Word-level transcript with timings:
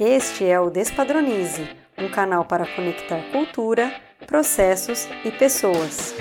Este 0.00 0.44
é 0.44 0.60
o 0.60 0.70
Despadronize, 0.70 1.68
um 1.98 2.08
canal 2.08 2.44
para 2.44 2.64
conectar 2.64 3.20
cultura, 3.32 3.92
processos 4.28 5.08
e 5.24 5.30
pessoas. 5.32 6.14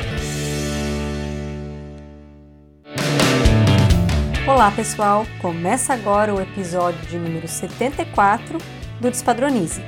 Olá, 4.47 4.71
pessoal! 4.71 5.27
Começa 5.39 5.93
agora 5.93 6.33
o 6.33 6.41
episódio 6.41 6.99
de 7.05 7.19
número 7.19 7.47
74 7.47 8.57
do 8.99 9.11
Despadronize. 9.11 9.83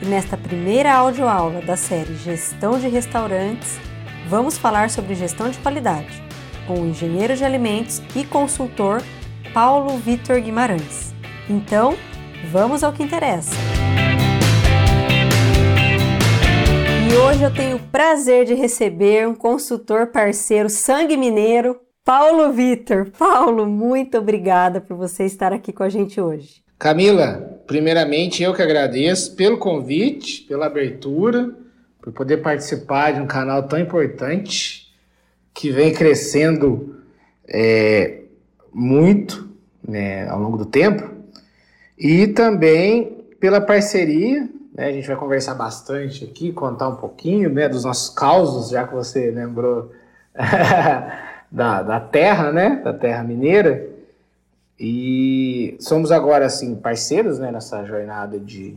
E 0.00 0.06
nesta 0.06 0.36
primeira 0.36 0.92
audioaula 0.94 1.62
da 1.62 1.76
série 1.76 2.14
Gestão 2.14 2.78
de 2.78 2.86
Restaurantes, 2.86 3.76
vamos 4.28 4.56
falar 4.56 4.88
sobre 4.88 5.16
gestão 5.16 5.50
de 5.50 5.58
qualidade 5.58 6.22
com 6.64 6.74
o 6.74 6.86
engenheiro 6.86 7.34
de 7.34 7.44
alimentos 7.44 8.00
e 8.14 8.24
consultor 8.24 9.02
Paulo 9.52 9.98
Vitor 9.98 10.40
Guimarães. 10.40 11.12
Então, 11.50 11.96
vamos 12.50 12.82
ao 12.82 12.92
que 12.92 13.02
interessa. 13.02 13.54
E 17.10 17.14
hoje 17.14 17.42
eu 17.42 17.52
tenho 17.52 17.76
o 17.76 17.80
prazer 17.80 18.46
de 18.46 18.54
receber 18.54 19.28
um 19.28 19.34
consultor 19.34 20.08
parceiro 20.08 20.70
sangue 20.70 21.16
mineiro, 21.16 21.78
Paulo 22.04 22.52
Vitor. 22.52 23.10
Paulo, 23.10 23.66
muito 23.66 24.18
obrigada 24.18 24.80
por 24.80 24.96
você 24.96 25.24
estar 25.24 25.52
aqui 25.52 25.72
com 25.72 25.82
a 25.82 25.88
gente 25.88 26.20
hoje. 26.20 26.62
Camila, 26.78 27.60
primeiramente 27.66 28.42
eu 28.42 28.54
que 28.54 28.62
agradeço 28.62 29.36
pelo 29.36 29.58
convite, 29.58 30.42
pela 30.42 30.66
abertura, 30.66 31.54
por 32.00 32.12
poder 32.12 32.38
participar 32.38 33.12
de 33.12 33.20
um 33.20 33.26
canal 33.26 33.62
tão 33.68 33.78
importante 33.78 34.90
que 35.54 35.70
vem 35.70 35.92
crescendo 35.92 36.96
é, 37.46 38.22
muito 38.72 39.48
né, 39.86 40.26
ao 40.28 40.40
longo 40.40 40.56
do 40.56 40.64
tempo 40.64 41.21
e 41.98 42.28
também 42.28 43.24
pela 43.38 43.60
parceria. 43.60 44.48
Né, 44.74 44.86
a 44.86 44.92
gente 44.92 45.06
vai 45.06 45.16
conversar 45.16 45.54
bastante 45.54 46.24
aqui, 46.24 46.52
contar 46.52 46.88
um 46.88 46.96
pouquinho 46.96 47.50
né, 47.50 47.68
dos 47.68 47.84
nossos 47.84 48.08
causos, 48.14 48.70
já 48.70 48.86
que 48.86 48.94
você 48.94 49.30
lembrou 49.30 49.90
da, 51.50 51.82
da 51.82 52.00
terra, 52.00 52.50
né, 52.50 52.80
da 52.82 52.92
terra 52.92 53.22
mineira. 53.22 53.90
E 54.80 55.76
somos 55.78 56.10
agora 56.10 56.46
assim 56.46 56.74
parceiros 56.74 57.38
né, 57.38 57.52
nessa 57.52 57.84
jornada 57.84 58.38
de, 58.40 58.74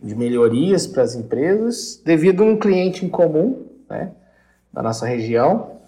de 0.00 0.14
melhorias 0.14 0.86
para 0.86 1.02
as 1.02 1.14
empresas, 1.14 2.00
devido 2.04 2.42
a 2.42 2.46
um 2.46 2.56
cliente 2.56 3.04
em 3.04 3.08
comum 3.08 3.66
né, 3.88 4.12
da 4.72 4.82
nossa 4.82 5.06
região. 5.06 5.79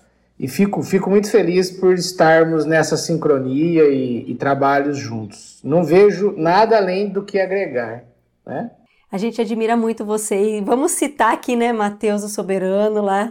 E 0.42 0.48
fico, 0.48 0.82
fico 0.82 1.08
muito 1.08 1.30
feliz 1.30 1.70
por 1.70 1.94
estarmos 1.94 2.66
nessa 2.66 2.96
sincronia 2.96 3.84
e, 3.84 4.28
e 4.28 4.34
trabalhos 4.34 4.98
juntos. 4.98 5.60
Não 5.62 5.84
vejo 5.84 6.34
nada 6.36 6.76
além 6.76 7.08
do 7.08 7.22
que 7.22 7.38
agregar, 7.38 8.02
né? 8.44 8.72
A 9.08 9.16
gente 9.18 9.40
admira 9.40 9.76
muito 9.76 10.04
você 10.04 10.58
e 10.58 10.60
vamos 10.60 10.90
citar 10.92 11.32
aqui, 11.32 11.54
né, 11.54 11.72
Matheus 11.72 12.24
o 12.24 12.28
Soberano 12.28 13.00
lá, 13.00 13.30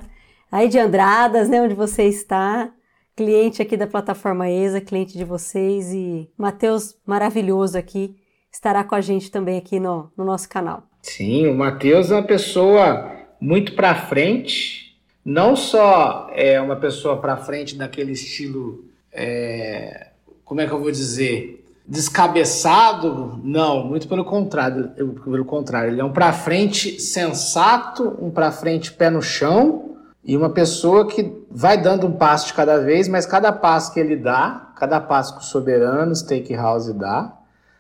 aí 0.50 0.70
de 0.70 0.80
Andradas, 0.80 1.50
né, 1.50 1.62
onde 1.62 1.76
você 1.76 2.04
está, 2.04 2.72
cliente 3.14 3.62
aqui 3.62 3.76
da 3.76 3.88
plataforma 3.88 4.50
ESA, 4.50 4.80
cliente 4.80 5.17
de 5.17 5.26
vocês 5.26 5.92
e 5.92 6.30
Matheus 6.38 6.95
maravilhoso 7.06 7.78
aqui, 7.78 8.16
estará 8.50 8.86
com 8.86 8.95
a 8.95 9.02
gente 9.02 9.30
também 9.30 9.58
aqui 9.58 9.82
no, 9.82 10.09
no 10.16 10.23
nosso 10.23 10.48
canal. 10.48 10.84
Sim, 11.02 11.48
o 11.48 11.58
Matheus 11.58 12.09
é 12.09 12.16
uma 12.16 12.23
pessoa 12.23 13.12
muito 13.42 13.76
para 13.76 13.95
frente, 13.95 14.91
não 15.23 15.55
só 15.55 16.30
é 16.33 16.59
uma 16.59 16.75
pessoa 16.75 17.17
para 17.17 17.38
frente 17.38 17.75
daquele 17.75 18.14
estilo, 18.14 18.86
é, 19.11 20.08
como 20.44 20.61
é 20.61 20.67
que 20.67 20.73
eu 20.73 20.80
vou 20.80 20.91
dizer, 20.91 21.66
descabeçado, 21.88 23.39
não, 23.44 23.86
muito 23.86 24.08
pelo 24.08 24.23
contrário, 24.23 24.89
pelo 25.23 25.45
contrário, 25.45 25.92
ele 25.92 26.02
é 26.02 26.03
um 26.03 26.11
para 26.11 26.31
frente 26.33 26.99
sensato, 26.99 28.17
um 28.19 28.31
para 28.31 28.52
frente 28.52 28.94
pé 28.94 29.09
no 29.09 29.22
chão 29.22 29.97
e 30.23 30.38
uma 30.38 30.49
pessoa 30.49 31.08
que 31.08 31.45
vai 31.49 31.82
dando 31.82 32.08
um 32.08 32.11
passo 32.14 32.48
de 32.48 32.53
cada 32.53 32.80
vez, 32.80 33.08
mas 33.08 33.26
cada 33.26 33.52
passo 33.52 33.93
que 33.93 33.99
ele 33.99 34.15
dá, 34.15 34.71
cada 34.77 34.99
passo 34.99 35.36
que 35.36 35.42
o 35.42 35.45
soberano 35.45 36.15
Steakhouse 36.15 36.93
dá, 36.93 37.33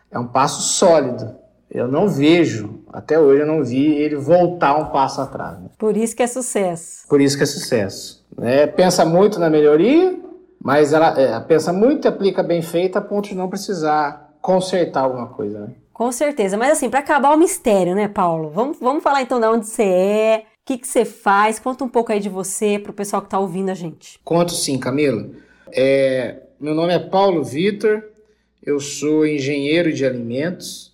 é 0.09 0.19
um 0.19 0.27
passo 0.27 0.61
sólido. 0.61 1.35
Eu 1.73 1.87
não 1.87 2.09
vejo, 2.09 2.81
até 2.91 3.17
hoje 3.17 3.41
eu 3.41 3.47
não 3.47 3.63
vi 3.63 3.93
ele 3.93 4.17
voltar 4.17 4.77
um 4.77 4.91
passo 4.91 5.21
atrás. 5.21 5.57
Né? 5.57 5.69
Por 5.77 5.95
isso 5.95 6.13
que 6.13 6.21
é 6.21 6.27
sucesso. 6.27 7.07
Por 7.07 7.21
isso 7.21 7.37
que 7.37 7.43
é 7.43 7.45
sucesso. 7.45 8.25
É, 8.41 8.67
pensa 8.67 9.05
muito 9.05 9.39
na 9.39 9.49
melhoria, 9.49 10.19
mas 10.61 10.91
ela 10.91 11.17
é, 11.17 11.39
pensa 11.39 11.71
muito 11.71 12.05
e 12.05 12.09
aplica 12.09 12.43
bem 12.43 12.61
feita 12.61 12.99
a 12.99 13.01
ponto 13.01 13.29
de 13.29 13.35
não 13.35 13.47
precisar 13.47 14.35
consertar 14.41 15.03
alguma 15.03 15.27
coisa. 15.27 15.61
Né? 15.61 15.69
Com 15.93 16.11
certeza. 16.11 16.57
Mas 16.57 16.73
assim, 16.73 16.89
para 16.89 16.99
acabar 16.99 17.33
o 17.33 17.37
mistério, 17.37 17.95
né, 17.95 18.09
Paulo? 18.09 18.49
Vamos, 18.49 18.77
vamos 18.77 19.01
falar 19.01 19.21
então 19.21 19.39
de 19.39 19.47
onde 19.47 19.65
você 19.65 19.83
é, 19.83 20.37
o 20.39 20.65
que, 20.65 20.77
que 20.77 20.87
você 20.87 21.05
faz. 21.05 21.57
Conta 21.57 21.85
um 21.85 21.89
pouco 21.89 22.11
aí 22.11 22.19
de 22.19 22.27
você 22.27 22.79
para 22.79 22.91
o 22.91 22.93
pessoal 22.93 23.21
que 23.21 23.27
está 23.27 23.39
ouvindo 23.39 23.69
a 23.69 23.73
gente. 23.73 24.19
Conto 24.25 24.51
sim, 24.51 24.77
Camila. 24.77 25.29
É, 25.71 26.41
meu 26.59 26.75
nome 26.75 26.93
é 26.93 26.99
Paulo 26.99 27.41
Vitor, 27.45 28.03
eu 28.61 28.77
sou 28.81 29.25
engenheiro 29.25 29.93
de 29.93 30.05
alimentos 30.05 30.90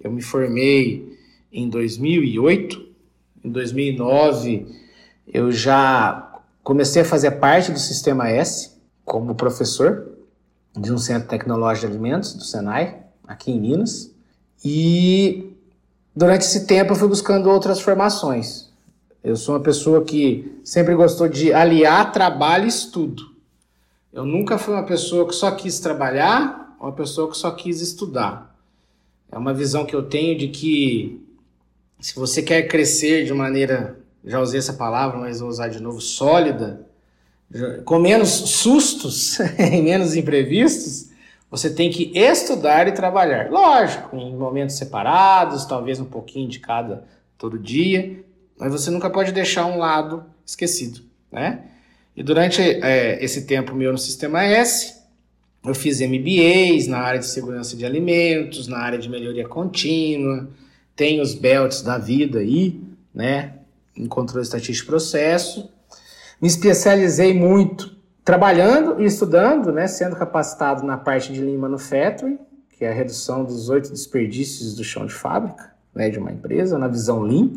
eu 0.00 0.10
me 0.10 0.22
formei 0.22 1.18
em 1.52 1.68
2008. 1.68 2.88
Em 3.44 3.50
2009, 3.50 4.66
eu 5.26 5.52
já 5.52 6.40
comecei 6.62 7.02
a 7.02 7.04
fazer 7.04 7.32
parte 7.32 7.70
do 7.70 7.78
Sistema 7.78 8.28
S 8.28 8.70
como 9.04 9.34
professor 9.34 10.08
de 10.76 10.92
um 10.92 10.98
centro 10.98 11.28
tecnológico 11.28 11.86
de 11.86 11.92
alimentos 11.92 12.34
do 12.34 12.44
Senai, 12.44 12.98
aqui 13.26 13.50
em 13.50 13.60
Minas. 13.60 14.14
E 14.64 15.52
durante 16.14 16.42
esse 16.42 16.66
tempo 16.66 16.92
eu 16.92 16.96
fui 16.96 17.08
buscando 17.08 17.50
outras 17.50 17.80
formações. 17.80 18.70
Eu 19.22 19.36
sou 19.36 19.54
uma 19.54 19.60
pessoa 19.62 20.04
que 20.04 20.60
sempre 20.64 20.94
gostou 20.94 21.28
de 21.28 21.52
aliar 21.52 22.12
trabalho 22.12 22.64
e 22.64 22.68
estudo. 22.68 23.30
Eu 24.12 24.24
nunca 24.24 24.58
fui 24.58 24.74
uma 24.74 24.84
pessoa 24.84 25.26
que 25.26 25.34
só 25.34 25.50
quis 25.50 25.78
trabalhar, 25.78 26.76
uma 26.80 26.92
pessoa 26.92 27.30
que 27.30 27.36
só 27.36 27.50
quis 27.50 27.80
estudar. 27.80 28.49
É 29.30 29.38
uma 29.38 29.54
visão 29.54 29.84
que 29.84 29.94
eu 29.94 30.02
tenho 30.02 30.36
de 30.36 30.48
que 30.48 31.24
se 32.00 32.14
você 32.14 32.42
quer 32.42 32.62
crescer 32.62 33.24
de 33.24 33.32
maneira, 33.32 33.98
já 34.24 34.40
usei 34.40 34.58
essa 34.58 34.72
palavra, 34.72 35.18
mas 35.18 35.40
vou 35.40 35.48
usar 35.48 35.68
de 35.68 35.80
novo, 35.80 36.00
sólida, 36.00 36.86
com 37.84 37.98
menos 37.98 38.28
sustos 38.28 39.38
e 39.58 39.82
menos 39.82 40.16
imprevistos, 40.16 41.10
você 41.50 41.68
tem 41.68 41.90
que 41.90 42.12
estudar 42.16 42.86
e 42.86 42.92
trabalhar. 42.92 43.50
Lógico, 43.50 44.16
em 44.16 44.36
momentos 44.36 44.76
separados, 44.76 45.64
talvez 45.64 46.00
um 46.00 46.04
pouquinho 46.04 46.48
de 46.48 46.60
cada 46.60 47.04
todo 47.36 47.58
dia, 47.58 48.24
mas 48.58 48.72
você 48.72 48.90
nunca 48.90 49.10
pode 49.10 49.32
deixar 49.32 49.66
um 49.66 49.78
lado 49.78 50.24
esquecido, 50.46 51.00
né? 51.30 51.64
E 52.16 52.22
durante 52.22 52.60
é, 52.60 53.22
esse 53.24 53.46
tempo 53.46 53.74
meu 53.74 53.92
no 53.92 53.98
Sistema 53.98 54.44
S, 54.44 54.99
eu 55.64 55.74
fiz 55.74 56.00
MBAs 56.00 56.86
na 56.86 56.98
área 56.98 57.20
de 57.20 57.26
segurança 57.26 57.76
de 57.76 57.84
alimentos, 57.84 58.66
na 58.66 58.78
área 58.78 58.98
de 58.98 59.08
melhoria 59.08 59.46
contínua, 59.46 60.48
tem 60.96 61.20
os 61.20 61.34
belts 61.34 61.82
da 61.82 61.98
vida 61.98 62.38
aí, 62.38 62.80
né, 63.14 63.54
em 63.96 64.06
controle 64.06 64.42
estatístico 64.42 64.86
de 64.86 64.90
processo. 64.90 65.70
Me 66.40 66.48
especializei 66.48 67.34
muito 67.34 67.96
trabalhando 68.24 69.00
e 69.02 69.04
estudando, 69.04 69.72
né, 69.72 69.86
sendo 69.86 70.16
capacitado 70.16 70.84
na 70.84 70.96
parte 70.96 71.32
de 71.32 71.40
Lean 71.40 71.58
Manufacturing, 71.58 72.38
que 72.78 72.84
é 72.84 72.90
a 72.90 72.94
redução 72.94 73.44
dos 73.44 73.68
oito 73.68 73.90
desperdícios 73.90 74.74
do 74.74 74.84
chão 74.84 75.04
de 75.04 75.12
fábrica, 75.12 75.72
né, 75.94 76.08
de 76.08 76.18
uma 76.18 76.32
empresa, 76.32 76.78
na 76.78 76.88
visão 76.88 77.20
Lean. 77.20 77.50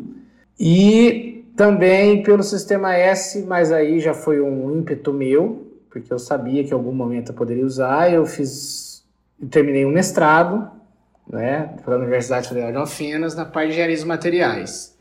E 0.60 1.44
também 1.56 2.22
pelo 2.22 2.42
sistema 2.42 2.94
S, 2.94 3.42
mas 3.42 3.72
aí 3.72 4.00
já 4.00 4.12
foi 4.12 4.40
um 4.40 4.76
ímpeto 4.76 5.12
meu, 5.12 5.66
porque 5.94 6.12
eu 6.12 6.18
sabia 6.18 6.64
que 6.64 6.70
em 6.70 6.74
algum 6.74 6.92
momento 6.92 7.30
eu 7.30 7.36
poderia 7.36 7.64
usar. 7.64 8.12
Eu 8.12 8.26
fiz, 8.26 9.06
terminei 9.48 9.86
um 9.86 9.92
mestrado, 9.92 10.68
né, 11.30 11.76
pela 11.84 11.98
Universidade 11.98 12.48
Federal 12.48 12.72
de 12.72 12.78
Alfenas, 12.78 13.36
na 13.36 13.44
parte 13.44 13.68
de 13.68 13.72
engenharia 13.74 13.96
de 13.96 14.04
materiais. 14.04 14.98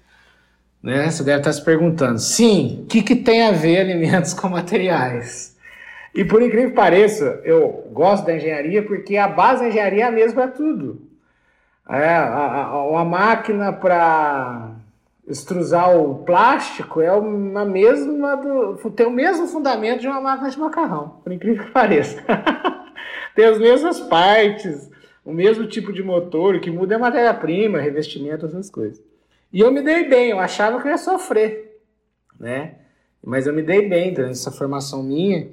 Né? 0.84 1.10
Você 1.10 1.24
deve 1.24 1.40
estar 1.40 1.52
se 1.52 1.66
perguntando, 1.66 2.20
sim, 2.20 2.82
o 2.84 2.86
que, 2.86 3.02
que 3.02 3.16
tem 3.16 3.42
a 3.42 3.52
ver 3.52 3.80
alimentos 3.80 4.36
com 4.36 4.48
materiais? 4.50 5.58
E 6.14 6.24
por 6.24 6.44
incrível 6.44 6.70
que 6.70 6.76
pareça, 6.76 7.42
eu 7.44 7.90
gosto 7.92 8.28
da 8.28 8.36
engenharia 8.36 8.84
porque 8.84 9.18
a 9.18 9.28
base 9.28 9.64
da 9.64 9.70
engenharia 9.70 10.04
é 10.04 10.08
a 10.08 10.12
mesma 10.12 10.44
para 10.44 10.52
tudo. 10.52 11.02
É, 11.90 12.08
a, 12.08 12.66
a, 12.66 12.88
uma 12.88 13.04
máquina 13.04 13.74
para 13.74 14.76
extrusar 15.28 15.98
o 15.98 16.24
plástico 16.24 17.02
é 17.02 17.12
uma 17.12 17.66
mesma 17.66 18.36
do, 18.36 18.90
tem 18.92 19.06
o 19.06 19.12
mesmo 19.12 19.48
fundamento 19.48 20.02
de 20.02 20.08
uma 20.08 20.20
máquina 20.20 20.50
de 20.50 20.60
macarrão, 20.60 21.22
por 21.24 21.32
incrível 21.32 21.66
que 21.66 21.72
pareça. 21.72 22.24
tem 23.36 23.46
as 23.46 23.58
mesmas 23.58 24.00
partes, 24.02 24.90
o 25.24 25.32
mesmo 25.32 25.66
tipo 25.66 25.94
de 25.94 26.04
motor, 26.04 26.56
o 26.56 26.60
que 26.60 26.70
muda 26.70 26.96
é 26.96 26.98
matéria-prima, 26.98 27.80
revestimento, 27.80 28.46
essas 28.46 28.70
coisas. 28.70 29.02
E 29.52 29.62
eu 29.62 29.72
me 29.72 29.82
dei 29.82 30.10
bem, 30.10 30.32
eu 30.32 30.40
achava 30.40 30.82
que 30.82 30.88
eu 30.88 30.92
ia 30.92 30.98
sofrer, 30.98 31.80
né? 32.40 32.76
Mas 33.24 33.48
eu 33.48 33.54
me 33.54 33.62
dei 33.62 33.88
bem 33.88 34.14
durante 34.14 34.34
essa 34.34 34.52
formação 34.52 35.02
minha 35.02 35.48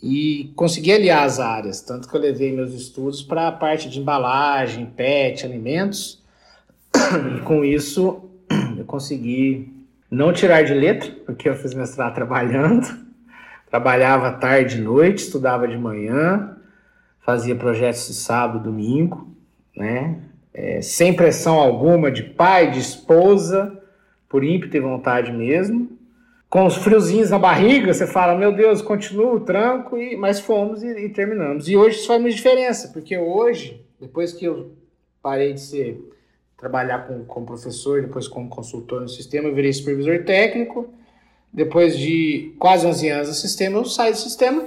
e 0.00 0.52
consegui 0.54 0.92
aliar 0.92 1.24
as 1.24 1.40
áreas, 1.40 1.80
tanto 1.80 2.08
que 2.08 2.16
eu 2.16 2.20
levei 2.20 2.52
meus 2.52 2.72
estudos 2.72 3.22
para 3.22 3.48
a 3.48 3.52
parte 3.52 3.88
de 3.88 4.00
embalagem, 4.00 4.86
pet, 4.86 5.44
alimentos, 5.44 6.22
E 7.38 7.40
com 7.42 7.64
isso, 7.64 8.30
consegui 8.92 9.72
não 10.10 10.34
tirar 10.34 10.62
de 10.64 10.74
letra, 10.74 11.10
porque 11.24 11.48
eu 11.48 11.54
fiz 11.54 11.72
mestrado 11.72 12.14
trabalhando. 12.14 12.86
Trabalhava 13.70 14.32
tarde 14.32 14.76
e 14.76 14.82
noite, 14.82 15.24
estudava 15.24 15.66
de 15.66 15.78
manhã, 15.78 16.58
fazia 17.24 17.56
projetos 17.56 18.06
de 18.06 18.12
sábado, 18.12 18.62
domingo, 18.62 19.34
né? 19.74 20.20
É, 20.52 20.82
sem 20.82 21.16
pressão 21.16 21.58
alguma 21.58 22.12
de 22.12 22.22
pai, 22.22 22.70
de 22.70 22.80
esposa, 22.80 23.82
por 24.28 24.44
ímpeto 24.44 24.76
e 24.76 24.80
vontade 24.80 25.32
mesmo. 25.32 25.90
Com 26.50 26.66
os 26.66 26.76
friozinhos 26.76 27.30
na 27.30 27.38
barriga, 27.38 27.94
você 27.94 28.06
fala, 28.06 28.36
meu 28.36 28.52
Deus, 28.52 28.82
continua 28.82 29.32
o 29.32 29.40
tranco, 29.40 29.96
e, 29.96 30.14
mas 30.16 30.38
fomos 30.38 30.82
e, 30.82 31.06
e 31.06 31.08
terminamos. 31.08 31.66
E 31.66 31.78
hoje 31.78 31.96
isso 31.96 32.08
faz 32.08 32.20
muita 32.20 32.36
diferença, 32.36 32.88
porque 32.88 33.16
hoje, 33.16 33.82
depois 33.98 34.34
que 34.34 34.44
eu 34.44 34.72
parei 35.22 35.54
de 35.54 35.60
ser 35.62 36.11
trabalhar 36.62 37.08
com, 37.08 37.24
como 37.24 37.44
professor, 37.44 38.00
depois 38.00 38.28
como 38.28 38.48
consultor 38.48 39.00
no 39.00 39.08
sistema, 39.08 39.48
eu 39.48 39.54
virei 39.54 39.72
supervisor 39.72 40.22
técnico. 40.22 40.88
Depois 41.52 41.98
de 41.98 42.54
quase 42.56 42.86
11 42.86 43.08
anos 43.08 43.28
no 43.28 43.34
sistema, 43.34 43.78
eu 43.78 43.84
saí 43.84 44.12
do 44.12 44.16
sistema 44.16 44.64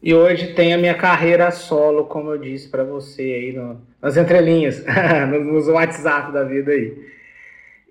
e 0.00 0.14
hoje 0.14 0.54
tem 0.54 0.72
a 0.72 0.78
minha 0.78 0.94
carreira 0.94 1.50
solo, 1.50 2.04
como 2.04 2.30
eu 2.30 2.38
disse 2.38 2.68
para 2.68 2.84
você 2.84 3.22
aí 3.22 3.52
no, 3.52 3.80
nas 4.00 4.16
entrelinhas, 4.16 4.82
nos 5.44 5.66
WhatsApp 5.66 6.32
da 6.32 6.44
vida 6.44 6.70
aí. 6.70 6.96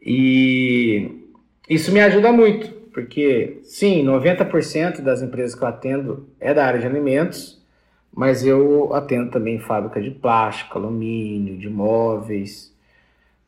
E 0.02 1.12
isso 1.70 1.92
me 1.92 2.00
ajuda 2.00 2.32
muito, 2.32 2.72
porque 2.94 3.60
sim, 3.64 4.06
90% 4.06 5.02
das 5.02 5.22
empresas 5.22 5.54
que 5.54 5.64
eu 5.64 5.68
atendo 5.68 6.28
é 6.40 6.54
da 6.54 6.66
área 6.66 6.80
de 6.80 6.88
alimentos, 6.88 7.62
mas 8.16 8.46
eu 8.46 8.94
atendo 8.96 9.30
também 9.32 9.60
fábrica 9.60 10.02
de 10.02 10.12
plástico, 10.12 10.78
alumínio, 10.78 11.58
de 11.58 11.70
móveis, 11.70 12.73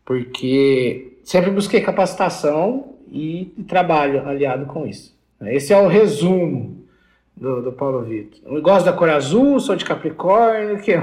porque 0.05 1.17
sempre 1.23 1.49
busquei 1.49 1.81
capacitação 1.81 2.93
e, 3.11 3.51
e 3.57 3.63
trabalho 3.63 4.25
aliado 4.27 4.67
com 4.67 4.85
isso. 4.85 5.15
Esse 5.41 5.73
é 5.73 5.77
o 5.77 5.87
resumo 5.87 6.85
do, 7.35 7.63
do 7.63 7.71
Paulo 7.71 8.03
Vitor. 8.03 8.39
Eu 8.45 8.61
gosto 8.61 8.85
da 8.85 8.93
cor 8.93 9.09
azul, 9.09 9.59
sou 9.59 9.75
de 9.75 9.83
Capricórnio. 9.83 10.79
Que... 10.81 10.93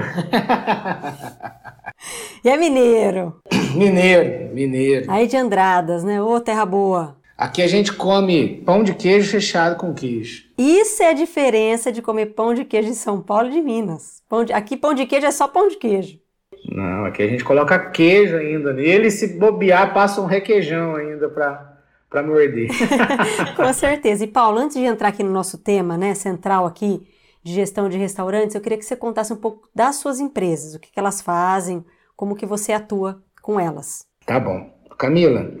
e 2.43 2.49
é 2.49 2.57
mineiro? 2.57 3.39
Mineiro, 3.75 4.53
mineiro. 4.53 5.11
Aí 5.11 5.27
de 5.27 5.37
Andradas, 5.37 6.03
né? 6.03 6.21
Ô, 6.21 6.39
terra 6.39 6.65
boa. 6.65 7.17
Aqui 7.37 7.61
a 7.61 7.67
gente 7.67 7.91
come 7.93 8.61
pão 8.65 8.83
de 8.83 8.93
queijo 8.93 9.29
fechado 9.29 9.75
com 9.75 9.93
queijo. 9.93 10.45
Isso 10.57 11.03
é 11.03 11.09
a 11.09 11.13
diferença 11.13 11.91
de 11.91 12.01
comer 12.01 12.27
pão 12.27 12.53
de 12.53 12.63
queijo 12.63 12.89
de 12.89 12.95
São 12.95 13.21
Paulo 13.21 13.49
e 13.49 13.51
de 13.51 13.61
Minas. 13.61 14.21
Pão 14.29 14.45
de... 14.45 14.53
Aqui 14.53 14.77
pão 14.77 14.93
de 14.93 15.05
queijo 15.05 15.25
é 15.25 15.31
só 15.31 15.47
pão 15.47 15.67
de 15.67 15.77
queijo. 15.77 16.19
Não, 16.69 17.05
aqui 17.05 17.21
a 17.21 17.27
gente 17.27 17.43
coloca 17.43 17.77
queijo 17.77 18.35
ainda 18.37 18.73
nele 18.73 19.07
e 19.07 19.11
se 19.11 19.37
bobear 19.37 19.93
passa 19.93 20.21
um 20.21 20.25
requeijão 20.25 20.95
ainda 20.95 21.29
para 21.29 21.73
para 22.09 22.21
morder. 22.21 22.69
Com 23.57 23.73
certeza. 23.73 24.23
E 24.23 24.27
Paulo, 24.27 24.59
antes 24.59 24.77
de 24.77 24.83
entrar 24.83 25.07
aqui 25.07 25.23
no 25.23 25.31
nosso 25.31 25.57
tema, 25.57 25.97
né, 25.97 26.13
central 26.13 26.63
aqui 26.67 27.01
de 27.41 27.51
gestão 27.51 27.89
de 27.89 27.97
restaurantes, 27.97 28.53
eu 28.53 28.61
queria 28.61 28.77
que 28.77 28.85
você 28.85 28.95
contasse 28.95 29.33
um 29.33 29.35
pouco 29.35 29.67
das 29.73 29.95
suas 29.95 30.19
empresas, 30.19 30.75
o 30.75 30.79
que, 30.79 30.91
que 30.91 30.99
elas 30.99 31.21
fazem, 31.21 31.83
como 32.15 32.35
que 32.35 32.45
você 32.45 32.71
atua 32.71 33.21
com 33.41 33.59
elas. 33.59 34.05
Tá 34.27 34.39
bom. 34.39 34.71
Camila, 34.95 35.51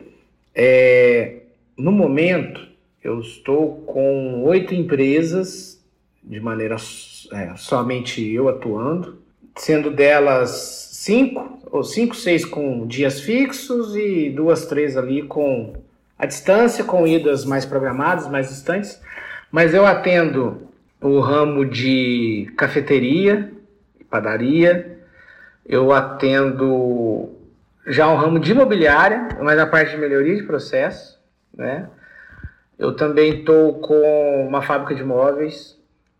é, 0.53 1.41
no 1.75 1.91
momento 1.91 2.67
eu 3.03 3.19
estou 3.19 3.81
com 3.81 4.43
oito 4.43 4.75
empresas 4.75 5.83
de 6.23 6.39
maneira 6.39 6.77
é, 7.33 7.55
somente 7.57 8.25
eu 8.31 8.47
atuando, 8.47 9.17
sendo 9.55 9.91
delas 9.91 10.49
cinco 11.03 11.59
ou 11.69 11.83
cinco, 11.83 12.15
seis 12.15 12.45
com 12.45 12.87
dias 12.87 13.19
fixos 13.19 13.93
e 13.93 14.29
duas, 14.29 14.65
três 14.67 14.95
ali 14.95 15.21
com 15.21 15.73
à 16.17 16.25
distância, 16.25 16.81
com 16.85 17.05
idas 17.05 17.43
mais 17.43 17.65
programadas, 17.65 18.29
mais 18.29 18.47
distantes, 18.47 19.01
mas 19.51 19.73
eu 19.73 19.85
atendo 19.85 20.69
o 21.01 21.19
ramo 21.19 21.65
de 21.65 22.49
cafeteria, 22.55 23.51
padaria, 24.09 24.97
eu 25.65 25.91
atendo 25.91 27.31
já 27.85 28.07
um 28.07 28.15
ramo 28.15 28.39
de 28.39 28.53
imobiliária, 28.53 29.27
mas 29.41 29.59
a 29.59 29.67
parte 29.67 29.91
de 29.91 29.97
melhoria 29.97 30.37
de 30.37 30.43
processo, 30.43 31.19
né? 31.53 31.89
Eu 32.79 32.95
também 32.95 33.39
estou 33.39 33.73
com 33.79 34.47
uma 34.47 34.61
fábrica 34.61 34.95
de 34.95 35.03
móveis, 35.03 35.77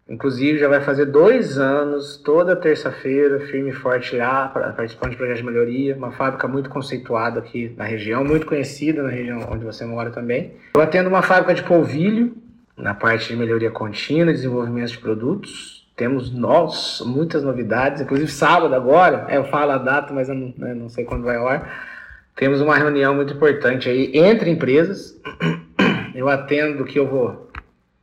Inclusive, 0.08 0.60
já 0.60 0.68
vai 0.68 0.82
fazer 0.82 1.06
dois 1.06 1.58
anos, 1.58 2.18
toda 2.18 2.58
terça-feira, 2.58 3.40
firme 3.48 3.70
e 3.70 3.74
forte 3.74 4.16
lá, 4.18 4.50
participando 4.50 5.12
de 5.12 5.18
projetos 5.18 5.42
de 5.42 5.46
melhoria. 5.46 5.96
Uma 5.96 6.12
fábrica 6.12 6.46
muito 6.46 6.70
conceituada 6.70 7.40
aqui 7.40 7.74
na 7.78 7.86
região, 7.86 8.24
muito 8.24 8.46
conhecida 8.46 9.02
na 9.02 9.10
região 9.10 9.48
onde 9.50 9.64
você 9.64 9.86
mora 9.86 10.12
também. 10.12 10.56
Eu 10.76 10.82
atendo 10.82 11.08
uma 11.08 11.22
fábrica 11.22 11.54
de 11.54 11.64
polvilho, 11.64 12.36
na 12.76 12.94
parte 12.94 13.30
de 13.30 13.36
melhoria 13.38 13.72
contínua, 13.72 14.34
desenvolvimento 14.34 14.92
de 14.92 14.98
produtos. 14.98 15.88
Temos 15.96 16.34
nós 16.34 17.02
muitas 17.06 17.44
novidades, 17.44 18.02
inclusive 18.02 18.30
sábado 18.30 18.74
agora, 18.74 19.26
é, 19.30 19.38
eu 19.38 19.46
falo 19.46 19.72
a 19.72 19.78
data, 19.78 20.12
mas 20.12 20.28
eu 20.28 20.36
não, 20.36 20.54
né, 20.58 20.74
não 20.74 20.90
sei 20.90 21.06
quando 21.06 21.24
vai 21.24 21.38
ao 21.38 21.48
ar. 21.48 21.94
Temos 22.36 22.60
uma 22.60 22.76
reunião 22.76 23.16
muito 23.16 23.34
importante 23.36 23.88
aí 23.88 24.12
entre 24.14 24.50
empresas. 24.50 25.18
Eu 26.16 26.30
atendo 26.30 26.84
o 26.84 26.86
que 26.86 27.00
eu 27.00 27.08
vou 27.08 27.50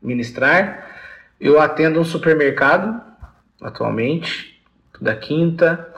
ministrar 0.03 0.90
eu 1.41 1.59
atendo 1.61 1.99
um 1.99 2.05
supermercado 2.05 3.01
atualmente, 3.61 4.61
da 5.01 5.17
quinta. 5.17 5.89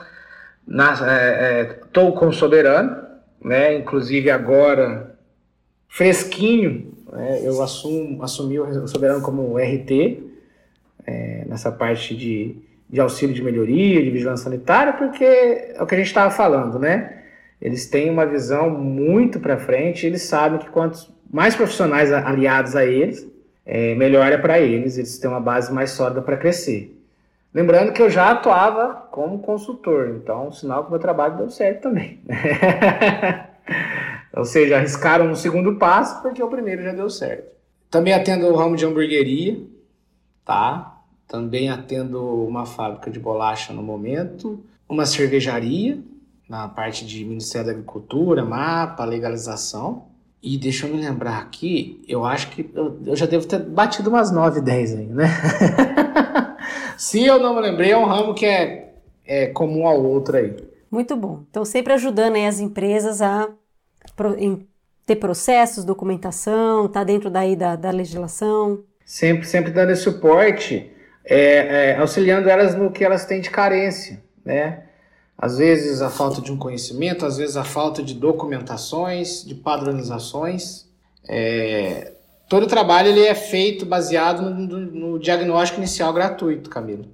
Estou 0.65 1.07
é, 1.07 2.09
é, 2.09 2.11
com 2.11 2.27
o 2.27 2.33
Soberano, 2.33 3.03
né? 3.43 3.75
inclusive 3.75 4.31
agora 4.31 5.17
fresquinho, 5.89 6.93
né? 7.11 7.41
eu 7.43 7.61
assumo, 7.61 8.23
assumi 8.23 8.59
o 8.59 8.87
Soberano 8.87 9.21
como 9.21 9.57
RT, 9.57 10.23
é, 11.05 11.45
nessa 11.47 11.71
parte 11.71 12.15
de, 12.15 12.55
de 12.89 12.99
auxílio 13.01 13.35
de 13.35 13.43
melhoria, 13.43 14.01
de 14.01 14.09
vigilância 14.09 14.45
sanitária, 14.45 14.93
porque 14.93 15.23
é 15.23 15.77
o 15.81 15.85
que 15.85 15.95
a 15.95 15.97
gente 15.97 16.07
estava 16.07 16.31
falando, 16.31 16.79
né? 16.79 17.19
Eles 17.61 17.85
têm 17.85 18.09
uma 18.09 18.25
visão 18.25 18.69
muito 18.69 19.39
para 19.39 19.57
frente, 19.57 20.05
eles 20.05 20.23
sabem 20.23 20.59
que 20.59 20.69
quantos 20.69 21.13
mais 21.31 21.55
profissionais 21.55 22.11
aliados 22.11 22.75
a 22.75 22.85
eles, 22.85 23.27
é, 23.65 23.95
melhor 23.95 24.31
é 24.31 24.37
para 24.37 24.59
eles, 24.59 24.97
eles 24.97 25.17
têm 25.17 25.29
uma 25.29 25.39
base 25.39 25.71
mais 25.71 25.91
sólida 25.91 26.21
para 26.21 26.37
crescer. 26.37 26.99
Lembrando 27.53 27.93
que 27.93 28.01
eu 28.01 28.09
já 28.09 28.31
atuava 28.31 29.07
como 29.11 29.39
consultor, 29.39 30.09
então 30.09 30.51
sinal 30.51 30.83
que 30.83 30.87
o 30.87 30.91
meu 30.91 30.99
trabalho 30.99 31.37
deu 31.37 31.49
certo 31.49 31.83
também. 31.83 32.19
Ou 34.35 34.43
seja, 34.43 34.77
arriscaram 34.77 35.29
um 35.29 35.35
segundo 35.35 35.75
passo 35.75 36.21
porque 36.21 36.41
o 36.41 36.49
primeiro 36.49 36.81
já 36.81 36.91
deu 36.91 37.09
certo. 37.09 37.53
Também 37.91 38.13
atendo 38.13 38.47
o 38.47 38.55
ramo 38.55 38.75
de 38.75 38.85
hamburgueria, 38.85 39.61
tá? 40.43 40.99
Também 41.27 41.69
atendo 41.69 42.43
uma 42.43 42.65
fábrica 42.65 43.11
de 43.11 43.19
bolacha 43.19 43.71
no 43.71 43.83
momento, 43.83 44.63
uma 44.89 45.05
cervejaria 45.05 45.99
na 46.49 46.67
parte 46.67 47.05
de 47.05 47.23
Ministério 47.23 47.67
da 47.67 47.73
Agricultura, 47.73 48.43
mapa, 48.43 49.05
legalização. 49.05 50.07
E 50.43 50.57
deixa 50.57 50.85
eu 50.85 50.93
me 50.93 51.01
lembrar 51.01 51.37
aqui, 51.37 52.03
eu 52.05 52.25
acho 52.25 52.49
que 52.49 52.69
eu, 52.75 52.99
eu 53.05 53.15
já 53.15 53.25
devo 53.25 53.47
ter 53.47 53.59
batido 53.59 54.09
umas 54.09 54.29
9, 54.29 54.59
10 54.59 54.95
aí, 54.95 55.05
né? 55.05 55.25
Se 56.97 57.25
eu 57.25 57.39
não 57.39 57.55
me 57.55 57.61
lembrei, 57.61 57.91
é 57.91 57.97
um 57.97 58.03
ramo 58.03 58.33
que 58.33 58.45
é, 58.45 58.93
é 59.25 59.47
comum 59.47 59.87
ao 59.87 60.03
outro 60.03 60.35
aí. 60.35 60.53
Muito 60.91 61.15
bom. 61.15 61.45
Então, 61.49 61.63
sempre 61.63 61.93
ajudando 61.93 62.35
as 62.35 62.59
empresas 62.59 63.21
a 63.21 63.49
pro, 64.17 64.37
em, 64.37 64.67
ter 65.05 65.15
processos, 65.15 65.85
documentação, 65.85 66.89
tá 66.89 67.05
dentro 67.05 67.29
daí 67.29 67.55
da, 67.55 67.77
da 67.77 67.89
legislação. 67.89 68.83
Sempre, 69.05 69.47
sempre 69.47 69.71
dando 69.71 69.91
esse 69.91 70.01
suporte, 70.01 70.91
é, 71.23 71.91
é, 71.91 71.97
auxiliando 71.97 72.49
elas 72.49 72.75
no 72.75 72.91
que 72.91 73.03
elas 73.03 73.25
têm 73.25 73.39
de 73.39 73.49
carência, 73.49 74.21
né? 74.43 74.83
Às 75.37 75.57
vezes 75.57 76.01
a 76.01 76.09
falta 76.09 76.41
de 76.41 76.51
um 76.51 76.57
conhecimento, 76.57 77.25
às 77.25 77.37
vezes 77.37 77.57
a 77.57 77.63
falta 77.63 78.01
de 78.01 78.13
documentações, 78.13 79.43
de 79.43 79.55
padronizações. 79.55 80.85
É, 81.27 82.13
todo 82.47 82.63
o 82.63 82.67
trabalho 82.67 83.09
ele 83.09 83.25
é 83.25 83.35
feito 83.35 83.85
baseado 83.85 84.49
no, 84.49 84.79
no, 84.79 85.19
diagnóstico 85.19 85.79
inicial 85.79 86.13
gratuito, 86.13 86.69
Camilo. 86.69 87.05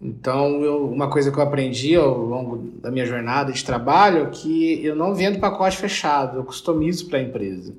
Então, 0.00 0.62
eu, 0.62 0.90
uma 0.90 1.08
coisa 1.08 1.30
que 1.30 1.38
eu 1.38 1.42
aprendi 1.42 1.94
ao 1.96 2.18
longo 2.18 2.56
da 2.80 2.90
minha 2.90 3.06
jornada 3.06 3.52
de 3.52 3.64
trabalho 3.64 4.24
é 4.24 4.30
que 4.30 4.84
eu 4.84 4.94
não 4.94 5.14
vendo 5.14 5.38
pacote 5.38 5.76
fechado, 5.76 6.38
eu 6.38 6.44
customizo 6.44 7.08
para 7.08 7.18
a 7.18 7.22
empresa. 7.22 7.74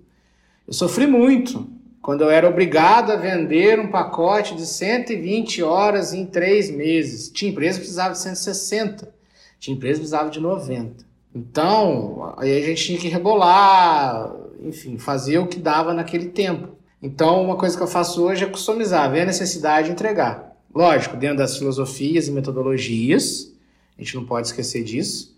Eu 0.67 0.73
sofri 0.73 1.05
muito 1.05 1.67
quando 2.01 2.21
eu 2.21 2.29
era 2.29 2.47
obrigado 2.47 3.11
a 3.11 3.15
vender 3.15 3.79
um 3.79 3.89
pacote 3.89 4.55
de 4.55 4.65
120 4.65 5.61
horas 5.61 6.13
em 6.13 6.25
três 6.25 6.71
meses. 6.71 7.29
Tinha 7.29 7.51
empresa 7.51 7.73
que 7.73 7.81
precisava 7.81 8.13
de 8.13 8.19
160. 8.19 9.16
Tinha 9.59 9.75
empresa 9.75 9.95
que 9.95 10.01
precisava 10.01 10.29
de 10.29 10.39
90. 10.39 11.05
Então, 11.33 12.33
aí 12.37 12.63
a 12.63 12.65
gente 12.65 12.85
tinha 12.85 12.99
que 12.99 13.07
rebolar, 13.07 14.33
enfim, 14.61 14.97
fazer 14.97 15.37
o 15.37 15.47
que 15.47 15.59
dava 15.59 15.93
naquele 15.93 16.29
tempo. 16.29 16.69
Então, 17.01 17.43
uma 17.43 17.55
coisa 17.55 17.77
que 17.77 17.83
eu 17.83 17.87
faço 17.87 18.23
hoje 18.23 18.43
é 18.43 18.47
customizar, 18.47 19.11
ver 19.11 19.21
a 19.21 19.25
necessidade 19.25 19.87
de 19.87 19.93
entregar. 19.93 20.55
Lógico, 20.73 21.15
dentro 21.15 21.37
das 21.37 21.57
filosofias 21.57 22.27
e 22.27 22.31
metodologias, 22.31 23.53
a 23.97 24.01
gente 24.01 24.15
não 24.15 24.25
pode 24.25 24.47
esquecer 24.47 24.83
disso, 24.83 25.37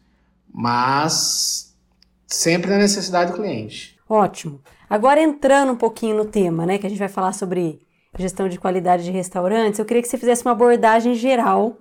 mas 0.54 1.76
sempre 2.28 2.70
na 2.70 2.78
necessidade 2.78 3.32
do 3.32 3.38
cliente. 3.38 3.98
Ótimo. 4.08 4.62
Agora 4.90 5.22
entrando 5.22 5.72
um 5.74 5.76
pouquinho 5.76 6.16
no 6.16 6.26
tema, 6.26 6.66
né, 6.66 6.78
que 6.78 6.86
a 6.86 6.90
gente 6.90 7.00
vai 7.00 7.10
falar 7.10 7.34
sobre 7.34 7.82
gestão 8.18 8.50
de 8.50 8.58
qualidade 8.58 9.04
de 9.04 9.12
restaurantes, 9.12 9.80
eu 9.80 9.86
queria 9.86 10.02
que 10.02 10.08
você 10.08 10.18
fizesse 10.18 10.44
uma 10.44 10.52
abordagem 10.52 11.14
geral 11.14 11.78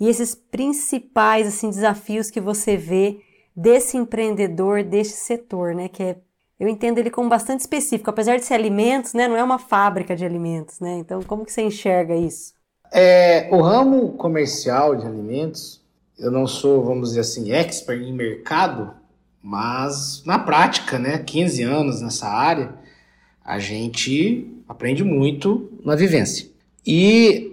e 0.00 0.08
esses 0.08 0.34
principais 0.34 1.46
assim 1.46 1.70
desafios 1.70 2.30
que 2.30 2.40
você 2.40 2.76
vê 2.76 3.20
desse 3.56 3.96
empreendedor, 3.96 4.82
desse 4.82 5.16
setor, 5.16 5.74
né, 5.74 5.88
que 5.88 6.02
é 6.02 6.16
eu 6.58 6.68
entendo 6.68 6.98
ele 6.98 7.10
como 7.10 7.28
bastante 7.28 7.60
específico, 7.60 8.08
apesar 8.08 8.36
de 8.36 8.44
ser 8.44 8.54
alimentos, 8.54 9.12
né, 9.12 9.26
não 9.26 9.36
é 9.36 9.42
uma 9.42 9.58
fábrica 9.58 10.14
de 10.14 10.24
alimentos, 10.24 10.78
né? 10.78 10.98
Então, 10.98 11.20
como 11.22 11.44
que 11.44 11.52
você 11.52 11.62
enxerga 11.62 12.14
isso? 12.14 12.54
É, 12.92 13.48
o 13.50 13.60
ramo 13.60 14.12
comercial 14.12 14.94
de 14.94 15.04
alimentos, 15.04 15.82
eu 16.16 16.30
não 16.30 16.46
sou, 16.46 16.84
vamos 16.84 17.08
dizer 17.08 17.20
assim, 17.20 17.50
expert 17.50 18.00
em 18.00 18.12
mercado, 18.12 18.94
mas 19.42 20.22
na 20.24 20.38
prática, 20.38 20.96
né, 20.96 21.18
15 21.18 21.62
anos 21.64 22.00
nessa 22.00 22.28
área, 22.28 22.72
a 23.44 23.58
gente 23.58 24.48
aprende 24.68 25.02
muito 25.02 25.70
na 25.84 25.96
vivência. 25.96 26.48
E 26.86 27.43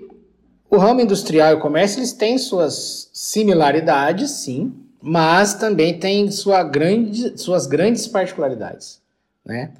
o 0.71 0.77
ramo 0.77 1.01
industrial 1.01 1.51
e 1.51 1.55
o 1.55 1.59
comércio, 1.59 1.99
eles 1.99 2.13
têm 2.13 2.37
suas 2.37 3.09
similaridades, 3.13 4.31
sim, 4.31 4.73
mas 5.01 5.53
também 5.53 5.99
tem 5.99 6.31
sua 6.31 6.63
grande, 6.63 7.37
suas 7.37 7.67
grandes 7.67 8.07
particularidades. 8.07 9.01
Né? 9.45 9.73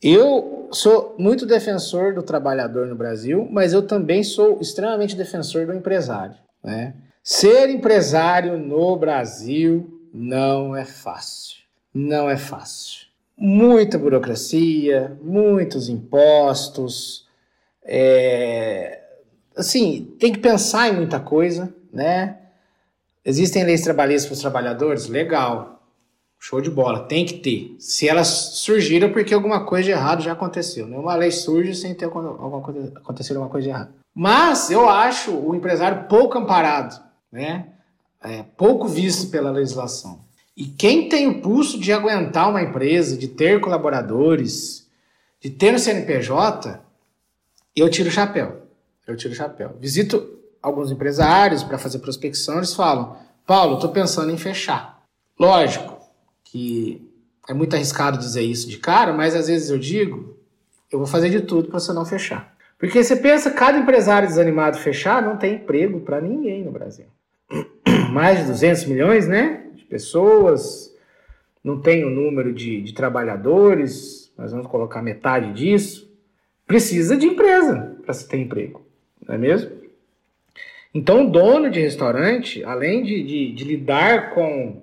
Eu 0.00 0.68
sou 0.70 1.16
muito 1.18 1.44
defensor 1.44 2.14
do 2.14 2.22
trabalhador 2.22 2.86
no 2.86 2.94
Brasil, 2.94 3.48
mas 3.50 3.72
eu 3.72 3.82
também 3.82 4.22
sou 4.22 4.60
extremamente 4.60 5.16
defensor 5.16 5.66
do 5.66 5.74
empresário. 5.74 6.36
Né? 6.62 6.94
Ser 7.24 7.68
empresário 7.70 8.56
no 8.56 8.96
Brasil 8.96 10.00
não 10.14 10.76
é 10.76 10.84
fácil. 10.84 11.62
Não 11.92 12.30
é 12.30 12.36
fácil. 12.36 13.06
Muita 13.36 13.98
burocracia, 13.98 15.16
muitos 15.20 15.88
impostos. 15.88 17.26
É... 17.82 19.01
Assim, 19.56 20.14
tem 20.18 20.32
que 20.32 20.38
pensar 20.38 20.88
em 20.88 20.96
muita 20.96 21.20
coisa, 21.20 21.74
né? 21.92 22.38
Existem 23.24 23.64
leis 23.64 23.82
trabalhistas 23.82 24.26
para 24.26 24.34
os 24.34 24.40
trabalhadores? 24.40 25.06
Legal. 25.06 25.80
Show 26.38 26.60
de 26.60 26.70
bola, 26.70 27.04
tem 27.04 27.24
que 27.24 27.34
ter. 27.34 27.76
Se 27.78 28.08
elas 28.08 28.26
surgiram 28.26 29.12
porque 29.12 29.32
alguma 29.32 29.64
coisa 29.64 29.84
de 29.84 29.90
errado 29.92 30.22
já 30.22 30.32
aconteceu. 30.32 30.88
Nenhuma 30.88 31.14
lei 31.14 31.30
surge 31.30 31.74
sem 31.74 31.94
ter 31.94 32.06
alguma 32.06 32.60
coisa, 32.60 32.92
acontecer 32.96 33.32
alguma 33.34 33.48
coisa 33.48 33.64
de 33.64 33.70
errado. 33.70 33.92
Mas 34.12 34.70
eu 34.70 34.88
acho 34.88 35.30
o 35.30 35.54
empresário 35.54 36.08
pouco 36.08 36.36
amparado, 36.36 37.00
né? 37.30 37.68
É, 38.20 38.44
pouco 38.56 38.88
visto 38.88 39.30
pela 39.30 39.52
legislação. 39.52 40.20
E 40.56 40.66
quem 40.66 41.08
tem 41.08 41.28
o 41.28 41.40
pulso 41.40 41.78
de 41.78 41.92
aguentar 41.92 42.50
uma 42.50 42.62
empresa, 42.62 43.16
de 43.16 43.28
ter 43.28 43.60
colaboradores, 43.60 44.88
de 45.40 45.48
ter 45.48 45.72
um 45.72 45.78
CNPJ, 45.78 46.80
eu 47.74 47.88
tiro 47.88 48.08
o 48.08 48.12
chapéu. 48.12 48.61
Eu 49.06 49.16
tiro 49.16 49.32
o 49.32 49.36
chapéu. 49.36 49.76
Visito 49.80 50.38
alguns 50.62 50.90
empresários 50.90 51.62
para 51.62 51.78
fazer 51.78 51.98
prospecção, 51.98 52.58
eles 52.58 52.74
falam: 52.74 53.16
Paulo, 53.46 53.74
estou 53.74 53.90
pensando 53.90 54.30
em 54.30 54.38
fechar. 54.38 55.02
Lógico 55.38 56.00
que 56.44 57.10
é 57.48 57.54
muito 57.54 57.74
arriscado 57.74 58.18
dizer 58.18 58.42
isso 58.42 58.68
de 58.68 58.78
cara, 58.78 59.12
mas 59.12 59.34
às 59.34 59.48
vezes 59.48 59.70
eu 59.70 59.78
digo: 59.78 60.36
eu 60.90 60.98
vou 60.98 61.06
fazer 61.06 61.30
de 61.30 61.40
tudo 61.40 61.68
para 61.68 61.80
você 61.80 61.92
não 61.92 62.04
fechar. 62.04 62.54
Porque 62.78 63.02
você 63.02 63.16
pensa, 63.16 63.50
cada 63.50 63.78
empresário 63.78 64.28
desanimado 64.28 64.76
fechar 64.78 65.22
não 65.22 65.36
tem 65.36 65.54
emprego 65.54 66.00
para 66.00 66.20
ninguém 66.20 66.64
no 66.64 66.72
Brasil. 66.72 67.06
Mais 68.12 68.40
de 68.40 68.46
200 68.46 68.84
milhões, 68.86 69.28
né? 69.28 69.66
De 69.74 69.84
pessoas, 69.84 70.92
não 71.62 71.80
tem 71.80 72.04
o 72.04 72.10
número 72.10 72.52
de, 72.52 72.82
de 72.82 72.92
trabalhadores, 72.92 74.32
nós 74.36 74.50
vamos 74.50 74.66
colocar 74.66 75.00
metade 75.00 75.52
disso. 75.52 76.12
Precisa 76.66 77.16
de 77.16 77.26
empresa 77.26 77.96
para 78.02 78.12
se 78.12 78.26
ter 78.28 78.38
emprego, 78.38 78.84
não 79.26 79.34
é 79.34 79.38
mesmo? 79.38 79.82
Então, 80.94 81.26
o 81.26 81.30
dono 81.30 81.70
de 81.70 81.80
restaurante, 81.80 82.62
além 82.64 83.02
de, 83.02 83.22
de, 83.22 83.52
de 83.52 83.64
lidar 83.64 84.34
com, 84.34 84.82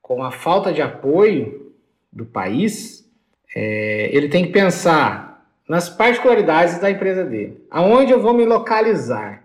com 0.00 0.22
a 0.22 0.30
falta 0.30 0.72
de 0.72 0.80
apoio 0.80 1.72
do 2.10 2.24
país, 2.24 3.06
é, 3.54 4.08
ele 4.12 4.28
tem 4.28 4.46
que 4.46 4.52
pensar 4.52 5.46
nas 5.68 5.88
particularidades 5.88 6.78
da 6.78 6.90
empresa 6.90 7.24
dele. 7.24 7.62
Aonde 7.70 8.12
eu 8.12 8.20
vou 8.20 8.32
me 8.32 8.44
localizar? 8.44 9.44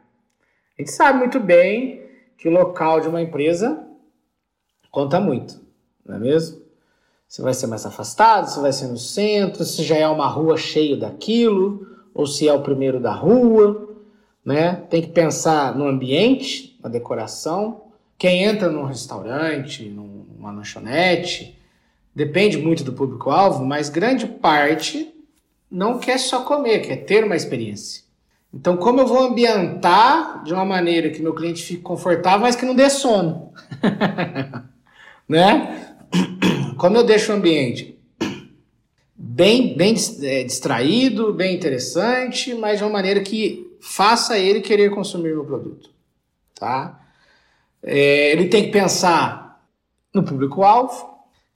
A 0.77 0.81
gente 0.81 0.91
sabe 0.91 1.19
muito 1.19 1.39
bem 1.39 2.01
que 2.37 2.47
o 2.47 2.51
local 2.51 3.01
de 3.01 3.07
uma 3.07 3.21
empresa 3.21 3.85
conta 4.89 5.19
muito, 5.19 5.61
não 6.05 6.15
é 6.15 6.19
mesmo? 6.19 6.63
Se 7.27 7.41
vai 7.41 7.53
ser 7.53 7.67
mais 7.67 7.85
afastado, 7.85 8.47
se 8.47 8.59
vai 8.61 8.71
ser 8.71 8.87
no 8.87 8.97
centro, 8.97 9.65
se 9.65 9.83
já 9.83 9.97
é 9.97 10.07
uma 10.07 10.27
rua 10.27 10.55
cheia 10.55 10.95
daquilo, 10.95 11.85
ou 12.13 12.25
se 12.25 12.47
é 12.47 12.53
o 12.53 12.61
primeiro 12.61 12.99
da 12.99 13.11
rua 13.11 13.84
né? 14.45 14.83
Tem 14.89 15.01
que 15.01 15.09
pensar 15.09 15.75
no 15.75 15.87
ambiente, 15.87 16.77
na 16.81 16.87
decoração. 16.87 17.81
Quem 18.17 18.43
entra 18.43 18.69
num 18.69 18.85
restaurante, 18.85 19.83
numa 19.89 20.51
lanchonete, 20.51 21.57
depende 22.13 22.57
muito 22.57 22.83
do 22.83 22.93
público-alvo, 22.93 23.65
mas 23.65 23.89
grande 23.89 24.27
parte 24.27 25.11
não 25.69 25.97
quer 25.97 26.19
só 26.19 26.43
comer, 26.43 26.79
quer 26.81 26.97
ter 26.97 27.23
uma 27.23 27.35
experiência. 27.35 28.03
Então, 28.53 28.77
como 28.77 29.01
eu 29.01 29.07
vou 29.07 29.19
ambientar 29.19 30.43
de 30.45 30.53
uma 30.53 30.63
maneira 30.63 31.09
que 31.09 31.21
meu 31.21 31.33
cliente 31.33 31.61
fique 31.61 31.81
confortável, 31.81 32.41
mas 32.41 32.55
que 32.55 32.65
não 32.65 32.75
dê 32.75 32.89
sono? 32.89 33.51
né? 35.27 35.97
Como 36.77 36.95
eu 36.95 37.03
deixo 37.03 37.33
o 37.33 37.35
ambiente 37.35 37.95
bem, 39.35 39.75
bem 39.75 39.95
é, 40.21 40.43
distraído, 40.43 41.33
bem 41.33 41.53
interessante, 41.53 42.53
mas 42.53 42.77
de 42.77 42.85
uma 42.85 42.91
maneira 42.91 43.19
que 43.19 43.64
faça 43.85 44.37
ele 44.37 44.61
querer 44.61 44.89
consumir 44.89 45.37
o 45.37 45.45
produto, 45.45 45.91
tá? 46.55 46.99
É, 47.83 48.31
ele 48.31 48.47
tem 48.47 48.63
que 48.63 48.71
pensar 48.71 49.63
no 50.11 50.23
público-alvo, 50.23 51.13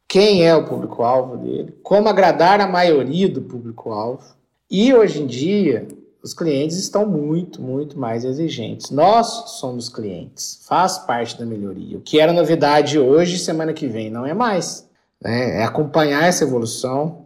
quem 0.08 0.46
é 0.46 0.56
o 0.56 0.64
público-alvo 0.66 1.38
dele, 1.38 1.76
como 1.82 2.08
agradar 2.08 2.62
a 2.62 2.68
maioria 2.68 3.28
do 3.28 3.42
público-alvo. 3.42 4.24
E 4.70 4.94
hoje 4.94 5.24
em 5.24 5.26
dia, 5.26 5.88
os 6.22 6.34
clientes 6.34 6.78
estão 6.78 7.06
muito, 7.08 7.62
muito 7.62 7.98
mais 7.98 8.24
exigentes. 8.24 8.92
Nós 8.92 9.28
somos 9.60 9.90
clientes, 9.90 10.64
faz 10.68 11.00
parte 11.00 11.38
da 11.38 11.46
melhoria. 11.46 11.98
O 11.98 12.02
que 12.02 12.20
era 12.20 12.32
novidade 12.32 13.00
hoje, 13.00 13.40
semana 13.40 13.74
que 13.74 13.88
vem, 13.88 14.12
não 14.12 14.26
é 14.26 14.36
mais. 14.36 14.88
Né? 15.20 15.62
É 15.62 15.64
acompanhar 15.64 16.26
essa 16.26 16.44
evolução. 16.44 17.26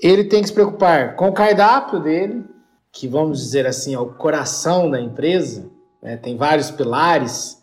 Ele 0.00 0.24
tem 0.24 0.40
que 0.40 0.48
se 0.48 0.54
preocupar 0.54 1.14
com 1.14 1.28
o 1.28 1.34
cardápio 1.34 2.00
dele, 2.00 2.53
que 2.94 3.08
vamos 3.08 3.40
dizer 3.40 3.66
assim 3.66 3.92
é 3.92 3.98
o 3.98 4.06
coração 4.06 4.88
da 4.88 5.00
empresa, 5.00 5.68
né? 6.00 6.16
tem 6.16 6.36
vários 6.36 6.70
pilares, 6.70 7.60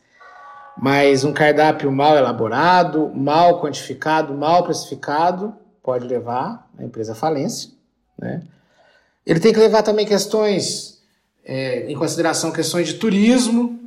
mas 0.78 1.24
um 1.24 1.32
cardápio 1.32 1.90
mal 1.90 2.18
elaborado, 2.18 3.10
mal 3.16 3.62
quantificado, 3.62 4.34
mal 4.34 4.64
precificado 4.66 5.56
pode 5.82 6.06
levar 6.06 6.70
a 6.78 6.84
empresa 6.84 7.14
à 7.14 7.16
falência. 7.16 7.72
Né? 8.20 8.44
Ele 9.26 9.40
tem 9.40 9.54
que 9.54 9.60
levar 9.60 9.84
também 9.84 10.06
questões 10.06 11.02
é, 11.46 11.90
em 11.90 11.96
consideração 11.96 12.52
questões 12.52 12.90
de 12.90 12.96
turismo, 12.96 13.80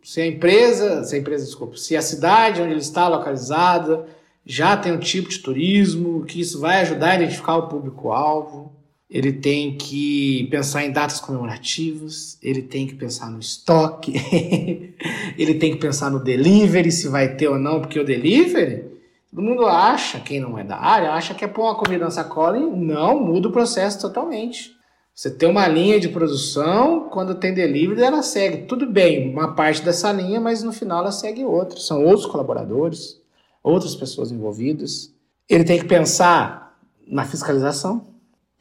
se 0.00 0.20
a 0.20 0.26
empresa, 0.26 1.02
se 1.04 1.16
a 1.16 1.18
empresa, 1.18 1.44
desculpa, 1.44 1.76
se 1.76 1.96
a 1.96 2.02
cidade 2.02 2.62
onde 2.62 2.70
ele 2.70 2.80
está 2.80 3.08
localizada 3.08 4.06
já 4.44 4.76
tem 4.76 4.92
um 4.92 4.98
tipo 4.98 5.28
de 5.28 5.38
turismo, 5.40 6.24
que 6.24 6.40
isso 6.40 6.60
vai 6.60 6.80
ajudar 6.82 7.10
a 7.10 7.14
identificar 7.16 7.56
o 7.56 7.68
público-alvo 7.68 8.72
ele 9.12 9.30
tem 9.30 9.76
que 9.76 10.48
pensar 10.50 10.86
em 10.86 10.90
datas 10.90 11.20
comemorativas, 11.20 12.38
ele 12.42 12.62
tem 12.62 12.86
que 12.86 12.94
pensar 12.94 13.30
no 13.30 13.38
estoque, 13.38 14.14
ele 15.36 15.54
tem 15.56 15.72
que 15.72 15.76
pensar 15.76 16.10
no 16.10 16.18
delivery, 16.18 16.90
se 16.90 17.08
vai 17.08 17.36
ter 17.36 17.46
ou 17.46 17.58
não, 17.58 17.78
porque 17.78 18.00
o 18.00 18.06
delivery, 18.06 18.86
todo 19.30 19.42
mundo 19.42 19.66
acha, 19.66 20.18
quem 20.18 20.40
não 20.40 20.58
é 20.58 20.64
da 20.64 20.78
área, 20.78 21.12
acha 21.12 21.34
que 21.34 21.44
é 21.44 21.48
pôr 21.48 21.64
uma 21.64 21.74
comida 21.74 22.06
na 22.06 22.10
sacola 22.10 22.56
e 22.56 22.62
não, 22.62 23.22
muda 23.22 23.48
o 23.48 23.52
processo 23.52 24.00
totalmente. 24.00 24.72
Você 25.14 25.30
tem 25.30 25.46
uma 25.46 25.68
linha 25.68 26.00
de 26.00 26.08
produção, 26.08 27.10
quando 27.10 27.34
tem 27.34 27.52
delivery, 27.52 28.02
ela 28.02 28.22
segue. 28.22 28.66
Tudo 28.66 28.86
bem, 28.86 29.30
uma 29.30 29.54
parte 29.54 29.82
dessa 29.82 30.10
linha, 30.10 30.40
mas 30.40 30.62
no 30.62 30.72
final 30.72 31.00
ela 31.00 31.12
segue 31.12 31.44
outra. 31.44 31.78
São 31.78 32.02
outros 32.02 32.24
colaboradores, 32.24 33.20
outras 33.62 33.94
pessoas 33.94 34.32
envolvidas. 34.32 35.12
Ele 35.46 35.64
tem 35.64 35.78
que 35.78 35.84
pensar 35.84 36.78
na 37.06 37.26
fiscalização 37.26 38.11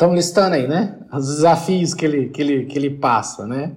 Estamos 0.01 0.15
listando 0.15 0.55
aí, 0.55 0.67
né? 0.67 0.97
Os 1.13 1.27
desafios 1.27 1.93
que 1.93 2.03
ele, 2.03 2.29
que 2.29 2.41
ele, 2.41 2.65
que 2.65 2.75
ele 2.75 2.89
passa, 2.89 3.45
né? 3.45 3.73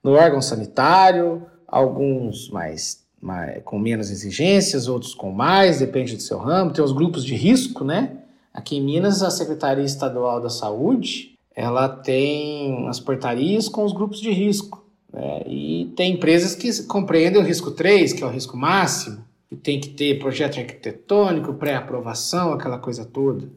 No 0.00 0.12
órgão 0.12 0.40
sanitário, 0.40 1.44
alguns 1.66 2.48
mais, 2.50 3.04
mais 3.20 3.60
com 3.64 3.76
menos 3.76 4.12
exigências, 4.12 4.86
outros 4.86 5.12
com 5.12 5.32
mais, 5.32 5.80
depende 5.80 6.14
do 6.14 6.22
seu 6.22 6.38
ramo. 6.38 6.72
Tem 6.72 6.84
os 6.84 6.92
grupos 6.92 7.24
de 7.24 7.34
risco, 7.34 7.82
né? 7.82 8.18
Aqui 8.54 8.76
em 8.76 8.80
Minas, 8.80 9.24
a 9.24 9.30
Secretaria 9.30 9.82
Estadual 9.82 10.40
da 10.40 10.48
Saúde, 10.48 11.36
ela 11.52 11.88
tem 11.88 12.86
as 12.86 13.00
portarias 13.00 13.68
com 13.68 13.84
os 13.84 13.92
grupos 13.92 14.20
de 14.20 14.30
risco. 14.30 14.86
Né? 15.12 15.42
E 15.48 15.92
tem 15.96 16.12
empresas 16.12 16.54
que 16.54 16.84
compreendem 16.84 17.42
o 17.42 17.44
risco 17.44 17.72
3, 17.72 18.12
que 18.12 18.22
é 18.22 18.26
o 18.26 18.30
risco 18.30 18.56
máximo, 18.56 19.24
e 19.50 19.56
tem 19.56 19.80
que 19.80 19.88
ter 19.88 20.20
projeto 20.20 20.60
arquitetônico, 20.60 21.54
pré-aprovação, 21.54 22.52
aquela 22.52 22.78
coisa 22.78 23.04
toda, 23.04 23.48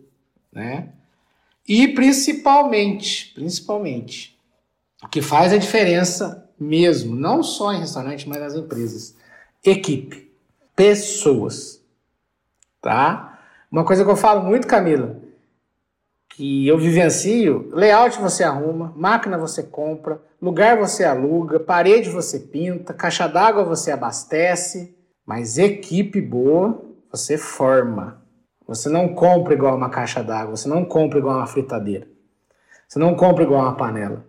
né? 0.51 0.89
E 1.67 1.87
principalmente, 1.87 3.33
principalmente, 3.33 4.37
o 5.01 5.07
que 5.07 5.21
faz 5.21 5.53
a 5.53 5.57
diferença 5.57 6.49
mesmo, 6.59 7.15
não 7.15 7.41
só 7.41 7.73
em 7.73 7.79
restaurante, 7.79 8.27
mas 8.27 8.39
nas 8.39 8.55
empresas, 8.55 9.15
equipe, 9.63 10.31
pessoas, 10.75 11.81
tá? 12.81 13.39
Uma 13.71 13.85
coisa 13.85 14.03
que 14.03 14.11
eu 14.11 14.15
falo 14.15 14.43
muito, 14.43 14.67
Camila, 14.67 15.17
que 16.29 16.67
eu 16.67 16.77
vivencio, 16.77 17.69
layout 17.71 18.19
você 18.19 18.43
arruma, 18.43 18.93
máquina 18.95 19.37
você 19.37 19.63
compra, 19.63 20.21
lugar 20.41 20.77
você 20.77 21.03
aluga, 21.03 21.59
parede 21.59 22.09
você 22.09 22.39
pinta, 22.39 22.93
caixa 22.93 23.27
d'água 23.27 23.63
você 23.63 23.91
abastece, 23.91 24.95
mas 25.25 25.57
equipe 25.57 26.19
boa 26.19 26.83
você 27.11 27.37
forma. 27.37 28.22
Você 28.67 28.89
não 28.89 29.13
compra 29.13 29.53
igual 29.53 29.75
uma 29.75 29.89
caixa 29.89 30.23
d'água, 30.23 30.55
você 30.55 30.69
não 30.69 30.85
compra 30.85 31.19
igual 31.19 31.37
uma 31.37 31.47
fritadeira. 31.47 32.07
Você 32.87 32.99
não 32.99 33.15
compra 33.15 33.43
igual 33.43 33.61
uma 33.61 33.75
panela. 33.75 34.25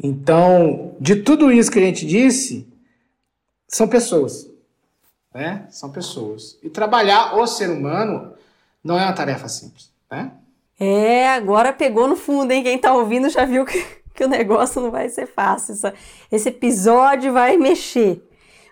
Então, 0.00 0.96
de 1.00 1.16
tudo 1.16 1.50
isso 1.50 1.70
que 1.70 1.78
a 1.78 1.82
gente 1.82 2.06
disse, 2.06 2.68
são 3.66 3.88
pessoas. 3.88 4.48
Né? 5.34 5.66
São 5.70 5.90
pessoas. 5.90 6.58
E 6.62 6.70
trabalhar 6.70 7.36
o 7.36 7.46
ser 7.46 7.68
humano 7.68 8.32
não 8.82 8.98
é 8.98 9.04
uma 9.04 9.12
tarefa 9.12 9.48
simples. 9.48 9.92
Né? 10.10 10.32
É, 10.78 11.28
agora 11.28 11.72
pegou 11.72 12.06
no 12.06 12.16
fundo, 12.16 12.52
hein? 12.52 12.62
Quem 12.62 12.78
tá 12.78 12.94
ouvindo 12.94 13.28
já 13.28 13.44
viu 13.44 13.64
que, 13.64 13.84
que 14.14 14.24
o 14.24 14.28
negócio 14.28 14.80
não 14.80 14.90
vai 14.90 15.08
ser 15.08 15.26
fácil. 15.26 15.74
Esse 16.30 16.48
episódio 16.48 17.32
vai 17.32 17.56
mexer. 17.56 18.24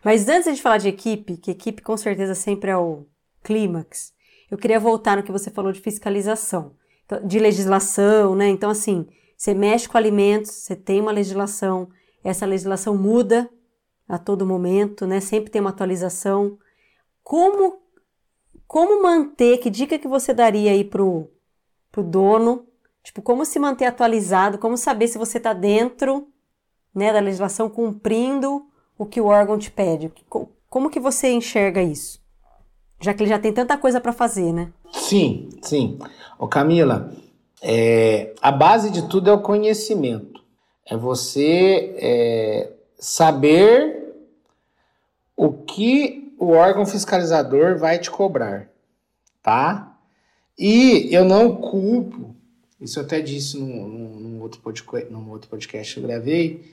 Mas 0.04 0.28
antes 0.28 0.54
de 0.54 0.62
falar 0.62 0.78
de 0.78 0.88
equipe, 0.88 1.36
que 1.36 1.50
equipe 1.50 1.82
com 1.82 1.96
certeza 1.96 2.34
sempre 2.34 2.70
é 2.70 2.76
o 2.76 3.04
clímax, 3.42 4.12
eu 4.50 4.58
queria 4.58 4.78
voltar 4.78 5.16
no 5.16 5.22
que 5.22 5.32
você 5.32 5.50
falou 5.50 5.72
de 5.72 5.80
fiscalização, 5.80 6.72
então, 7.04 7.24
de 7.26 7.38
legislação, 7.38 8.34
né? 8.34 8.48
Então, 8.48 8.70
assim, 8.70 9.06
você 9.36 9.54
mexe 9.54 9.88
com 9.88 9.98
alimentos, 9.98 10.50
você 10.50 10.74
tem 10.74 11.00
uma 11.00 11.12
legislação, 11.12 11.88
essa 12.24 12.46
legislação 12.46 12.96
muda 12.96 13.48
a 14.08 14.18
todo 14.18 14.46
momento, 14.46 15.06
né? 15.06 15.20
Sempre 15.20 15.50
tem 15.50 15.60
uma 15.60 15.70
atualização. 15.70 16.58
Como 17.22 17.78
como 18.66 19.00
manter? 19.02 19.58
Que 19.58 19.70
dica 19.70 19.98
que 19.98 20.08
você 20.08 20.34
daria 20.34 20.72
aí 20.72 20.84
pro 20.84 21.30
pro 21.90 22.02
dono? 22.02 22.66
Tipo, 23.02 23.22
como 23.22 23.44
se 23.44 23.58
manter 23.58 23.86
atualizado? 23.86 24.58
Como 24.58 24.76
saber 24.76 25.08
se 25.08 25.16
você 25.16 25.38
está 25.38 25.52
dentro, 25.52 26.28
né, 26.94 27.12
da 27.12 27.20
legislação 27.20 27.70
cumprindo 27.70 28.66
o 28.98 29.06
que 29.06 29.20
o 29.20 29.26
órgão 29.26 29.56
te 29.56 29.70
pede? 29.70 30.12
Como 30.68 30.90
que 30.90 30.98
você 30.98 31.30
enxerga 31.30 31.82
isso? 31.82 32.20
Já 33.00 33.12
que 33.12 33.22
ele 33.22 33.30
já 33.30 33.38
tem 33.38 33.52
tanta 33.52 33.76
coisa 33.76 34.00
para 34.00 34.12
fazer, 34.12 34.52
né? 34.52 34.72
Sim, 34.92 35.48
sim. 35.62 35.98
Ô 36.38 36.48
Camila, 36.48 37.12
é, 37.62 38.34
a 38.40 38.50
base 38.50 38.90
de 38.90 39.08
tudo 39.08 39.30
é 39.30 39.32
o 39.32 39.42
conhecimento. 39.42 40.42
É 40.84 40.96
você 40.96 41.94
é, 41.98 42.72
saber 42.98 44.14
o 45.36 45.52
que 45.52 46.34
o 46.38 46.50
órgão 46.50 46.86
fiscalizador 46.86 47.78
vai 47.78 47.98
te 47.98 48.10
cobrar, 48.10 48.68
tá? 49.42 49.96
E 50.58 51.08
eu 51.14 51.24
não 51.24 51.56
culpo, 51.56 52.34
isso 52.80 52.98
eu 52.98 53.04
até 53.04 53.20
disse 53.20 53.58
num, 53.58 53.88
num, 53.88 54.20
num 54.20 54.40
outro, 54.40 54.60
podcast, 54.60 55.10
num 55.10 55.30
outro 55.30 55.48
podcast 55.48 55.94
que 55.94 56.00
eu 56.00 56.06
gravei, 56.06 56.72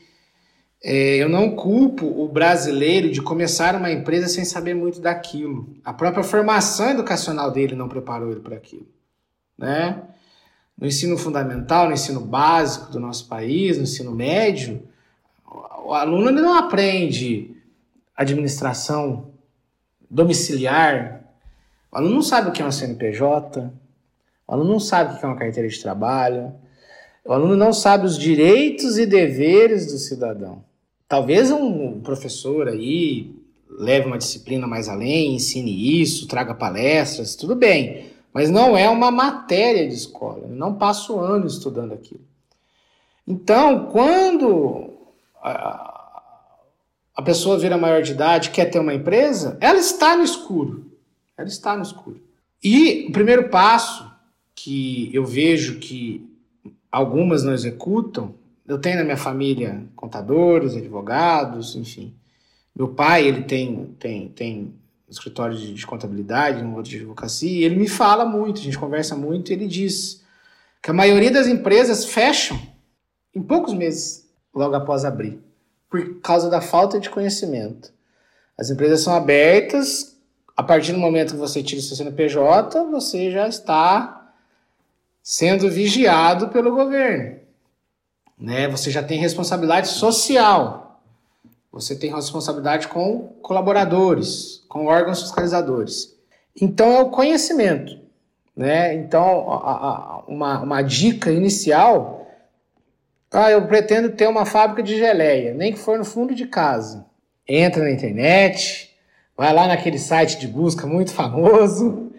é, 0.86 1.16
eu 1.16 1.30
não 1.30 1.56
culpo 1.56 2.06
o 2.06 2.28
brasileiro 2.28 3.10
de 3.10 3.22
começar 3.22 3.74
uma 3.74 3.90
empresa 3.90 4.28
sem 4.28 4.44
saber 4.44 4.74
muito 4.74 5.00
daquilo. 5.00 5.78
A 5.82 5.94
própria 5.94 6.26
formação 6.26 6.90
educacional 6.90 7.52
dele 7.52 7.74
não 7.74 7.88
preparou 7.88 8.32
ele 8.32 8.42
para 8.42 8.58
aquilo. 8.58 8.86
Né? 9.58 10.04
No 10.78 10.86
ensino 10.86 11.18
fundamental, 11.18 11.88
no 11.88 11.94
ensino 11.94 12.20
básico 12.20 12.92
do 12.92 13.00
nosso 13.00 13.30
país, 13.30 13.78
no 13.78 13.84
ensino 13.84 14.12
médio, 14.12 14.84
o 15.86 15.94
aluno 15.94 16.30
ele 16.30 16.42
não 16.42 16.58
aprende 16.58 17.56
administração 18.14 19.32
domiciliar. 20.10 21.24
O 21.90 21.98
aluno 21.98 22.16
não 22.16 22.22
sabe 22.22 22.50
o 22.50 22.52
que 22.52 22.62
é 22.62 22.66
um 22.66 22.72
CNPJ, 22.72 23.72
o 24.46 24.54
aluno 24.54 24.74
não 24.74 24.80
sabe 24.82 25.14
o 25.14 25.18
que 25.18 25.24
é 25.24 25.28
uma 25.30 25.38
carteira 25.38 25.70
de 25.70 25.82
trabalho, 25.82 26.54
o 27.24 27.32
aluno 27.32 27.56
não 27.56 27.72
sabe 27.72 28.06
os 28.06 28.18
direitos 28.18 28.98
e 28.98 29.06
deveres 29.06 29.86
do 29.86 29.98
cidadão. 29.98 30.73
Talvez 31.14 31.52
um 31.52 32.00
professor 32.00 32.68
aí 32.68 33.36
leve 33.70 34.08
uma 34.08 34.18
disciplina 34.18 34.66
mais 34.66 34.90
além, 34.90 35.36
ensine 35.36 36.02
isso, 36.02 36.28
traga 36.28 36.56
palestras, 36.56 37.36
tudo 37.36 37.56
bem. 37.56 38.08
Mas 38.34 38.50
não 38.50 38.76
é 38.76 38.90
uma 38.90 39.12
matéria 39.12 39.88
de 39.88 39.94
escola. 39.94 40.48
Eu 40.48 40.56
não 40.56 40.74
passo 40.74 41.20
anos 41.20 41.54
estudando 41.54 41.94
aquilo. 41.94 42.22
Então, 43.28 43.92
quando 43.92 44.90
a, 45.40 46.24
a 47.16 47.22
pessoa 47.22 47.60
vira 47.60 47.78
maior 47.78 48.02
de 48.02 48.14
idade 48.14 48.50
quer 48.50 48.72
ter 48.72 48.80
uma 48.80 48.96
empresa, 48.96 49.56
ela 49.62 49.78
está 49.78 50.18
no 50.18 50.24
escuro. 50.24 50.98
Ela 51.38 51.48
está 51.48 51.76
no 51.78 51.84
escuro. 51.84 52.24
E 52.64 53.06
o 53.08 53.12
primeiro 53.12 53.50
passo 53.50 54.12
que 54.56 55.12
eu 55.14 55.24
vejo 55.24 55.78
que 55.78 56.28
algumas 56.92 57.44
não 57.44 57.54
executam 57.54 58.34
eu 58.68 58.78
tenho 58.78 58.98
na 58.98 59.04
minha 59.04 59.18
família 59.18 59.84
contadores, 59.96 60.76
advogados, 60.76 61.76
enfim. 61.76 62.14
Meu 62.76 62.88
pai, 62.88 63.28
ele 63.28 63.44
tem, 63.44 63.86
tem, 64.00 64.30
tem 64.30 64.74
escritório 65.10 65.56
de, 65.56 65.74
de 65.74 65.86
contabilidade, 65.86 66.64
um 66.64 66.76
outro 66.76 66.90
de 66.90 66.98
advocacia, 66.98 67.50
e 67.50 67.64
ele 67.64 67.76
me 67.76 67.88
fala 67.88 68.26
muito, 68.26 68.62
a 68.62 68.64
gente 68.64 68.78
conversa 68.78 69.16
muito, 69.16 69.52
e 69.52 69.54
ele 69.54 69.68
diz 69.68 70.24
que 70.82 70.90
a 70.90 70.94
maioria 70.94 71.32
das 71.32 71.48
empresas 71.48 72.06
fecham 72.06 72.60
em 73.36 73.42
poucos 73.42 73.74
meses, 73.74 74.28
logo 74.54 74.76
após 74.76 75.06
abrir, 75.06 75.40
por 75.90 76.20
causa 76.22 76.50
da 76.50 76.62
falta 76.62 77.00
de 77.00 77.10
conhecimento. 77.10 77.92
As 78.58 78.70
empresas 78.70 79.02
são 79.02 79.14
abertas, 79.14 80.18
a 80.56 80.64
partir 80.64 80.94
do 80.94 81.00
momento 81.00 81.34
que 81.34 81.40
você 81.40 81.62
tira 81.62 81.82
o 81.82 81.84
seu 81.84 81.98
CNPJ, 81.98 82.84
você 82.86 83.30
já 83.30 83.48
está 83.48 84.32
sendo 85.22 85.70
vigiado 85.70 86.50
pelo 86.50 86.74
governo 86.76 87.43
né? 88.44 88.68
Você 88.68 88.92
já 88.92 89.02
tem 89.02 89.18
responsabilidade 89.18 89.88
social. 89.88 91.02
Você 91.72 91.96
tem 91.96 92.14
responsabilidade 92.14 92.90
com 92.90 93.30
colaboradores, 93.42 94.66
com 94.68 94.88
órgãos 94.88 95.22
fiscalizadores. 95.22 96.14
Então 96.62 96.92
é 96.92 97.02
o 97.02 97.10
conhecimento, 97.10 97.98
né? 98.54 98.96
Então 98.96 99.50
a, 99.50 99.56
a, 99.56 100.24
uma, 100.28 100.60
uma 100.60 100.82
dica 100.82 101.32
inicial, 101.32 102.28
ah, 103.32 103.50
eu 103.50 103.66
pretendo 103.66 104.10
ter 104.10 104.28
uma 104.28 104.46
fábrica 104.46 104.84
de 104.84 104.98
geleia, 104.98 105.54
nem 105.54 105.72
que 105.72 105.80
for 105.80 105.98
no 105.98 106.04
fundo 106.04 106.36
de 106.36 106.46
casa. 106.46 107.06
Entra 107.48 107.82
na 107.82 107.92
internet, 107.92 108.94
vai 109.38 109.54
lá 109.54 109.68
naquele 109.68 109.98
site 109.98 110.38
de 110.38 110.50
busca 110.50 110.86
muito 110.86 111.14
famoso, 111.14 112.12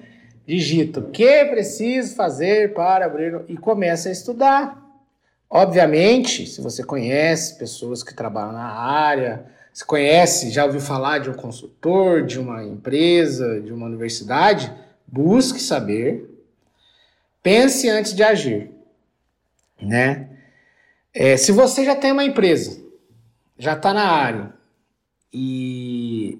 digita 0.46 1.00
o 1.00 1.10
que 1.10 1.44
preciso 1.44 2.16
fazer 2.16 2.72
para 2.72 3.04
abrir 3.04 3.42
e 3.46 3.58
começa 3.58 4.08
a 4.08 4.12
estudar. 4.12 4.83
Obviamente, 5.56 6.48
se 6.48 6.60
você 6.60 6.82
conhece 6.82 7.56
pessoas 7.56 8.02
que 8.02 8.12
trabalham 8.12 8.50
na 8.50 8.72
área, 8.72 9.46
se 9.72 9.84
conhece, 9.84 10.50
já 10.50 10.64
ouviu 10.64 10.80
falar 10.80 11.18
de 11.18 11.30
um 11.30 11.32
consultor, 11.32 12.26
de 12.26 12.40
uma 12.40 12.64
empresa, 12.64 13.60
de 13.60 13.72
uma 13.72 13.86
universidade, 13.86 14.72
busque 15.06 15.60
saber, 15.60 16.28
pense 17.40 17.88
antes 17.88 18.12
de 18.12 18.24
agir, 18.24 18.72
né? 19.80 20.28
É, 21.14 21.36
se 21.36 21.52
você 21.52 21.84
já 21.84 21.94
tem 21.94 22.10
uma 22.10 22.24
empresa, 22.24 22.84
já 23.56 23.74
está 23.74 23.94
na 23.94 24.08
área 24.08 24.52
e, 25.32 26.36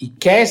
e 0.00 0.06
quer 0.06 0.46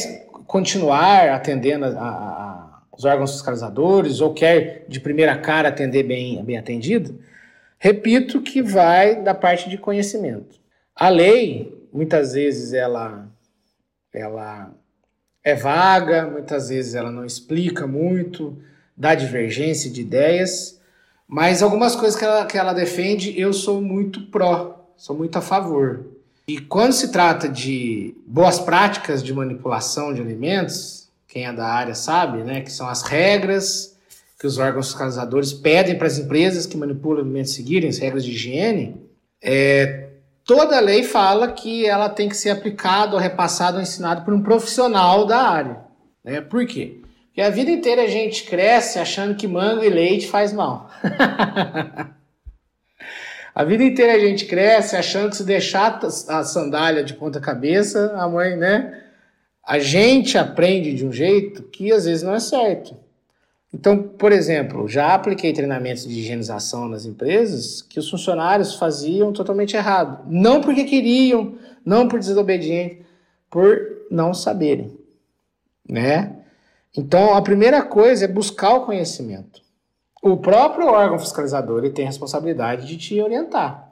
continuar 0.45 1.29
atendendo 1.29 1.85
a, 1.85 1.89
a, 1.89 2.81
os 2.91 3.05
órgãos 3.05 3.31
fiscalizadores 3.31 4.19
ou 4.19 4.33
quer 4.33 4.85
de 4.89 4.99
primeira 4.99 5.37
cara 5.37 5.69
atender 5.69 6.03
bem, 6.03 6.43
bem 6.43 6.57
atendido, 6.57 7.23
Repito 7.83 8.39
que 8.39 8.61
vai 8.61 9.21
da 9.21 9.35
parte 9.35 9.69
de 9.69 9.77
conhecimento. 9.77 10.57
A 10.95 11.09
lei, 11.09 11.85
muitas 11.91 12.31
vezes, 12.31 12.71
ela, 12.71 13.27
ela 14.13 14.71
é 15.43 15.53
vaga, 15.53 16.25
muitas 16.25 16.69
vezes 16.69 16.95
ela 16.95 17.11
não 17.11 17.25
explica 17.25 17.85
muito, 17.85 18.57
dá 18.95 19.13
divergência 19.13 19.91
de 19.91 19.99
ideias, 19.99 20.79
mas 21.27 21.61
algumas 21.61 21.93
coisas 21.93 22.17
que 22.17 22.23
ela, 22.23 22.45
que 22.45 22.57
ela 22.57 22.71
defende 22.71 23.37
eu 23.37 23.51
sou 23.51 23.81
muito 23.81 24.27
pró, 24.27 24.87
sou 24.95 25.13
muito 25.13 25.37
a 25.37 25.41
favor. 25.41 26.05
E 26.47 26.59
quando 26.59 26.93
se 26.93 27.11
trata 27.11 27.49
de 27.49 28.15
boas 28.25 28.59
práticas 28.59 29.21
de 29.21 29.33
manipulação 29.33 30.13
de 30.13 30.21
alimentos, 30.21 31.09
quem 31.27 31.45
é 31.45 31.51
da 31.51 31.67
área 31.67 31.95
sabe, 31.95 32.43
né, 32.43 32.61
que 32.61 32.71
são 32.71 32.87
as 32.87 33.01
regras 33.01 33.92
que 34.43 34.47
os 34.47 34.57
órgãos 34.57 34.87
fiscalizadores 34.87 35.53
pedem 35.53 35.97
para 35.97 36.05
as 36.05 36.19
empresas 36.19 36.65
que 36.65 36.75
manipulam 36.75 37.21
alimentos 37.21 37.53
seguirem 37.53 37.89
as 37.89 37.97
regras 37.97 38.25
de 38.25 38.31
higiene, 38.31 39.01
é, 39.41 40.09
toda 40.43 40.81
lei 40.81 41.01
fala 41.01 41.53
que 41.53 41.85
ela 41.85 42.09
tem 42.09 42.27
que 42.27 42.35
ser 42.35 42.49
aplicada 42.49 43.13
ou 43.13 43.21
repassada 43.21 43.77
ou 43.77 43.81
ensinada 43.81 44.19
por 44.19 44.33
um 44.33 44.43
profissional 44.43 45.25
da 45.25 45.37
área. 45.37 45.77
Né? 46.21 46.41
Por 46.41 46.65
quê? 46.65 46.99
Porque 47.27 47.39
a 47.39 47.49
vida 47.49 47.71
inteira 47.71 48.01
a 48.01 48.07
gente 48.07 48.43
cresce 48.43 48.99
achando 48.99 49.33
que 49.33 49.47
manga 49.47 49.85
e 49.85 49.89
leite 49.89 50.27
faz 50.27 50.51
mal. 50.51 50.91
a 53.55 53.63
vida 53.63 53.81
inteira 53.81 54.15
a 54.15 54.19
gente 54.19 54.43
cresce 54.43 54.97
achando 54.97 55.29
que 55.29 55.37
se 55.37 55.45
deixar 55.45 56.01
a 56.27 56.43
sandália 56.43 57.01
de 57.01 57.13
ponta 57.13 57.39
cabeça, 57.39 58.13
a 58.17 58.27
mãe, 58.27 58.57
né? 58.57 59.03
A 59.65 59.79
gente 59.79 60.37
aprende 60.37 60.93
de 60.93 61.05
um 61.05 61.13
jeito 61.13 61.63
que 61.63 61.93
às 61.93 62.03
vezes 62.03 62.23
não 62.23 62.35
é 62.35 62.41
certo. 62.41 63.02
Então, 63.73 64.03
por 64.03 64.31
exemplo, 64.31 64.87
já 64.87 65.15
apliquei 65.15 65.51
treinamentos 65.51 66.05
de 66.07 66.19
higienização 66.19 66.87
nas 66.87 67.05
empresas 67.05 67.81
que 67.81 67.99
os 67.99 68.07
funcionários 68.07 68.75
faziam 68.75 69.33
totalmente 69.33 69.75
errado. 69.75 70.23
Não 70.27 70.61
porque 70.61 70.83
queriam, 70.83 71.55
não 71.83 72.07
por 72.07 72.19
desobediente, 72.19 73.03
por 73.49 74.05
não 74.11 74.33
saberem, 74.33 74.95
né? 75.89 76.35
Então, 76.95 77.35
a 77.35 77.41
primeira 77.41 77.81
coisa 77.81 78.25
é 78.25 78.27
buscar 78.27 78.75
o 78.75 78.85
conhecimento. 78.85 79.61
O 80.21 80.37
próprio 80.37 80.87
órgão 80.87 81.17
fiscalizador 81.17 81.79
ele 81.79 81.93
tem 81.93 82.05
a 82.05 82.09
responsabilidade 82.09 82.87
de 82.87 82.95
te 82.95 83.19
orientar. 83.19 83.91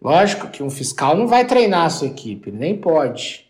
Lógico 0.00 0.48
que 0.48 0.62
um 0.62 0.68
fiscal 0.68 1.16
não 1.16 1.26
vai 1.26 1.46
treinar 1.46 1.86
a 1.86 1.90
sua 1.90 2.08
equipe, 2.08 2.52
nem 2.52 2.76
pode. 2.76 3.45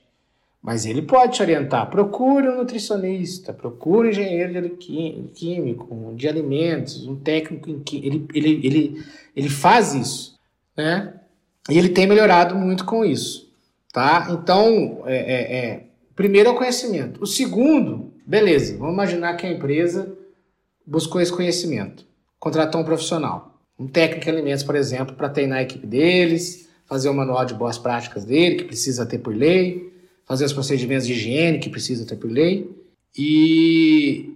Mas 0.66 0.84
ele 0.84 1.00
pode 1.00 1.36
te 1.36 1.42
orientar. 1.42 1.88
Procure 1.88 2.48
um 2.48 2.56
nutricionista, 2.56 3.52
procure 3.52 4.08
um 4.08 4.10
engenheiro 4.10 4.62
de 4.62 4.70
químico, 5.32 6.12
de 6.16 6.26
alimentos, 6.26 7.06
um 7.06 7.14
técnico 7.14 7.70
em 7.70 7.78
química. 7.78 8.08
Ele, 8.08 8.26
ele, 8.34 8.66
ele, 8.66 9.04
ele 9.36 9.48
faz 9.48 9.94
isso, 9.94 10.36
né? 10.76 11.20
E 11.70 11.78
ele 11.78 11.90
tem 11.90 12.04
melhorado 12.04 12.56
muito 12.56 12.84
com 12.84 13.04
isso, 13.04 13.48
tá? 13.92 14.26
Então, 14.32 15.04
é, 15.06 15.16
é, 15.16 15.56
é, 15.56 15.84
primeiro 16.16 16.48
é 16.48 16.52
o 16.52 16.56
conhecimento. 16.56 17.22
O 17.22 17.28
segundo, 17.28 18.12
beleza, 18.26 18.76
vamos 18.76 18.94
imaginar 18.94 19.36
que 19.36 19.46
a 19.46 19.52
empresa 19.52 20.18
buscou 20.84 21.20
esse 21.20 21.32
conhecimento, 21.32 22.04
contratou 22.40 22.80
um 22.80 22.84
profissional, 22.84 23.60
um 23.78 23.86
técnico 23.86 24.28
em 24.28 24.32
alimentos, 24.32 24.64
por 24.64 24.74
exemplo, 24.74 25.14
para 25.14 25.28
treinar 25.28 25.58
a 25.58 25.62
equipe 25.62 25.86
deles, 25.86 26.68
fazer 26.86 27.08
o 27.08 27.14
manual 27.14 27.44
de 27.44 27.54
boas 27.54 27.78
práticas 27.78 28.24
dele, 28.24 28.56
que 28.56 28.64
precisa 28.64 29.06
ter 29.06 29.18
por 29.18 29.32
lei, 29.32 29.94
fazer 30.26 30.44
os 30.44 30.52
procedimentos 30.52 31.06
de 31.06 31.12
higiene 31.12 31.60
que 31.60 31.70
precisa 31.70 32.04
ter 32.04 32.16
por 32.16 32.30
lei. 32.30 32.68
E 33.16 34.34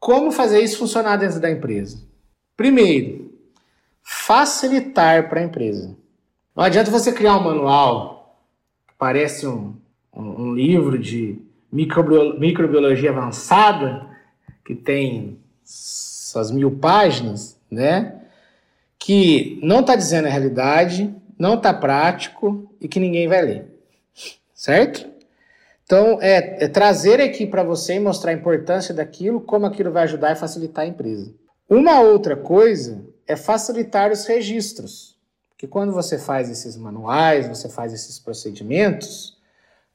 como 0.00 0.32
fazer 0.32 0.60
isso 0.60 0.78
funcionar 0.78 1.16
dentro 1.16 1.38
da 1.38 1.50
empresa? 1.50 1.98
Primeiro, 2.56 3.30
facilitar 4.02 5.28
para 5.28 5.40
a 5.40 5.44
empresa. 5.44 5.94
Não 6.56 6.64
adianta 6.64 6.90
você 6.90 7.12
criar 7.12 7.36
um 7.36 7.44
manual 7.44 8.40
que 8.88 8.94
parece 8.98 9.46
um, 9.46 9.76
um, 10.12 10.42
um 10.42 10.54
livro 10.54 10.98
de 10.98 11.38
microbiologia 11.70 13.10
avançada, 13.10 14.06
que 14.64 14.74
tem 14.74 15.38
suas 15.64 16.50
mil 16.50 16.70
páginas, 16.70 17.58
né? 17.70 18.20
Que 18.98 19.58
não 19.62 19.80
está 19.80 19.94
dizendo 19.96 20.26
a 20.26 20.30
realidade, 20.30 21.14
não 21.38 21.54
está 21.54 21.72
prático 21.72 22.70
e 22.80 22.88
que 22.88 23.00
ninguém 23.00 23.28
vai 23.28 23.42
ler 23.42 23.71
certo? 24.62 25.10
Então, 25.82 26.22
é, 26.22 26.64
é 26.64 26.68
trazer 26.68 27.20
aqui 27.20 27.44
para 27.44 27.64
você 27.64 27.94
e 27.94 28.00
mostrar 28.00 28.30
a 28.30 28.34
importância 28.34 28.94
daquilo, 28.94 29.40
como 29.40 29.66
aquilo 29.66 29.90
vai 29.90 30.04
ajudar 30.04 30.30
e 30.30 30.36
facilitar 30.36 30.84
a 30.84 30.88
empresa. 30.88 31.34
Uma 31.68 32.00
outra 32.00 32.36
coisa 32.36 33.04
é 33.26 33.34
facilitar 33.34 34.12
os 34.12 34.24
registros. 34.24 35.18
Porque 35.50 35.66
quando 35.66 35.92
você 35.92 36.16
faz 36.16 36.48
esses 36.48 36.76
manuais, 36.76 37.48
você 37.48 37.68
faz 37.68 37.92
esses 37.92 38.20
procedimentos, 38.20 39.36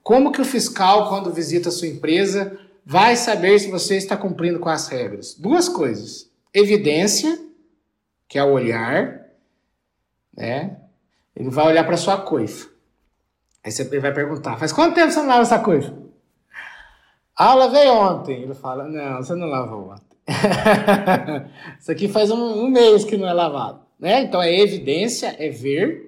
como 0.04 0.34
que 0.34 0.42
o 0.42 0.46
fiscal, 0.46 1.08
quando 1.08 1.32
visita 1.32 1.70
a 1.70 1.72
sua 1.72 1.88
empresa, 1.88 2.60
vai 2.86 3.16
saber 3.16 3.58
se 3.60 3.72
você 3.72 3.96
está 3.96 4.18
cumprindo 4.18 4.60
com 4.60 4.68
as 4.68 4.90
regras? 4.90 5.34
Duas 5.34 5.70
coisas. 5.70 6.30
Evidência, 6.54 7.40
que 8.28 8.38
é 8.38 8.44
o 8.44 8.52
olhar, 8.52 9.30
né? 10.36 10.78
Ele 11.34 11.50
vai 11.50 11.68
olhar 11.68 11.86
para 11.86 11.96
sua 11.96 12.18
coifa. 12.18 12.77
Aí 13.68 13.72
você 13.72 13.84
vai 14.00 14.14
perguntar, 14.14 14.56
faz 14.56 14.72
quanto 14.72 14.96
tempo 14.96 15.12
você 15.12 15.20
não 15.20 15.28
lava 15.28 15.42
essa 15.42 15.60
coisa? 15.60 15.94
A 17.36 17.48
aula 17.48 17.68
veio 17.68 17.92
ontem. 17.92 18.44
Ele 18.44 18.54
fala, 18.54 18.88
não, 18.88 19.18
você 19.18 19.36
não 19.36 19.48
lavou 19.48 19.92
ontem. 19.92 20.18
Isso 21.78 21.92
aqui 21.92 22.08
faz 22.08 22.32
um, 22.32 22.64
um, 22.64 22.70
mês 22.70 23.04
que 23.04 23.18
não 23.18 23.28
é 23.28 23.34
lavado. 23.34 23.82
Né? 24.00 24.22
Então 24.22 24.42
é 24.42 24.58
evidência, 24.58 25.36
é 25.38 25.50
ver. 25.50 26.02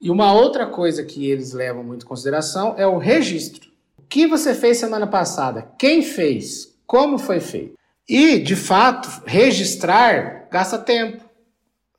E 0.00 0.08
uma 0.08 0.32
outra 0.32 0.66
coisa 0.66 1.02
que 1.02 1.28
eles 1.28 1.52
levam 1.52 1.82
muito 1.82 2.04
em 2.04 2.08
consideração 2.08 2.76
é 2.78 2.86
o 2.86 2.96
registro. 2.96 3.68
O 3.98 4.02
que 4.02 4.28
você 4.28 4.54
fez 4.54 4.78
semana 4.78 5.08
passada? 5.08 5.72
Quem 5.76 6.00
fez? 6.00 6.78
Como 6.86 7.18
foi 7.18 7.40
feito? 7.40 7.76
E, 8.08 8.38
de 8.38 8.54
fato, 8.54 9.24
registrar 9.26 10.46
gasta 10.48 10.78
tempo. 10.78 11.24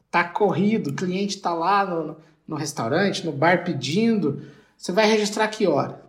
Tá 0.10 0.24
corrido, 0.24 0.92
o 0.92 0.96
cliente 0.96 1.36
está 1.36 1.54
lá 1.54 1.86
no, 1.86 2.16
no 2.48 2.56
restaurante, 2.56 3.26
no 3.26 3.34
bar 3.34 3.66
pedindo 3.66 4.58
você 4.80 4.94
vai 4.94 5.06
registrar 5.06 5.50
que 5.50 5.68
hora? 5.68 6.02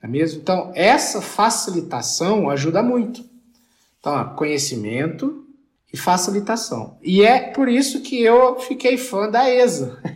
É 0.00 0.06
mesmo? 0.06 0.40
Então, 0.40 0.70
essa 0.76 1.20
facilitação 1.20 2.48
ajuda 2.48 2.84
muito. 2.84 3.24
Então, 3.98 4.36
conhecimento 4.36 5.44
e 5.92 5.96
facilitação. 5.96 6.96
E 7.02 7.24
é 7.24 7.50
por 7.50 7.68
isso 7.68 8.00
que 8.00 8.22
eu 8.22 8.60
fiquei 8.60 8.96
fã 8.96 9.28
da 9.28 9.50
ESA. 9.50 10.00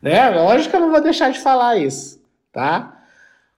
né? 0.00 0.30
Lógico 0.30 0.70
que 0.70 0.76
eu 0.76 0.80
não 0.80 0.92
vou 0.92 1.00
deixar 1.00 1.32
de 1.32 1.40
falar 1.40 1.76
isso, 1.76 2.22
tá? 2.52 3.02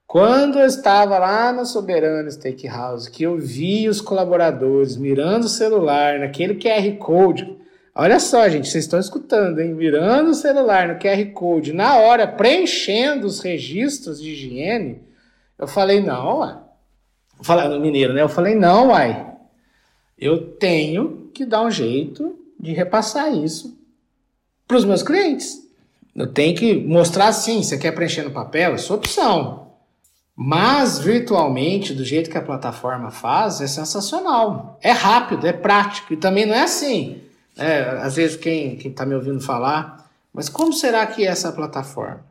Quando 0.06 0.58
eu 0.58 0.64
estava 0.64 1.18
lá 1.18 1.52
na 1.52 1.66
Soberano 1.66 2.32
Steakhouse, 2.32 3.10
que 3.10 3.24
eu 3.24 3.36
vi 3.36 3.86
os 3.86 4.00
colaboradores 4.00 4.96
mirando 4.96 5.44
o 5.44 5.48
celular 5.48 6.18
naquele 6.18 6.54
QR 6.54 6.90
Code, 6.96 7.57
Olha 8.00 8.20
só, 8.20 8.48
gente, 8.48 8.68
vocês 8.68 8.84
estão 8.84 9.00
escutando, 9.00 9.58
hein? 9.58 9.74
Virando 9.74 10.30
o 10.30 10.34
celular 10.34 10.86
no 10.86 11.00
QR 11.00 11.32
Code, 11.32 11.72
na 11.72 11.96
hora, 11.96 12.28
preenchendo 12.28 13.26
os 13.26 13.40
registros 13.40 14.22
de 14.22 14.30
higiene. 14.30 15.00
Eu 15.58 15.66
falei, 15.66 16.00
não, 16.00 16.38
uai. 16.38 16.56
Falando 17.42 17.80
mineiro, 17.80 18.14
né? 18.14 18.22
Eu 18.22 18.28
falei, 18.28 18.54
não, 18.54 18.90
uai. 18.90 19.26
Eu 20.16 20.52
tenho 20.52 21.28
que 21.34 21.44
dar 21.44 21.62
um 21.62 21.72
jeito 21.72 22.38
de 22.58 22.72
repassar 22.72 23.34
isso 23.34 23.76
para 24.68 24.76
os 24.76 24.84
meus 24.84 25.02
clientes. 25.02 25.60
Eu 26.14 26.28
tenho 26.28 26.54
que 26.54 26.74
mostrar 26.76 27.26
assim, 27.26 27.64
você 27.64 27.76
quer 27.76 27.90
preencher 27.90 28.22
no 28.22 28.30
papel? 28.30 28.74
É 28.74 28.78
sua 28.78 28.94
opção. 28.94 29.72
Mas 30.36 31.00
virtualmente, 31.00 31.92
do 31.92 32.04
jeito 32.04 32.30
que 32.30 32.38
a 32.38 32.42
plataforma 32.42 33.10
faz, 33.10 33.60
é 33.60 33.66
sensacional. 33.66 34.78
É 34.80 34.92
rápido, 34.92 35.48
é 35.48 35.52
prático. 35.52 36.12
E 36.12 36.16
também 36.16 36.46
não 36.46 36.54
é 36.54 36.62
assim 36.62 37.26
é, 37.58 37.80
às 38.00 38.16
vezes 38.16 38.36
quem 38.36 38.76
está 38.76 39.04
me 39.04 39.14
ouvindo 39.14 39.40
falar, 39.40 40.08
mas 40.32 40.48
como 40.48 40.72
será 40.72 41.04
que 41.06 41.26
é 41.26 41.28
essa 41.28 41.50
plataforma? 41.50 42.24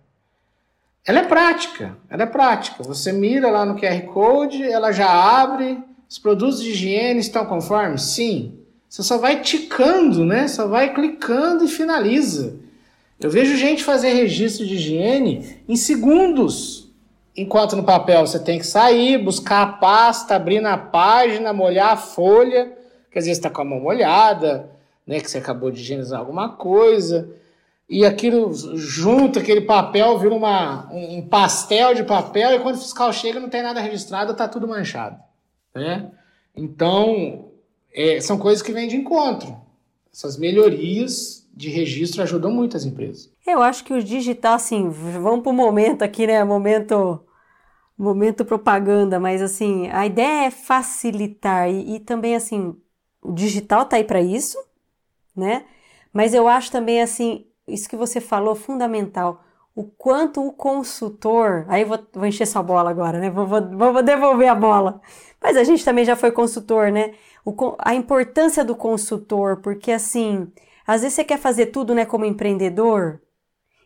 Ela 1.06 1.20
é 1.20 1.24
prática, 1.24 1.98
ela 2.10 2.24
é 2.24 2.26
prática. 2.26 2.84
Você 2.84 3.12
mira 3.12 3.50
lá 3.50 3.66
no 3.66 3.80
QR 3.80 4.02
Code, 4.14 4.64
ela 4.64 4.92
já 4.92 5.10
abre, 5.10 5.80
os 6.10 6.18
produtos 6.18 6.62
de 6.62 6.72
higiene 6.72 7.20
estão 7.20 7.46
conformes? 7.46 8.02
Sim. 8.02 8.60
Você 8.90 9.04
só 9.04 9.18
vai 9.18 9.42
ticando, 9.42 10.26
né? 10.26 10.48
Só 10.48 10.68
vai 10.68 10.94
clicando 10.94 11.66
e 11.66 11.68
finaliza. 11.68 12.56
Eu 13.20 13.30
vejo 13.30 13.58
gente 13.58 13.84
fazer 13.84 14.14
registro 14.14 14.66
de 14.66 14.76
higiene 14.76 15.58
em 15.68 15.76
segundos. 15.76 16.90
Enquanto 17.36 17.76
no 17.76 17.84
papel 17.84 18.26
você 18.26 18.40
tem 18.40 18.60
que 18.60 18.68
sair, 18.68 19.18
buscar 19.18 19.62
a 19.62 19.68
pasta, 19.68 20.36
abrir 20.36 20.60
na 20.60 20.78
página, 20.78 21.54
molhar 21.54 21.94
a 21.94 21.98
folha, 21.98 22.74
que 23.12 23.20
às 23.20 23.26
vezes 23.26 23.38
está 23.38 23.50
com 23.50 23.62
a 23.62 23.66
mão 23.66 23.80
molhada, 23.80 24.70
né, 25.08 25.20
que 25.22 25.32
você 25.32 25.38
acabou 25.38 25.72
de 25.72 25.80
higienizar 25.80 26.20
alguma 26.20 26.50
coisa, 26.50 27.34
e 27.90 28.06
aquilo 28.06 28.54
junto, 28.76 29.40
aquele 29.40 29.62
papel 29.62 30.20
vira 30.20 30.36
uma, 30.36 30.92
um 30.92 31.26
pastel 31.26 31.96
de 31.96 32.04
papel, 32.04 32.54
e 32.54 32.60
quando 32.60 32.76
o 32.76 32.80
fiscal 32.80 33.14
chega 33.14 33.40
não 33.40 33.50
tem 33.50 33.64
nada 33.64 33.80
registrado, 33.80 34.34
está 34.34 34.48
tudo 34.48 34.68
manchado. 34.68 35.18
Né? 35.74 36.12
Então, 36.56 37.50
é, 37.94 38.20
são 38.20 38.38
coisas 38.38 38.62
que 38.62 38.74
vêm 38.74 38.88
de 38.88 38.98
encontro. 38.98 39.56
Essas 40.12 40.38
melhorias 40.38 41.48
de 41.54 41.70
registro 41.70 42.22
ajudam 42.22 42.52
muito 42.52 42.76
as 42.76 42.86
empresas. 42.86 43.32
Eu 43.46 43.62
acho 43.62 43.84
que 43.84 43.94
o 43.94 44.04
digital, 44.04 44.56
assim, 44.56 44.90
vamos 44.90 45.42
para 45.42 45.52
o 45.52 45.56
momento 45.56 46.04
aqui, 46.04 46.28
né? 46.28 46.44
Momento, 46.44 47.20
momento 47.98 48.46
propaganda, 48.46 49.20
mas 49.20 49.42
assim, 49.42 49.88
a 49.90 50.06
ideia 50.06 50.48
é 50.48 50.52
facilitar 50.52 51.70
e, 51.70 51.96
e 51.96 52.00
também, 52.00 52.36
assim, 52.36 52.76
o 53.22 53.32
digital 53.32 53.84
está 53.84 53.98
aí 53.98 54.04
para 54.04 54.22
isso, 54.22 54.58
né? 55.38 55.66
Mas 56.12 56.34
eu 56.34 56.48
acho 56.48 56.72
também 56.72 57.02
assim, 57.02 57.46
isso 57.68 57.88
que 57.88 57.96
você 57.96 58.20
falou 58.20 58.56
fundamental, 58.56 59.44
o 59.76 59.84
quanto 59.84 60.46
o 60.46 60.52
consultor, 60.52 61.66
aí 61.68 61.84
eu 61.84 61.88
vou, 61.88 62.00
vou 62.14 62.26
encher 62.26 62.48
sua 62.48 62.64
bola 62.64 62.90
agora, 62.90 63.20
né? 63.20 63.30
Vou, 63.30 63.46
vou, 63.46 63.62
vou 63.94 64.02
devolver 64.04 64.50
a 64.50 64.56
bola. 64.56 65.00
Mas 65.42 65.56
a 65.56 65.64
gente 65.64 65.86
também 65.86 66.04
já 66.04 66.16
foi 66.16 66.32
consultor, 66.32 66.92
né? 66.92 67.14
O, 67.46 67.56
a 67.78 67.94
importância 67.94 68.66
do 68.66 68.76
consultor, 68.76 69.58
porque 69.58 69.92
assim, 69.92 70.52
às 70.86 71.02
vezes 71.02 71.16
você 71.16 71.24
quer 71.24 71.38
fazer 71.38 71.68
tudo, 71.68 71.94
né, 71.94 72.06
como 72.06 72.26
empreendedor, 72.26 73.22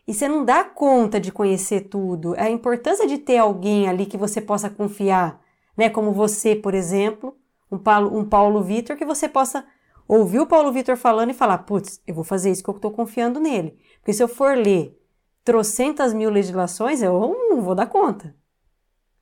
e 0.06 0.14
você 0.14 0.26
não 0.28 0.44
dá 0.44 0.64
conta 0.64 1.20
de 1.20 1.30
conhecer 1.30 1.82
tudo. 1.82 2.34
A 2.38 2.50
importância 2.50 3.06
de 3.06 3.18
ter 3.18 3.38
alguém 3.38 3.88
ali 3.88 4.06
que 4.06 4.16
você 4.16 4.40
possa 4.40 4.68
confiar, 4.70 5.40
né? 5.76 5.88
Como 5.90 6.12
você, 6.12 6.56
por 6.56 6.74
exemplo, 6.74 7.36
um 7.70 7.78
Paulo, 7.78 8.18
um 8.18 8.24
Paulo 8.24 8.62
Vitor, 8.62 8.96
que 8.96 9.04
você 9.04 9.28
possa 9.28 9.64
ouvir 10.06 10.40
o 10.40 10.46
Paulo 10.46 10.72
Vitor 10.72 10.96
falando 10.96 11.30
e 11.30 11.34
falar: 11.34 11.58
putz, 11.58 12.00
eu 12.06 12.14
vou 12.14 12.24
fazer 12.24 12.50
isso 12.50 12.62
que 12.62 12.70
eu 12.70 12.76
estou 12.76 12.90
confiando 12.90 13.40
nele. 13.40 13.78
Porque 13.98 14.12
se 14.12 14.22
eu 14.22 14.28
for 14.28 14.56
ler 14.56 14.98
trocentas 15.44 16.14
mil 16.14 16.30
legislações, 16.30 17.02
eu 17.02 17.36
não 17.50 17.60
vou 17.60 17.74
dar 17.74 17.86
conta. 17.86 18.34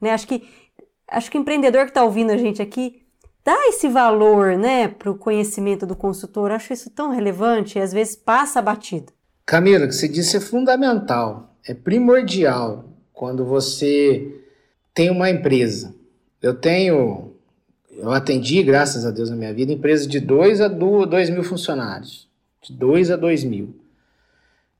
Né? 0.00 0.12
Acho 0.12 0.26
que 0.26 0.48
acho 1.08 1.30
que 1.30 1.38
o 1.38 1.40
empreendedor 1.40 1.84
que 1.84 1.90
está 1.90 2.04
ouvindo 2.04 2.30
a 2.30 2.36
gente 2.36 2.62
aqui 2.62 3.02
dá 3.44 3.68
esse 3.68 3.88
valor 3.88 4.56
né, 4.56 4.88
para 4.88 5.10
o 5.10 5.18
conhecimento 5.18 5.86
do 5.86 5.96
consultor. 5.96 6.50
Acho 6.52 6.72
isso 6.72 6.90
tão 6.90 7.10
relevante 7.10 7.78
e 7.78 7.82
às 7.82 7.92
vezes 7.92 8.16
passa 8.16 8.62
batido. 8.62 9.12
Camila, 9.44 9.86
o 9.86 9.88
que 9.88 9.94
você 9.94 10.08
disse 10.08 10.36
é 10.36 10.40
fundamental, 10.40 11.56
é 11.66 11.74
primordial 11.74 12.84
quando 13.12 13.44
você 13.44 14.40
tem 14.94 15.10
uma 15.10 15.28
empresa. 15.28 15.94
Eu 16.40 16.54
tenho, 16.54 17.32
eu 17.92 18.12
atendi, 18.12 18.62
graças 18.62 19.04
a 19.04 19.10
Deus, 19.10 19.30
na 19.30 19.36
minha 19.36 19.52
vida, 19.52 19.72
empresas 19.72 20.06
de 20.06 20.20
2 20.20 20.60
a 20.60 20.68
2 20.68 21.30
mil 21.30 21.42
funcionários. 21.42 22.28
De 22.62 22.72
2 22.72 23.10
a 23.10 23.16
2 23.16 23.44
mil. 23.44 23.74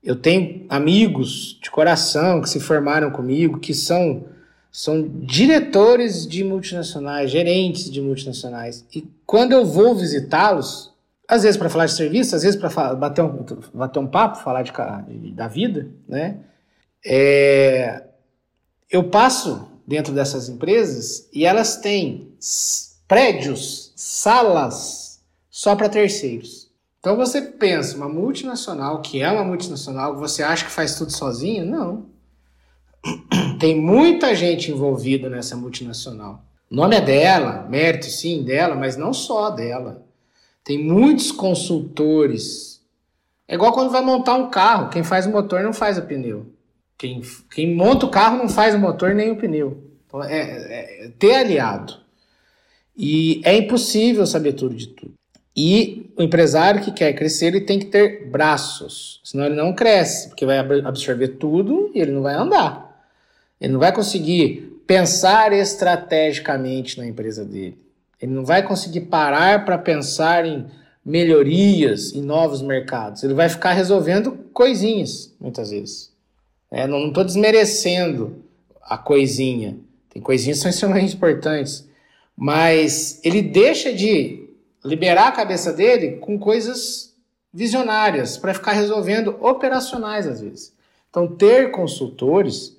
Eu 0.03 0.15
tenho 0.15 0.65
amigos 0.69 1.59
de 1.61 1.69
coração 1.69 2.41
que 2.41 2.49
se 2.49 2.59
formaram 2.59 3.11
comigo, 3.11 3.59
que 3.59 3.73
são, 3.73 4.25
são 4.71 5.07
diretores 5.07 6.25
de 6.25 6.43
multinacionais, 6.43 7.29
gerentes 7.29 7.91
de 7.91 8.01
multinacionais. 8.01 8.85
E 8.93 9.07
quando 9.25 9.51
eu 9.51 9.65
vou 9.65 9.95
visitá-los, 9.95 10.91
às 11.27 11.43
vezes 11.43 11.57
para 11.57 11.69
falar 11.69 11.85
de 11.85 11.93
serviço, 11.93 12.35
às 12.35 12.43
vezes 12.43 12.59
para 12.59 12.95
bater 12.95 13.21
um, 13.21 13.45
bater 13.73 13.99
um 13.99 14.07
papo, 14.07 14.41
falar 14.43 14.63
de, 14.63 14.71
da 15.31 15.47
vida, 15.47 15.87
né? 16.07 16.37
É, 17.05 18.03
eu 18.89 19.03
passo 19.05 19.67
dentro 19.87 20.13
dessas 20.13 20.49
empresas 20.49 21.27
e 21.33 21.45
elas 21.45 21.77
têm 21.77 22.31
prédios, 23.11 23.91
salas 23.93 25.21
só 25.49 25.75
para 25.75 25.89
terceiros. 25.89 26.71
Então 26.97 27.17
você 27.17 27.41
pensa, 27.41 27.97
uma 27.97 28.07
multinacional, 28.07 29.01
que 29.01 29.21
é 29.21 29.29
uma 29.29 29.43
multinacional, 29.43 30.15
você 30.15 30.41
acha 30.41 30.63
que 30.63 30.71
faz 30.71 30.95
tudo 30.95 31.11
sozinho? 31.11 31.65
Não. 31.65 32.05
Tem 33.59 33.75
muita 33.77 34.33
gente 34.33 34.71
envolvida 34.71 35.29
nessa 35.29 35.57
multinacional. 35.57 36.41
O 36.71 36.75
nome 36.75 36.95
é 36.95 37.01
dela, 37.01 37.67
mérito 37.69 38.05
sim 38.05 38.43
dela, 38.43 38.75
mas 38.75 38.95
não 38.95 39.13
só 39.13 39.49
dela. 39.49 40.05
Tem 40.63 40.81
muitos 40.81 41.33
consultores. 41.33 42.81
É 43.45 43.55
igual 43.55 43.73
quando 43.73 43.91
vai 43.91 44.01
montar 44.01 44.35
um 44.35 44.49
carro. 44.49 44.89
Quem 44.89 45.03
faz 45.03 45.25
o 45.25 45.31
motor 45.31 45.61
não 45.63 45.73
faz 45.73 45.97
o 45.97 46.03
pneu. 46.03 46.45
Quem, 46.97 47.21
quem 47.53 47.75
monta 47.75 48.05
o 48.05 48.09
carro 48.09 48.37
não 48.37 48.47
faz 48.47 48.73
o 48.73 48.79
motor 48.79 49.13
nem 49.13 49.31
o 49.31 49.35
pneu. 49.35 49.83
Então, 50.07 50.23
é, 50.23 50.39
é, 50.39 51.07
é 51.07 51.09
ter 51.19 51.35
aliado. 51.35 51.99
E 53.03 53.41
é 53.43 53.57
impossível 53.57 54.27
saber 54.27 54.53
tudo 54.53 54.75
de 54.75 54.89
tudo. 54.89 55.13
E 55.57 56.13
o 56.15 56.21
empresário 56.21 56.83
que 56.83 56.91
quer 56.91 57.13
crescer, 57.13 57.47
ele 57.47 57.61
tem 57.61 57.79
que 57.79 57.87
ter 57.87 58.29
braços, 58.29 59.19
senão 59.23 59.45
ele 59.47 59.55
não 59.55 59.73
cresce, 59.73 60.29
porque 60.29 60.45
vai 60.45 60.59
absorver 60.59 61.29
tudo 61.29 61.89
e 61.95 61.99
ele 61.99 62.11
não 62.11 62.21
vai 62.21 62.35
andar. 62.35 63.03
Ele 63.59 63.73
não 63.73 63.79
vai 63.79 63.91
conseguir 63.91 64.83
pensar 64.85 65.51
estrategicamente 65.51 66.99
na 66.99 67.07
empresa 67.07 67.43
dele. 67.43 67.75
Ele 68.21 68.33
não 68.33 68.45
vai 68.45 68.61
conseguir 68.61 69.01
parar 69.01 69.65
para 69.65 69.79
pensar 69.79 70.45
em 70.45 70.67
melhorias 71.03 72.13
em 72.13 72.21
novos 72.21 72.61
mercados. 72.61 73.23
Ele 73.23 73.33
vai 73.33 73.49
ficar 73.49 73.71
resolvendo 73.71 74.33
coisinhas, 74.53 75.33
muitas 75.39 75.71
vezes. 75.71 76.11
É, 76.69 76.85
não 76.85 77.07
estou 77.07 77.23
desmerecendo 77.23 78.43
a 78.83 78.95
coisinha. 78.95 79.75
Tem 80.07 80.21
coisinhas 80.21 80.59
que 80.59 80.61
são 80.61 80.69
extremamente 80.69 81.15
importantes. 81.15 81.89
Mas 82.43 83.19
ele 83.23 83.39
deixa 83.39 83.93
de 83.93 84.49
liberar 84.83 85.27
a 85.27 85.31
cabeça 85.31 85.71
dele 85.71 86.13
com 86.13 86.39
coisas 86.39 87.13
visionárias 87.53 88.35
para 88.35 88.51
ficar 88.51 88.71
resolvendo 88.71 89.37
operacionais 89.39 90.25
às 90.25 90.41
vezes. 90.41 90.73
Então, 91.07 91.27
ter 91.27 91.69
consultores 91.69 92.75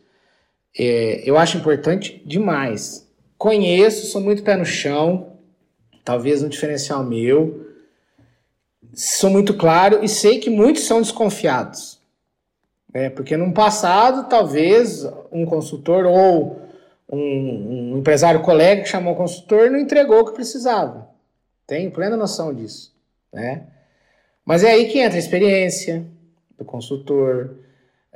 é, 0.77 1.23
eu 1.25 1.39
acho 1.39 1.59
importante 1.59 2.21
demais. 2.27 3.07
Conheço, 3.39 4.07
sou 4.07 4.21
muito 4.21 4.43
pé 4.43 4.57
no 4.57 4.65
chão, 4.65 5.35
talvez 6.05 6.43
um 6.43 6.49
diferencial 6.49 7.05
meu. 7.05 7.65
Sou 8.93 9.31
muito 9.31 9.55
claro 9.55 10.03
e 10.03 10.09
sei 10.09 10.41
que 10.41 10.51
muitos 10.51 10.87
são 10.87 11.01
desconfiados. 11.01 12.01
Né? 12.93 13.11
Porque 13.11 13.37
no 13.37 13.53
passado, 13.55 14.29
talvez 14.29 15.07
um 15.31 15.47
consultor 15.47 16.05
ou 16.05 16.62
um, 17.13 17.93
um 17.95 17.99
empresário 17.99 18.41
colega 18.41 18.83
que 18.83 18.89
chamou 18.89 19.13
o 19.13 19.17
consultor 19.17 19.71
não 19.71 19.79
entregou 19.79 20.21
o 20.21 20.25
que 20.25 20.33
precisava. 20.33 21.09
Tenho 21.67 21.91
plena 21.91 22.17
noção 22.17 22.55
disso. 22.55 22.93
Né? 23.33 23.67
Mas 24.45 24.65
é 24.65 24.73
aí 24.73 24.89
que 24.89 24.99
entra 24.99 25.17
a 25.17 25.21
experiência 25.21 26.07
do 26.59 26.65
consultor, 26.65 27.57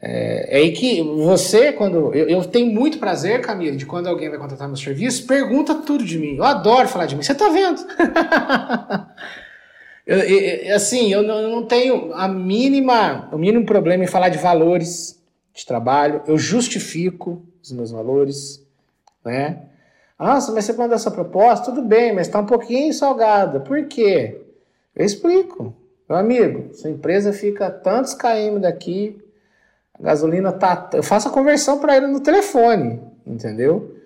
é, 0.00 0.56
é, 0.56 0.59
aí 0.59 0.72
que 0.72 1.02
você, 1.02 1.72
quando. 1.72 2.14
Eu, 2.14 2.28
eu, 2.28 2.44
tenho 2.44 2.66
muito 2.66 2.98
prazer, 2.98 3.40
Camila, 3.40 3.76
de 3.76 3.87
quando 3.87 4.09
alguém 4.09 4.28
vai 4.28 4.38
contratar 4.38 4.68
meu 4.68 4.76
serviço, 4.76 5.26
pergunta 5.26 5.74
tudo 5.74 6.04
de 6.04 6.18
mim. 6.18 6.37
Eu 6.37 6.44
adoro 6.44 6.88
falar 6.88 7.06
de 7.06 7.16
mim. 7.16 7.22
Você 7.22 7.35
tá 7.35 7.48
vendo? 7.48 7.80
eu, 10.06 10.18
eu, 10.18 10.76
assim, 10.76 11.11
eu 11.11 11.22
não, 11.22 11.38
eu 11.38 11.50
não, 11.50 11.66
tenho 11.66 12.12
a 12.12 12.28
mínima, 12.28 13.30
o 13.32 13.38
mínimo 13.38 13.64
problema 13.64 14.04
em 14.04 14.09
falar 14.09 14.28
de 14.28 14.37
valores 14.38 15.18
de 15.54 15.64
trabalho. 15.64 16.22
Eu 16.26 16.37
justifico 16.37 17.42
os 17.62 17.72
meus 17.72 17.90
valores, 17.90 18.65
né? 19.26 19.62
Nossa, 20.18 20.50
mas 20.52 20.64
você 20.64 20.72
manda 20.72 20.94
essa 20.94 21.10
proposta? 21.10 21.66
Tudo 21.66 21.82
bem, 21.82 22.14
mas 22.14 22.26
está 22.26 22.40
um 22.40 22.46
pouquinho 22.46 22.92
salgada. 22.92 23.60
Por 23.60 23.84
quê? 23.86 24.40
Eu 24.94 25.04
explico. 25.04 25.74
Meu 26.08 26.18
amigo, 26.18 26.72
sua 26.72 26.90
empresa 26.90 27.32
fica 27.32 27.70
tantos 27.70 28.14
km 28.14 28.60
daqui, 28.60 29.20
a 29.92 30.02
gasolina 30.02 30.52
tá. 30.52 30.88
Eu 30.94 31.02
faço 31.02 31.28
a 31.28 31.32
conversão 31.32 31.78
para 31.78 31.96
ele 31.96 32.06
no 32.06 32.20
telefone, 32.20 33.00
entendeu? 33.26 33.96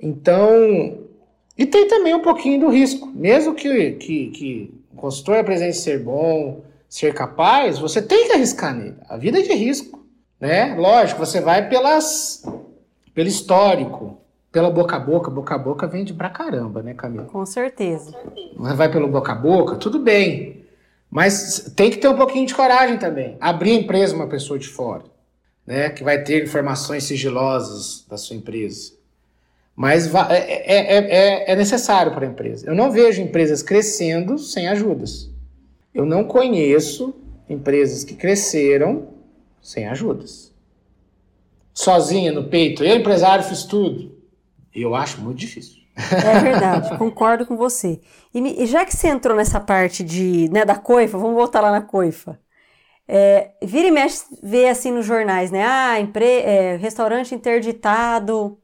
Então. 0.00 1.06
E 1.56 1.66
tem 1.66 1.88
também 1.88 2.14
um 2.14 2.22
pouquinho 2.22 2.60
do 2.60 2.68
risco. 2.68 3.08
Mesmo 3.08 3.54
que, 3.54 3.92
que, 3.92 4.30
que 4.30 4.74
o 4.92 4.96
consultor 4.96 5.38
apresente 5.38 5.76
ser 5.76 5.98
bom, 5.98 6.62
ser 6.88 7.12
capaz, 7.12 7.80
você 7.80 8.00
tem 8.00 8.28
que 8.28 8.32
arriscar 8.32 8.72
nele. 8.72 8.96
A 9.08 9.16
vida 9.16 9.40
é 9.40 9.42
de 9.42 9.54
risco. 9.54 10.06
Né? 10.40 10.76
Lógico, 10.76 11.18
você 11.18 11.40
vai 11.40 11.68
pelas, 11.68 12.44
pelo 13.12 13.26
histórico, 13.26 14.17
pela 14.50 14.70
boca 14.70 14.96
a 14.96 15.00
boca. 15.00 15.30
Boca 15.30 15.54
a 15.54 15.58
boca 15.58 15.86
vende 15.86 16.12
pra 16.12 16.30
caramba, 16.30 16.82
né, 16.82 16.94
Camila? 16.94 17.24
Com 17.24 17.44
certeza. 17.44 18.12
Vai 18.56 18.90
pelo 18.90 19.08
boca 19.08 19.32
a 19.32 19.34
boca, 19.34 19.76
tudo 19.76 19.98
bem. 19.98 20.64
Mas 21.10 21.72
tem 21.74 21.90
que 21.90 21.98
ter 21.98 22.08
um 22.08 22.16
pouquinho 22.16 22.46
de 22.46 22.54
coragem 22.54 22.98
também. 22.98 23.36
Abrir 23.40 23.72
a 23.72 23.80
empresa 23.80 24.14
uma 24.14 24.26
pessoa 24.26 24.58
de 24.58 24.68
fora 24.68 25.04
né, 25.68 25.90
que 25.90 26.02
vai 26.02 26.22
ter 26.24 26.44
informações 26.44 27.04
sigilosas 27.04 28.02
da 28.08 28.16
sua 28.16 28.34
empresa. 28.34 28.94
Mas 29.76 30.12
é, 30.14 30.38
é, 30.38 30.96
é, 30.96 31.52
é 31.52 31.56
necessário 31.56 32.10
para 32.10 32.24
a 32.24 32.28
empresa. 32.30 32.66
Eu 32.66 32.74
não 32.74 32.90
vejo 32.90 33.20
empresas 33.20 33.62
crescendo 33.62 34.38
sem 34.38 34.66
ajudas. 34.66 35.30
Eu 35.94 36.06
não 36.06 36.24
conheço 36.24 37.14
empresas 37.50 38.02
que 38.02 38.14
cresceram 38.14 39.08
sem 39.60 39.86
ajudas. 39.86 40.50
Sozinha 41.74 42.32
no 42.32 42.44
peito, 42.44 42.82
eu, 42.82 42.96
empresário, 42.96 43.44
fiz 43.44 43.64
tudo. 43.64 44.17
Eu 44.74 44.94
acho 44.94 45.20
muito 45.20 45.38
difícil. 45.38 45.78
É 46.12 46.38
verdade, 46.38 46.96
concordo 46.96 47.44
com 47.44 47.56
você. 47.56 48.00
E, 48.32 48.66
já 48.66 48.84
que 48.84 48.96
você 48.96 49.08
entrou 49.08 49.36
nessa 49.36 49.58
parte 49.58 50.04
de, 50.04 50.48
né, 50.50 50.64
da 50.64 50.76
coifa, 50.76 51.18
vamos 51.18 51.34
voltar 51.34 51.60
lá 51.60 51.72
na 51.72 51.82
coifa. 51.82 52.38
É, 53.06 53.52
vira 53.62 53.88
e 53.88 53.90
mexe, 53.90 54.24
vê 54.42 54.68
assim 54.68 54.92
nos 54.92 55.06
jornais, 55.06 55.50
né? 55.50 55.64
Ah, 55.64 55.98
empre, 55.98 56.24
é, 56.24 56.76
restaurante 56.76 57.34
interditado, 57.34 58.58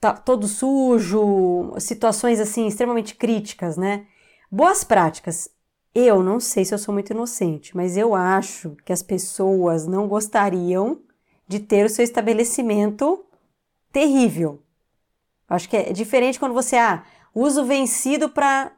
tá 0.00 0.14
todo 0.14 0.46
sujo, 0.46 1.74
situações 1.78 2.38
assim 2.38 2.66
extremamente 2.66 3.16
críticas, 3.16 3.76
né? 3.76 4.06
Boas 4.50 4.84
práticas. 4.84 5.50
Eu 5.92 6.22
não 6.22 6.38
sei 6.38 6.64
se 6.64 6.72
eu 6.72 6.78
sou 6.78 6.94
muito 6.94 7.12
inocente, 7.12 7.76
mas 7.76 7.96
eu 7.96 8.14
acho 8.14 8.76
que 8.84 8.92
as 8.92 9.02
pessoas 9.02 9.88
não 9.88 10.06
gostariam 10.06 11.00
de 11.48 11.58
ter 11.58 11.84
o 11.84 11.88
seu 11.90 12.04
estabelecimento 12.04 13.24
terrível. 13.92 14.62
Acho 15.48 15.68
que 15.68 15.76
é 15.76 15.92
diferente 15.92 16.38
quando 16.38 16.54
você, 16.54 16.76
ah, 16.76 17.04
uso 17.34 17.64
vencido 17.64 18.28
para 18.28 18.72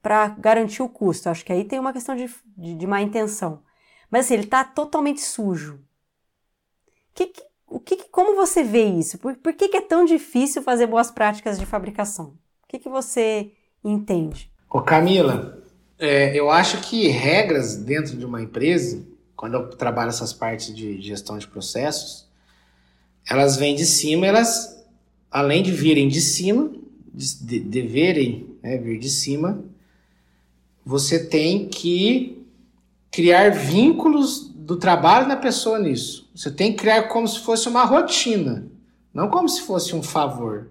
para 0.00 0.28
garantir 0.28 0.82
o 0.82 0.88
custo. 0.88 1.28
Acho 1.28 1.44
que 1.44 1.52
aí 1.52 1.64
tem 1.64 1.78
uma 1.78 1.92
questão 1.92 2.14
de, 2.14 2.30
de, 2.56 2.74
de 2.74 2.86
má 2.86 3.02
intenção. 3.02 3.62
Mas 4.10 4.26
assim, 4.26 4.34
ele 4.34 4.44
está 4.44 4.64
totalmente 4.64 5.20
sujo. 5.20 5.80
Que, 7.14 7.32
o 7.66 7.80
que, 7.80 7.96
como 8.08 8.36
você 8.36 8.62
vê 8.62 8.84
isso? 8.84 9.18
Por, 9.18 9.36
por 9.36 9.52
que, 9.52 9.68
que, 9.68 9.76
é 9.76 9.80
tão 9.80 10.04
difícil 10.04 10.62
fazer 10.62 10.86
boas 10.86 11.10
práticas 11.10 11.58
de 11.58 11.66
fabricação? 11.66 12.38
O 12.62 12.68
que, 12.68 12.78
que 12.78 12.88
você 12.88 13.52
entende? 13.84 14.50
Ô 14.70 14.80
Camila, 14.80 15.62
é, 15.98 16.34
eu 16.38 16.50
acho 16.50 16.80
que 16.80 17.08
regras 17.08 17.76
dentro 17.76 18.16
de 18.16 18.24
uma 18.24 18.40
empresa, 18.40 19.04
quando 19.36 19.54
eu 19.54 19.70
trabalho 19.70 20.10
essas 20.10 20.32
partes 20.32 20.74
de 20.74 21.00
gestão 21.00 21.36
de 21.38 21.48
processos, 21.48 22.27
elas 23.28 23.56
vêm 23.56 23.74
de 23.74 23.84
cima, 23.84 24.26
elas, 24.26 24.84
além 25.30 25.62
de 25.62 25.70
virem 25.70 26.08
de 26.08 26.20
cima, 26.20 26.72
de, 27.12 27.60
deverem 27.60 28.56
né, 28.62 28.78
vir 28.78 28.98
de 28.98 29.10
cima, 29.10 29.62
você 30.84 31.26
tem 31.26 31.68
que 31.68 32.46
criar 33.10 33.50
vínculos 33.50 34.48
do 34.48 34.76
trabalho 34.76 35.28
da 35.28 35.36
pessoa 35.36 35.78
nisso. 35.78 36.30
Você 36.34 36.50
tem 36.50 36.72
que 36.72 36.78
criar 36.78 37.04
como 37.04 37.28
se 37.28 37.40
fosse 37.40 37.68
uma 37.68 37.84
rotina, 37.84 38.66
não 39.12 39.28
como 39.28 39.48
se 39.48 39.62
fosse 39.62 39.94
um 39.94 40.02
favor. 40.02 40.70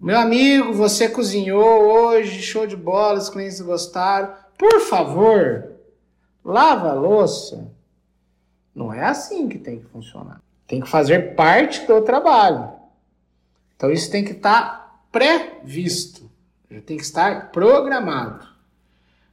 Meu 0.00 0.18
amigo, 0.18 0.72
você 0.72 1.08
cozinhou 1.08 1.64
hoje, 1.64 2.42
show 2.42 2.66
de 2.66 2.76
bola, 2.76 3.18
os 3.18 3.30
clientes 3.30 3.60
gostaram. 3.60 4.34
Por 4.56 4.80
favor, 4.80 5.72
lava 6.44 6.90
a 6.90 6.94
louça. 6.94 7.70
Não 8.74 8.92
é 8.92 9.04
assim 9.04 9.48
que 9.48 9.58
tem 9.58 9.80
que 9.80 9.86
funcionar. 9.86 10.40
Tem 10.68 10.80
que 10.80 10.88
fazer 10.88 11.34
parte 11.34 11.86
do 11.86 12.02
trabalho. 12.02 12.70
Então 13.74 13.90
isso 13.90 14.10
tem 14.10 14.22
que 14.22 14.32
estar 14.32 15.02
previsto. 15.10 16.30
Tem 16.84 16.98
que 16.98 17.02
estar 17.02 17.50
programado. 17.50 18.46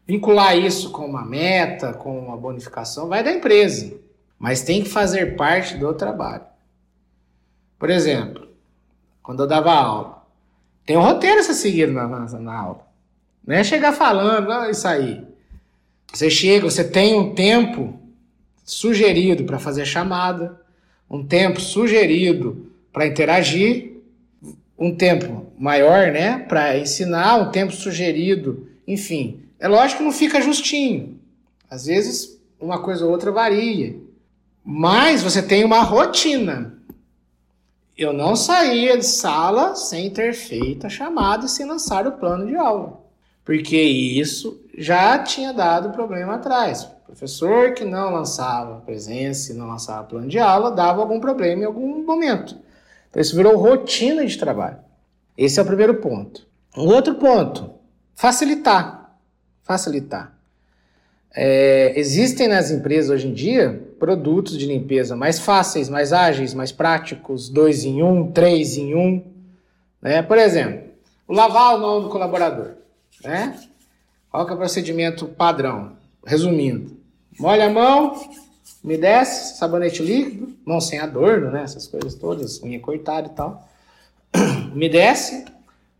Vincular 0.08 0.58
isso 0.58 0.92
com 0.92 1.06
uma 1.06 1.26
meta, 1.26 1.94
com 1.94 2.18
uma 2.18 2.38
bonificação, 2.38 3.10
vai 3.10 3.22
da 3.22 3.34
empresa. 3.34 3.94
Mas 4.40 4.62
tem 4.62 4.82
que 4.82 4.90
fazer 4.90 5.36
parte 5.36 5.78
do 5.78 5.94
trabalho. 5.94 6.46
Por 7.78 7.90
exemplo, 7.90 8.48
quando 9.22 9.44
eu 9.44 9.48
dava 9.48 9.74
aula, 9.74 10.26
tem 10.86 10.96
um 10.96 11.02
roteiro 11.02 11.42
a 11.42 11.44
ser 11.44 11.56
seguido 11.56 11.92
na, 11.92 12.08
na, 12.08 12.40
na 12.40 12.58
aula. 12.58 12.88
Não 13.46 13.56
é 13.56 13.64
chegar 13.64 13.92
falando, 13.92 14.48
não, 14.48 14.70
isso 14.70 14.88
aí. 14.88 15.28
Você 16.14 16.30
chega, 16.30 16.70
você 16.70 16.84
tem 16.84 17.20
um 17.20 17.36
tempo 17.36 18.00
sugerido 18.64 19.44
para 19.44 19.60
fazer 19.60 19.86
chamada, 19.86 20.65
um 21.10 21.26
tempo 21.26 21.60
sugerido 21.60 22.72
para 22.92 23.08
interagir, 23.08 23.94
um 24.78 24.94
tempo 24.94 25.48
maior, 25.58 26.12
né, 26.12 26.40
para 26.40 26.78
ensinar, 26.78 27.38
um 27.38 27.52
tempo 27.52 27.74
sugerido, 27.74 28.68
enfim. 28.88 29.42
É 29.60 29.68
lógico 29.68 30.00
que 30.00 30.04
não 30.04 30.12
fica 30.12 30.42
justinho. 30.42 31.20
Às 31.70 31.86
vezes 31.86 32.40
uma 32.60 32.80
coisa 32.80 33.06
ou 33.06 33.12
outra 33.12 33.32
varia. 33.32 33.96
Mas 34.64 35.22
você 35.22 35.42
tem 35.42 35.64
uma 35.64 35.82
rotina. 35.82 36.74
Eu 37.98 38.12
não 38.12 38.36
saía 38.36 38.98
de 38.98 39.06
sala 39.06 39.76
sem 39.76 40.10
ter 40.10 40.34
feito 40.34 40.86
a 40.86 40.90
chamada 40.90 41.46
e 41.46 41.50
sem 41.50 41.66
lançar 41.66 42.06
o 42.08 42.14
plano 42.14 42.48
de 42.48 42.56
aula. 42.56 43.02
Porque 43.46 43.80
isso 43.80 44.60
já 44.78 45.20
tinha 45.20 45.54
dado 45.54 45.92
problema 45.92 46.36
atrás. 46.36 46.88
Professor 47.06 47.74
que 47.74 47.86
não 47.86 48.14
lançava 48.14 48.82
presença 48.82 49.54
não 49.54 49.68
lançava 49.68 50.04
plano 50.06 50.28
de 50.28 50.40
aula 50.40 50.72
dava 50.72 51.02
algum 51.02 51.20
problema 51.20 51.62
em 51.62 51.66
algum 51.66 52.04
momento. 52.04 52.58
Então 53.10 53.22
isso 53.22 53.36
virou 53.36 53.58
rotina 53.58 54.26
de 54.26 54.38
trabalho. 54.38 54.78
Esse 55.38 55.60
é 55.60 55.64
o 55.64 55.66
primeiro 55.66 55.96
ponto. 55.96 56.48
O 56.76 56.86
outro 56.86 57.16
ponto, 57.16 57.72
facilitar. 58.14 59.18
Facilitar. 59.64 60.34
É, 61.34 61.94
existem 62.00 62.48
nas 62.48 62.72
empresas 62.72 63.12
hoje 63.12 63.28
em 63.28 63.34
dia 63.34 63.82
produtos 64.00 64.58
de 64.58 64.66
limpeza 64.66 65.16
mais 65.16 65.40
fáceis, 65.40 65.90
mais 65.90 66.14
ágeis, 66.14 66.54
mais 66.54 66.72
práticos, 66.72 67.50
dois 67.50 67.84
em 67.84 68.02
um, 68.02 68.32
três 68.32 68.78
em 68.78 68.96
um. 68.96 69.24
Né? 70.02 70.22
Por 70.22 70.38
exemplo, 70.38 70.90
lavar 71.28 71.76
o 71.76 71.78
nome 71.78 72.06
do 72.06 72.10
colaborador. 72.10 72.72
Né? 73.24 73.60
Qual 74.30 74.48
é 74.48 74.54
o 74.54 74.58
procedimento 74.58 75.28
padrão? 75.28 75.94
Resumindo, 76.26 76.95
molha 77.40 77.68
a 77.68 77.70
mão, 77.70 78.16
umedece, 78.84 79.58
sabonete 79.58 80.02
líquido, 80.04 80.56
mão 80.66 80.80
sem 80.80 81.00
adorno, 81.00 81.52
né? 81.52 81.64
Essas 81.64 81.88
coisas 81.88 82.16
todas, 82.16 82.62
unha 82.62 82.80
cortada 82.80 83.28
e 83.28 83.32
tal. 83.32 83.68
Umedece, 84.74 85.46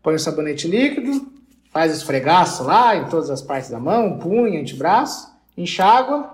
põe 0.02 0.14
o 0.14 0.18
sabonete 0.18 0.68
líquido, 0.68 1.32
faz 1.72 1.92
esfregaço 1.94 2.62
lá 2.62 2.96
em 2.96 3.08
todas 3.08 3.28
as 3.28 3.42
partes 3.42 3.70
da 3.70 3.78
mão, 3.78 4.18
punho, 4.18 4.60
antebraço, 4.60 5.30
enxágua, 5.56 6.30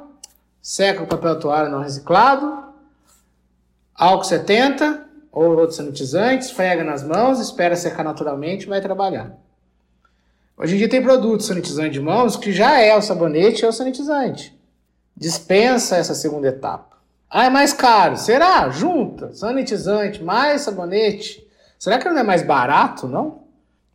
seca 0.61 1.03
o 1.03 1.07
papel 1.07 1.39
toalha 1.41 1.69
não 1.69 1.81
reciclado, 1.81 2.63
álcool 3.95 4.25
70 4.25 5.07
ou 5.33 5.57
outro 5.57 5.75
sanitizante, 5.75 6.45
esfrega 6.45 6.85
nas 6.85 7.03
mãos, 7.03 7.41
espera 7.41 7.75
secar 7.75 8.05
naturalmente 8.05 8.65
e 8.65 8.69
vai 8.69 8.81
trabalhar. 8.81 9.37
Hoje 10.57 10.75
em 10.75 10.79
dia 10.79 10.89
tem 10.89 11.03
produto 11.03 11.43
sanitizante 11.43 11.95
de 11.95 12.01
mãos 12.01 12.37
que 12.37 12.53
já 12.53 12.79
é 12.79 12.97
o 12.97 13.03
sabonete 13.03 13.63
e 13.63 13.65
é 13.65 13.69
o 13.69 13.73
sanitizante. 13.73 14.57
Dispensa 15.23 15.97
essa 15.97 16.17
segunda 16.17 16.49
etapa. 16.49 16.97
Ah, 17.31 17.45
é 17.45 17.49
mais 17.49 17.73
caro. 17.73 18.17
Será? 18.17 18.69
Junta. 18.71 19.33
Sanitizante 19.33 20.21
mais 20.21 20.63
sabonete. 20.63 21.47
Será 21.79 21.97
que 21.97 22.11
não 22.11 22.19
é 22.19 22.25
mais 22.25 22.43
barato, 22.43 23.07
não? 23.07 23.43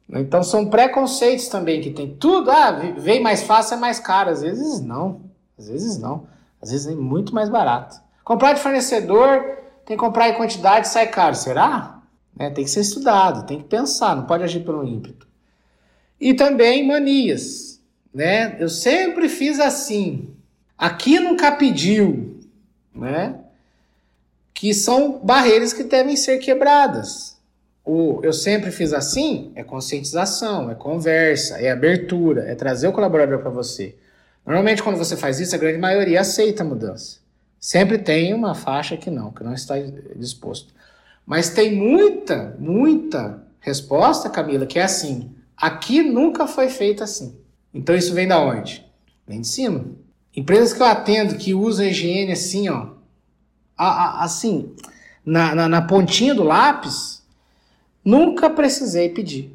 Então 0.10 0.42
são 0.42 0.70
preconceitos 0.70 1.50
também 1.50 1.82
que 1.82 1.92
tem 1.92 2.16
tudo. 2.16 2.50
Ah, 2.50 2.72
vem 2.98 3.22
mais 3.22 3.44
fácil, 3.44 3.74
é 3.76 3.78
mais 3.78 4.00
caro. 4.00 4.30
Às 4.30 4.42
vezes 4.42 4.80
não. 4.80 5.24
Às 5.60 5.68
vezes 5.68 5.98
não. 5.98 6.28
Às 6.62 6.72
vezes 6.72 6.88
é 6.88 6.96
muito 6.96 7.36
mais 7.36 7.50
barato. 7.50 8.00
Comprar 8.24 8.54
de 8.54 8.62
fornecedor, 8.62 9.44
tem 9.86 9.98
que 9.98 10.04
comprar 10.04 10.30
em 10.30 10.34
quantidade, 10.34 10.88
sai 10.88 11.08
caro. 11.08 11.36
Será? 11.36 12.00
É, 12.40 12.50
tem 12.50 12.64
que 12.64 12.72
ser 12.72 12.82
estudado, 12.82 13.46
tem 13.46 13.58
que 13.58 13.66
pensar, 13.66 14.16
não 14.16 14.26
pode 14.26 14.44
agir 14.46 14.62
pelo 14.62 14.88
ímpeto. 14.88 15.28
E 16.22 16.34
também 16.34 16.88
manias, 16.88 17.82
né? 18.14 18.56
Eu 18.62 18.70
sempre 18.70 19.28
fiz 19.28 19.60
assim. 19.60 20.37
Aqui 20.78 21.20
nunca 21.20 21.52
pediu, 21.52 22.40
né? 22.94 23.40
Que 24.54 24.74
são 24.74 25.20
barreiras 25.24 25.74
que 25.74 25.84
devem 25.84 26.16
ser 26.16 26.38
quebradas. 26.38 27.38
O 27.84 28.20
eu 28.22 28.34
sempre 28.34 28.70
fiz 28.70 28.94
assim 28.94 29.52
é 29.56 29.64
conscientização, 29.64 30.70
é 30.70 30.76
conversa, 30.76 31.58
é 31.58 31.72
abertura, 31.72 32.44
é 32.44 32.54
trazer 32.54 32.88
o 32.88 32.94
colaborador 32.94 33.40
para 33.40 33.50
você. 33.50 33.96
Normalmente, 34.46 34.84
quando 34.84 34.98
você 34.98 35.18
faz 35.18 35.40
isso, 35.40 35.56
a 35.56 35.58
grande 35.58 35.78
maioria 35.78 36.22
aceita 36.22 36.64
a 36.64 36.66
mudança. 36.66 37.20
Sempre 37.60 37.98
tem 37.98 38.34
uma 38.34 38.54
faixa 38.54 38.96
que 38.96 39.10
não, 39.10 39.32
que 39.32 39.44
não 39.44 39.54
está 39.54 39.76
disposto. 40.16 40.74
Mas 41.26 41.50
tem 41.50 41.76
muita, 41.76 42.56
muita 42.60 43.42
resposta, 43.60 44.30
Camila, 44.30 44.66
que 44.66 44.80
é 44.80 44.84
assim: 44.84 45.36
Aqui 45.58 46.04
nunca 46.04 46.46
foi 46.46 46.70
feito 46.70 47.04
assim. 47.04 47.36
Então 47.74 47.96
isso 47.96 48.14
vem 48.14 48.28
da 48.28 48.40
onde? 48.40 48.86
Vem 49.28 49.42
de 49.42 49.48
cima. 49.48 49.86
Empresas 50.38 50.72
que 50.72 50.82
eu 50.82 50.86
atendo 50.86 51.36
que 51.36 51.54
usam 51.54 51.86
a 51.86 51.90
higiene 51.90 52.32
assim, 52.32 52.70
ó, 52.70 52.90
assim, 53.76 54.72
na, 55.26 55.56
na, 55.56 55.68
na 55.68 55.82
pontinha 55.82 56.36
do 56.36 56.44
lápis, 56.44 57.24
nunca 58.06 58.50
precisei 58.50 59.10
pedir. 59.10 59.52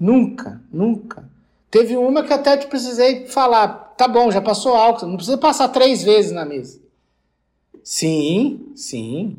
Nunca, 0.00 0.60
nunca. 0.72 1.28
Teve 1.70 1.96
uma 1.96 2.22
que 2.22 2.32
até 2.32 2.56
te 2.56 2.66
precisei 2.66 3.26
falar, 3.26 3.68
tá 3.96 4.08
bom, 4.08 4.30
já 4.30 4.40
passou 4.40 4.74
álcool, 4.74 5.06
não 5.06 5.16
precisa 5.16 5.38
passar 5.38 5.68
três 5.68 6.02
vezes 6.02 6.32
na 6.32 6.44
mesa. 6.44 6.80
Sim, 7.84 8.72
sim. 8.74 9.36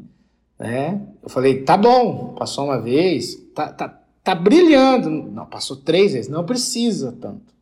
Né? 0.60 1.02
Eu 1.24 1.30
falei, 1.30 1.64
tá 1.64 1.76
bom, 1.76 2.36
passou 2.38 2.66
uma 2.66 2.80
vez, 2.80 3.36
tá, 3.54 3.68
tá, 3.72 3.98
Tá 4.28 4.36
brilhando. 4.36 5.10
Não, 5.10 5.46
passou 5.46 5.78
três 5.78 6.12
vezes. 6.12 6.30
Não 6.30 6.46
precisa 6.46 7.14
tanto. 7.14 7.54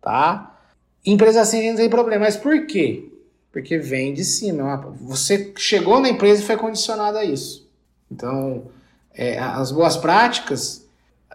Tá? 0.00 0.53
Empresa 1.04 1.40
assim 1.40 1.70
não 1.70 1.76
tem 1.76 1.90
problema. 1.90 2.24
Mas 2.24 2.36
por 2.36 2.66
quê? 2.66 3.10
Porque 3.52 3.78
vem 3.78 4.14
de 4.14 4.24
cima. 4.24 4.76
Você 5.00 5.52
chegou 5.56 6.00
na 6.00 6.08
empresa 6.08 6.42
e 6.42 6.46
foi 6.46 6.56
condicionado 6.56 7.18
a 7.18 7.24
isso. 7.24 7.70
Então, 8.10 8.66
é, 9.12 9.38
as 9.38 9.70
boas 9.70 9.96
práticas, 9.96 10.88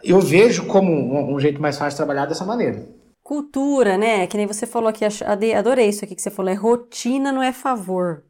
eu 0.03 0.19
vejo 0.19 0.65
como 0.67 0.91
um, 0.91 1.36
um, 1.36 1.39
jeito 1.39 1.62
mais 1.62 1.77
fácil 1.77 1.91
de 1.91 1.97
trabalhar 1.97 2.25
dessa 2.25 2.45
maneira. 2.45 2.88
Cultura, 3.23 3.97
né? 3.97 4.27
Que 4.27 4.38
nem 4.38 4.47
você 4.47 4.65
falou 4.65 4.89
aqui, 4.89 5.05
adorei 5.05 5.89
isso 5.89 6.03
aqui 6.03 6.15
que 6.15 6.21
você 6.21 6.32
falou, 6.32 6.51
é 6.51 6.55
rotina 6.55 7.32
não 7.32 7.43
é 7.43 7.53
favor. 7.53 8.24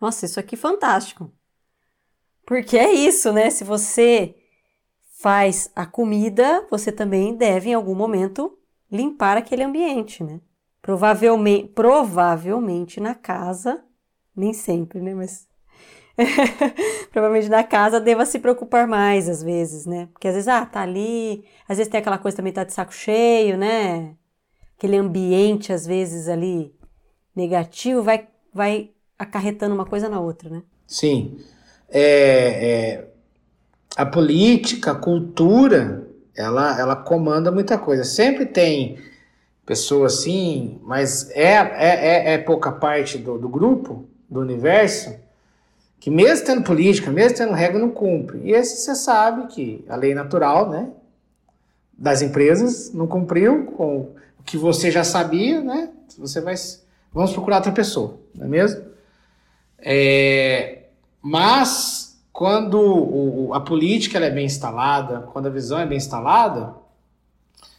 Nossa, 0.00 0.24
isso 0.24 0.40
aqui 0.40 0.54
é 0.54 0.58
fantástico. 0.58 1.30
Porque 2.46 2.78
é 2.78 2.92
isso, 2.92 3.32
né? 3.32 3.50
Se 3.50 3.64
você 3.64 4.34
faz 5.20 5.70
a 5.74 5.84
comida, 5.84 6.66
você 6.70 6.92
também 6.92 7.34
deve, 7.34 7.70
em 7.70 7.74
algum 7.74 7.94
momento, 7.94 8.56
limpar 8.90 9.36
aquele 9.36 9.62
ambiente, 9.62 10.22
né? 10.22 10.40
Provavelmente, 10.86 11.66
provavelmente 11.74 13.00
na 13.00 13.12
casa, 13.12 13.82
nem 14.36 14.52
sempre, 14.52 15.00
né? 15.00 15.14
Mas 15.16 15.48
provavelmente 17.10 17.50
na 17.50 17.64
casa 17.64 17.98
deva 17.98 18.24
se 18.24 18.38
preocupar 18.38 18.86
mais 18.86 19.28
às 19.28 19.42
vezes, 19.42 19.84
né? 19.84 20.08
Porque 20.12 20.28
às 20.28 20.34
vezes, 20.34 20.46
ah, 20.46 20.64
tá 20.64 20.82
ali, 20.82 21.44
às 21.68 21.78
vezes 21.78 21.90
tem 21.90 21.98
aquela 21.98 22.18
coisa 22.18 22.36
também 22.36 22.52
tá 22.52 22.62
de 22.62 22.72
saco 22.72 22.94
cheio, 22.94 23.58
né? 23.58 24.14
Aquele 24.78 24.96
ambiente 24.96 25.72
às 25.72 25.84
vezes 25.84 26.28
ali 26.28 26.72
negativo 27.34 28.00
vai 28.00 28.28
vai 28.54 28.90
acarretando 29.18 29.74
uma 29.74 29.86
coisa 29.86 30.08
na 30.08 30.20
outra, 30.20 30.48
né? 30.48 30.62
Sim. 30.86 31.36
É, 31.88 33.00
é, 33.02 33.08
a 33.96 34.06
política, 34.06 34.92
a 34.92 34.94
cultura, 34.94 36.06
ela, 36.36 36.78
ela 36.78 36.94
comanda 36.94 37.50
muita 37.50 37.76
coisa. 37.76 38.04
Sempre 38.04 38.46
tem 38.46 38.98
pessoas 39.66 40.20
assim, 40.20 40.80
mas 40.84 41.28
é, 41.32 41.54
é, 41.54 42.30
é, 42.30 42.34
é 42.34 42.38
pouca 42.38 42.70
parte 42.70 43.18
do, 43.18 43.36
do 43.36 43.48
grupo 43.48 44.08
do 44.30 44.40
universo 44.40 45.12
que 45.98 46.10
mesmo 46.10 46.46
tendo 46.46 46.62
política, 46.62 47.10
mesmo 47.10 47.36
tendo 47.36 47.52
regra, 47.52 47.80
não 47.80 47.90
cumpre. 47.90 48.40
E 48.44 48.52
esse 48.52 48.76
você 48.76 48.94
sabe 48.94 49.48
que 49.48 49.84
a 49.88 49.96
lei 49.96 50.14
natural, 50.14 50.70
né, 50.70 50.90
das 51.98 52.22
empresas 52.22 52.92
não 52.92 53.08
cumpriu 53.08 53.66
com 53.76 54.14
o 54.38 54.42
que 54.44 54.56
você 54.56 54.90
já 54.90 55.02
sabia, 55.02 55.60
né? 55.60 55.90
Você 56.18 56.40
vai 56.40 56.54
vamos 57.12 57.32
procurar 57.32 57.56
outra 57.56 57.72
pessoa, 57.72 58.20
não 58.34 58.46
é 58.46 58.48
mesmo? 58.48 58.84
É, 59.78 60.84
mas 61.20 62.22
quando 62.32 62.78
o, 62.78 63.54
a 63.54 63.60
política 63.60 64.18
é 64.18 64.30
bem 64.30 64.46
instalada, 64.46 65.22
quando 65.32 65.46
a 65.46 65.50
visão 65.50 65.78
é 65.80 65.86
bem 65.86 65.96
instalada, 65.96 66.74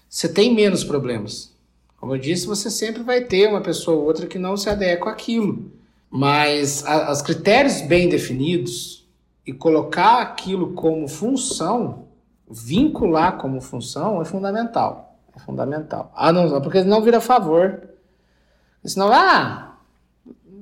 você 0.09 0.27
tem 0.27 0.53
menos 0.53 0.83
problemas. 0.83 1.55
Como 1.99 2.15
eu 2.15 2.19
disse, 2.19 2.47
você 2.47 2.69
sempre 2.69 3.03
vai 3.03 3.21
ter 3.21 3.47
uma 3.49 3.61
pessoa 3.61 3.97
ou 3.97 4.05
outra 4.05 4.27
que 4.27 4.37
não 4.37 4.55
se 4.55 4.69
adequa 4.69 5.09
àquilo. 5.09 5.71
Mas 6.09 6.83
os 7.11 7.21
critérios 7.21 7.81
bem 7.81 8.07
definidos 8.07 9.05
e 9.45 9.51
colocar 9.51 10.21
aquilo 10.21 10.73
como 10.73 11.07
função, 11.07 12.05
vincular 12.49 13.37
como 13.37 13.59
função, 13.59 14.21
é 14.21 14.25
fundamental. 14.25 15.15
É 15.35 15.39
fundamental. 15.39 16.11
Ah, 16.15 16.31
não, 16.31 16.61
porque 16.61 16.83
não 16.83 17.01
vira 17.01 17.19
favor. 17.19 17.81
Senão, 18.83 19.11
ah, 19.11 19.75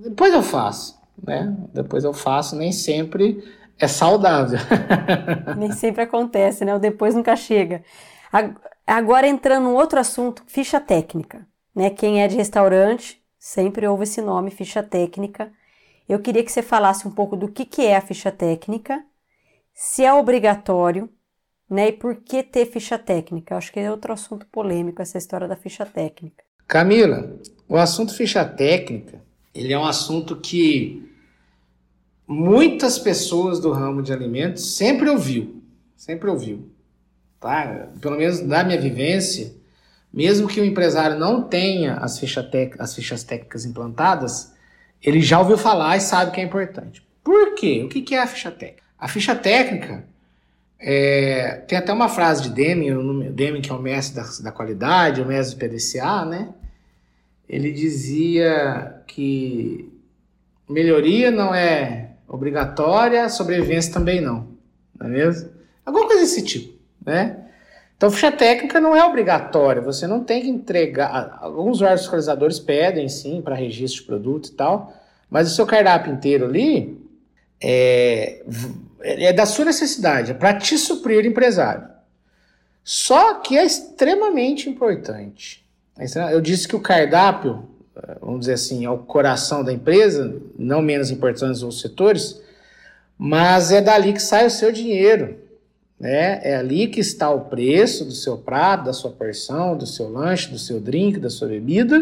depois 0.04 0.34
eu 0.34 0.42
faço. 0.42 1.00
Né? 1.22 1.56
Depois 1.74 2.04
eu 2.04 2.14
faço, 2.14 2.56
nem 2.56 2.72
sempre 2.72 3.44
é 3.80 3.88
saudável. 3.88 4.60
nem 5.58 5.72
sempre 5.72 6.02
acontece, 6.02 6.66
né? 6.66 6.76
O 6.76 6.80
depois 6.80 7.16
nunca 7.16 7.36
chega. 7.36 7.84
Agora 8.86 9.28
entrando 9.28 9.64
num 9.66 9.74
outro 9.74 10.00
assunto, 10.00 10.44
ficha 10.48 10.80
técnica. 10.80 11.48
Né? 11.76 11.90
Quem 11.90 12.22
é 12.22 12.28
de 12.28 12.36
restaurante 12.36 13.22
sempre 13.38 13.88
ouve 13.88 14.04
esse 14.04 14.22
nome, 14.22 14.50
ficha 14.50 14.82
técnica. 14.82 15.52
Eu 16.08 16.20
queria 16.20 16.44
que 16.44 16.52
você 16.52 16.62
falasse 16.62 17.08
um 17.08 17.12
pouco 17.12 17.36
do 17.36 17.48
que, 17.48 17.66
que 17.66 17.84
é 17.84 17.96
a 17.96 18.02
ficha 18.02 18.32
técnica, 18.32 19.04
se 19.74 20.04
é 20.04 20.14
obrigatório, 20.14 21.10
né? 21.70 21.90
E 21.90 21.92
por 21.92 22.16
que 22.16 22.42
ter 22.42 22.66
ficha 22.66 22.98
técnica? 22.98 23.54
Eu 23.54 23.58
acho 23.58 23.72
que 23.72 23.80
é 23.80 23.92
outro 23.92 24.14
assunto 24.14 24.46
polêmico 24.48 25.02
essa 25.02 25.18
história 25.18 25.48
da 25.48 25.56
ficha 25.56 25.86
técnica. 25.86 26.44
Camila, 26.68 27.40
o 27.68 27.76
assunto 27.76 28.16
ficha 28.16 28.46
técnica, 28.46 29.22
ele 29.54 29.74
é 29.74 29.78
um 29.78 29.86
assunto 29.86 30.36
que 30.38 31.08
muitas 32.28 32.98
pessoas 32.98 33.60
do 33.60 33.72
ramo 33.72 34.02
de 34.02 34.14
alimentos 34.14 34.76
sempre 34.76 35.10
ouviu, 35.10 35.62
sempre 35.96 36.30
ouviu, 36.30 36.70
tá? 37.40 37.90
Pelo 38.02 38.18
menos 38.18 38.40
da 38.42 38.64
minha 38.64 38.80
vivência, 38.80 39.54
mesmo 40.14 40.48
que 40.48 40.62
o 40.62 40.66
empresário 40.66 41.20
não 41.20 41.44
tenha 41.44 41.96
as, 41.96 42.18
ficha 42.18 42.50
as 42.80 42.96
fichas 42.96 43.24
técnicas 43.24 43.66
implantadas, 43.66 44.54
ele 45.02 45.22
já 45.22 45.40
ouviu 45.40 45.58
falar 45.58 45.98
e 45.98 46.02
sabe 46.02 46.32
que 46.32 46.42
é 46.42 46.44
importante. 46.44 47.06
Por 47.24 47.56
quê? 47.56 47.84
O 47.84 47.90
que 47.90 48.16
é 48.16 48.22
a 48.22 48.28
ficha 48.28 48.52
técnica? 48.52 48.84
A 48.98 49.08
ficha 49.08 49.36
técnica 49.36 50.06
é, 50.80 51.64
tem 51.68 51.78
até 51.78 51.92
uma 51.92 52.10
frase 52.10 52.44
de 52.44 52.50
Deming, 52.50 53.32
Deming 53.32 53.62
que 53.62 53.72
é 53.72 53.74
o 53.74 53.82
mestre 53.82 54.16
da, 54.16 54.28
da 54.44 54.52
qualidade, 54.52 55.22
o 55.22 55.26
mestre 55.26 55.56
do 55.56 55.60
PDCA, 55.60 56.26
né? 56.26 56.50
Ele 57.48 57.72
dizia 57.72 59.04
que 59.08 59.92
melhoria 60.68 61.30
não 61.30 61.54
é 61.54 62.12
obrigatória, 62.28 63.30
sobrevivência 63.30 63.94
também 63.94 64.20
não, 64.20 64.48
não 64.98 65.08
é 65.08 65.10
mesmo? 65.10 65.50
Alguma 65.86 66.08
coisa 66.08 66.22
desse 66.22 66.44
tipo, 66.44 66.75
né? 67.06 67.38
Então, 67.98 68.12
ficha 68.12 68.32
técnica 68.32 68.80
não 68.82 68.96
é 68.96 69.04
obrigatória, 69.06 69.82
você 69.82 70.06
não 70.06 70.24
tem 70.24 70.42
que 70.42 70.50
entregar. 70.50 71.38
Alguns 71.42 71.82
órgãos 71.82 72.02
fiscalizadores 72.02 72.60
pedem, 72.60 73.08
sim, 73.08 73.42
para 73.42 73.56
registro 73.56 74.02
de 74.02 74.08
produto 74.08 74.50
e 74.50 74.52
tal, 74.52 74.94
mas 75.30 75.50
o 75.50 75.56
seu 75.56 75.66
cardápio 75.66 76.12
inteiro 76.14 76.46
ali 76.46 77.00
é, 77.62 78.44
é 79.02 79.32
da 79.32 79.46
sua 79.46 79.66
necessidade, 79.66 80.32
é 80.32 80.34
para 80.34 80.54
te 80.56 80.78
suprir 80.78 81.26
empresário. 81.26 81.88
Só 82.84 83.36
que 83.36 83.58
é 83.58 83.66
extremamente 83.66 84.70
importante. 84.70 85.66
Eu 86.32 86.42
disse 86.42 86.68
que 86.68 86.76
o 86.76 86.82
cardápio, 86.82 87.68
vamos 88.22 88.42
dizer 88.42 88.54
assim, 88.54 88.86
é 88.86 88.90
o 88.90 88.98
coração 88.98 89.64
da 89.64 89.72
empresa, 89.72 90.40
não 90.60 90.82
menos 90.82 91.10
importante 91.10 91.54
os 91.54 91.64
outros 91.64 91.82
setores, 91.82 92.42
mas 93.18 93.72
é 93.72 93.82
dali 93.82 94.12
que 94.12 94.22
sai 94.22 94.46
o 94.46 94.52
seu 94.52 94.72
dinheiro. 94.72 95.45
Né? 96.00 96.42
É 96.44 96.56
ali 96.56 96.88
que 96.88 97.00
está 97.00 97.30
o 97.30 97.46
preço 97.46 98.06
do 98.06 98.12
seu 98.12 98.38
prato, 98.38 98.86
da 98.86 98.94
sua 98.94 99.12
porção, 99.12 99.78
do 99.78 99.88
seu 99.88 100.10
lanche, 100.10 100.52
do 100.52 100.60
seu 100.60 100.80
drink, 100.80 101.20
da 101.20 101.30
sua 101.30 101.48
bebida. 101.48 102.02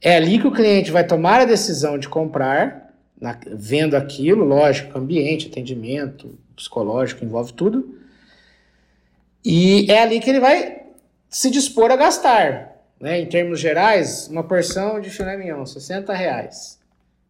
É 0.00 0.16
ali 0.16 0.38
que 0.38 0.46
o 0.46 0.52
cliente 0.52 0.90
vai 0.90 1.06
tomar 1.06 1.40
a 1.40 1.44
decisão 1.44 1.98
de 1.98 2.08
comprar, 2.08 2.92
na, 3.20 3.38
vendo 3.46 3.94
aquilo, 3.94 4.44
lógico, 4.44 4.98
ambiente, 4.98 5.48
atendimento, 5.48 6.38
psicológico, 6.56 7.24
envolve 7.24 7.52
tudo. 7.52 7.98
E 9.44 9.90
é 9.90 10.02
ali 10.02 10.20
que 10.20 10.30
ele 10.30 10.40
vai 10.40 10.82
se 11.28 11.50
dispor 11.50 11.90
a 11.90 11.96
gastar. 11.96 12.72
Né? 13.00 13.20
Em 13.20 13.26
termos 13.26 13.58
gerais, 13.58 14.28
uma 14.28 14.44
porção 14.44 15.00
de 15.00 15.10
filé 15.10 15.36
mignon, 15.36 15.66
60 15.66 16.12
reais. 16.12 16.78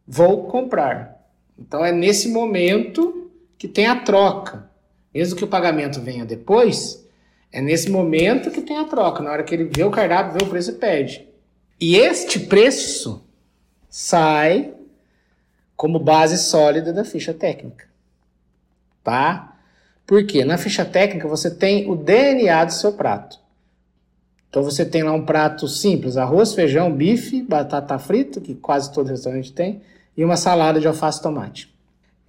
Vou 0.06 0.44
comprar. 0.44 1.22
Então 1.58 1.84
é 1.84 1.92
nesse 1.92 2.28
momento 2.28 3.30
que 3.56 3.68
tem 3.68 3.86
a 3.86 4.00
troca. 4.00 4.70
Mesmo 5.14 5.36
que 5.36 5.44
o 5.44 5.48
pagamento 5.48 6.00
venha 6.00 6.24
depois, 6.24 7.06
é 7.50 7.60
nesse 7.60 7.90
momento 7.90 8.50
que 8.50 8.62
tem 8.62 8.78
a 8.78 8.84
troca, 8.84 9.22
na 9.22 9.30
hora 9.30 9.42
que 9.42 9.54
ele 9.54 9.64
vê 9.64 9.84
o 9.84 9.90
cardápio, 9.90 10.38
vê 10.38 10.44
o 10.44 10.48
preço 10.48 10.70
e 10.70 10.74
pede. 10.74 11.28
E 11.80 11.96
este 11.96 12.40
preço 12.40 13.22
sai 13.88 14.72
como 15.76 15.98
base 15.98 16.38
sólida 16.38 16.92
da 16.92 17.04
ficha 17.04 17.34
técnica. 17.34 17.86
Tá? 19.04 19.56
Porque 20.06 20.44
na 20.44 20.56
ficha 20.56 20.84
técnica 20.84 21.28
você 21.28 21.50
tem 21.50 21.90
o 21.90 21.96
DNA 21.96 22.64
do 22.64 22.72
seu 22.72 22.92
prato. 22.92 23.38
Então 24.48 24.62
você 24.62 24.84
tem 24.84 25.02
lá 25.02 25.12
um 25.12 25.24
prato 25.24 25.66
simples, 25.66 26.16
arroz, 26.16 26.54
feijão, 26.54 26.92
bife, 26.92 27.42
batata 27.42 27.98
frita, 27.98 28.40
que 28.40 28.54
quase 28.54 28.92
todo 28.92 29.08
restaurante 29.08 29.52
tem, 29.52 29.82
e 30.16 30.24
uma 30.24 30.36
salada 30.36 30.78
de 30.78 30.86
alface 30.86 31.20
e 31.20 31.22
tomate. 31.22 31.71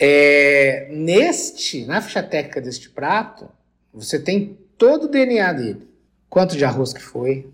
É, 0.05 0.89
neste, 0.91 1.85
na 1.85 2.01
ficha 2.01 2.21
técnica 2.21 2.59
deste 2.59 2.89
prato, 2.89 3.47
você 3.93 4.19
tem 4.19 4.59
todo 4.77 5.05
o 5.05 5.07
DNA 5.07 5.53
dele. 5.53 5.87
Quanto 6.29 6.57
de 6.57 6.65
arroz 6.65 6.91
que 6.91 7.01
foi, 7.01 7.49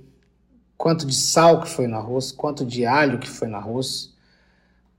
quanto 0.76 1.06
de 1.06 1.14
sal 1.14 1.62
que 1.62 1.70
foi 1.70 1.86
no 1.86 1.96
arroz, 1.96 2.32
quanto 2.32 2.66
de 2.66 2.88
alho 2.88 3.20
que 3.20 3.30
foi 3.30 3.48
no 3.48 3.56
arroz, 3.56 4.16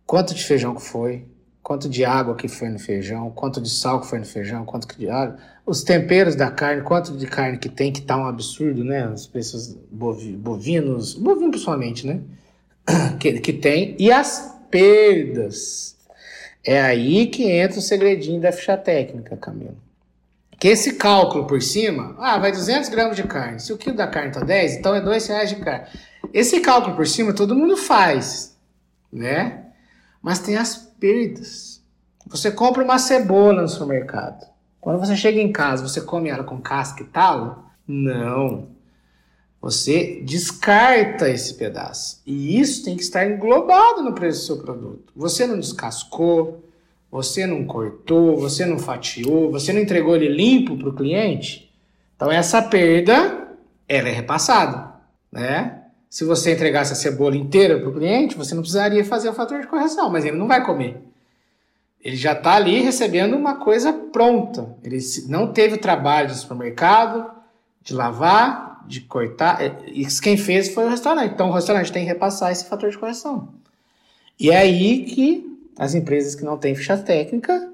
quanto 0.06 0.32
de 0.32 0.44
feijão 0.44 0.76
que 0.76 0.82
foi, 0.82 1.26
quanto 1.60 1.88
de 1.88 2.04
água 2.04 2.36
que 2.36 2.46
foi 2.46 2.68
no 2.68 2.78
feijão, 2.78 3.32
quanto 3.32 3.60
de 3.60 3.68
sal 3.68 4.00
que 4.00 4.06
foi 4.06 4.20
no 4.20 4.26
feijão, 4.26 4.64
quanto 4.64 4.86
de 4.96 5.10
alho, 5.10 5.34
os 5.66 5.82
temperos 5.82 6.36
da 6.36 6.52
carne, 6.52 6.82
quanto 6.82 7.16
de 7.16 7.26
carne 7.26 7.58
que 7.58 7.68
tem, 7.68 7.92
que 7.92 8.00
tá 8.00 8.16
um 8.16 8.28
absurdo, 8.28 8.84
né? 8.84 9.08
Os 9.08 9.26
preços 9.26 9.76
bovinos, 9.90 11.14
bovino 11.14 11.50
principalmente, 11.50 12.06
né? 12.06 12.20
Que, 13.18 13.40
que 13.40 13.52
tem, 13.52 13.96
e 13.98 14.12
as 14.12 14.56
perdas 14.70 15.98
é 16.64 16.80
aí 16.80 17.26
que 17.26 17.50
entra 17.50 17.78
o 17.78 17.82
segredinho 17.82 18.40
da 18.40 18.52
ficha 18.52 18.76
técnica, 18.76 19.36
Camilo. 19.36 19.76
Que 20.58 20.68
esse 20.68 20.94
cálculo 20.94 21.46
por 21.46 21.62
cima, 21.62 22.14
ah, 22.18 22.38
vai 22.38 22.52
200 22.52 22.90
gramas 22.90 23.16
de 23.16 23.22
carne. 23.24 23.60
Se 23.60 23.72
o 23.72 23.78
quilo 23.78 23.96
da 23.96 24.06
carne 24.06 24.32
tá 24.32 24.40
10, 24.40 24.76
então 24.76 24.94
é 24.94 25.00
2 25.00 25.26
reais 25.28 25.48
de 25.48 25.56
carne. 25.56 25.86
Esse 26.34 26.60
cálculo 26.60 26.94
por 26.94 27.06
cima 27.06 27.32
todo 27.32 27.56
mundo 27.56 27.76
faz, 27.76 28.56
né? 29.10 29.64
Mas 30.22 30.38
tem 30.38 30.56
as 30.56 30.76
perdas. 30.76 31.82
Você 32.26 32.50
compra 32.50 32.84
uma 32.84 32.98
cebola 32.98 33.62
no 33.62 33.68
supermercado. 33.68 34.46
Quando 34.80 35.00
você 35.00 35.16
chega 35.16 35.40
em 35.40 35.50
casa, 35.50 35.86
você 35.86 36.02
come 36.02 36.28
ela 36.28 36.44
com 36.44 36.60
casca 36.60 37.02
e 37.02 37.06
talo? 37.06 37.64
Não. 37.88 38.68
Você 39.60 40.22
descarta 40.24 41.28
esse 41.28 41.54
pedaço. 41.54 42.22
E 42.24 42.58
isso 42.58 42.84
tem 42.84 42.96
que 42.96 43.02
estar 43.02 43.26
englobado 43.26 44.02
no 44.02 44.14
preço 44.14 44.40
do 44.40 44.46
seu 44.46 44.56
produto. 44.58 45.12
Você 45.14 45.46
não 45.46 45.60
descascou, 45.60 46.64
você 47.10 47.46
não 47.46 47.66
cortou, 47.66 48.36
você 48.36 48.64
não 48.64 48.78
fatiou, 48.78 49.50
você 49.50 49.72
não 49.72 49.80
entregou 49.80 50.16
ele 50.16 50.28
limpo 50.28 50.76
para 50.76 50.88
o 50.88 50.94
cliente. 50.94 51.70
Então 52.16 52.30
essa 52.30 52.62
perda, 52.62 53.48
ela 53.88 54.08
é 54.08 54.12
repassada, 54.12 54.94
né? 55.30 55.76
Se 56.08 56.24
você 56.24 56.54
entregasse 56.54 56.92
a 56.92 56.96
cebola 56.96 57.36
inteira 57.36 57.78
para 57.78 57.88
o 57.88 57.94
cliente, 57.94 58.36
você 58.36 58.54
não 58.54 58.62
precisaria 58.62 59.04
fazer 59.04 59.28
o 59.28 59.34
fator 59.34 59.60
de 59.60 59.66
correção, 59.66 60.10
mas 60.10 60.24
ele 60.24 60.36
não 60.36 60.48
vai 60.48 60.64
comer. 60.64 61.02
Ele 62.02 62.16
já 62.16 62.32
está 62.32 62.54
ali 62.54 62.80
recebendo 62.80 63.36
uma 63.36 63.56
coisa 63.56 63.92
pronta. 63.92 64.74
Ele 64.82 64.98
não 65.28 65.52
teve 65.52 65.74
o 65.74 65.80
trabalho 65.80 66.28
do 66.28 66.34
supermercado 66.34 67.30
de 67.82 67.94
lavar, 67.94 68.69
de 68.86 69.00
cortar, 69.02 69.62
é, 69.62 69.76
isso 69.86 70.20
quem 70.20 70.36
fez 70.36 70.72
foi 70.74 70.86
o 70.86 70.88
restaurante. 70.88 71.32
Então 71.32 71.50
o 71.50 71.52
restaurante 71.52 71.92
tem 71.92 72.04
que 72.04 72.08
repassar 72.08 72.50
esse 72.50 72.64
fator 72.64 72.90
de 72.90 72.98
correção. 72.98 73.48
E 74.38 74.50
é 74.50 74.58
aí 74.58 75.04
que 75.04 75.58
as 75.78 75.94
empresas 75.94 76.34
que 76.34 76.44
não 76.44 76.58
têm 76.58 76.74
ficha 76.74 76.96
técnica 76.96 77.70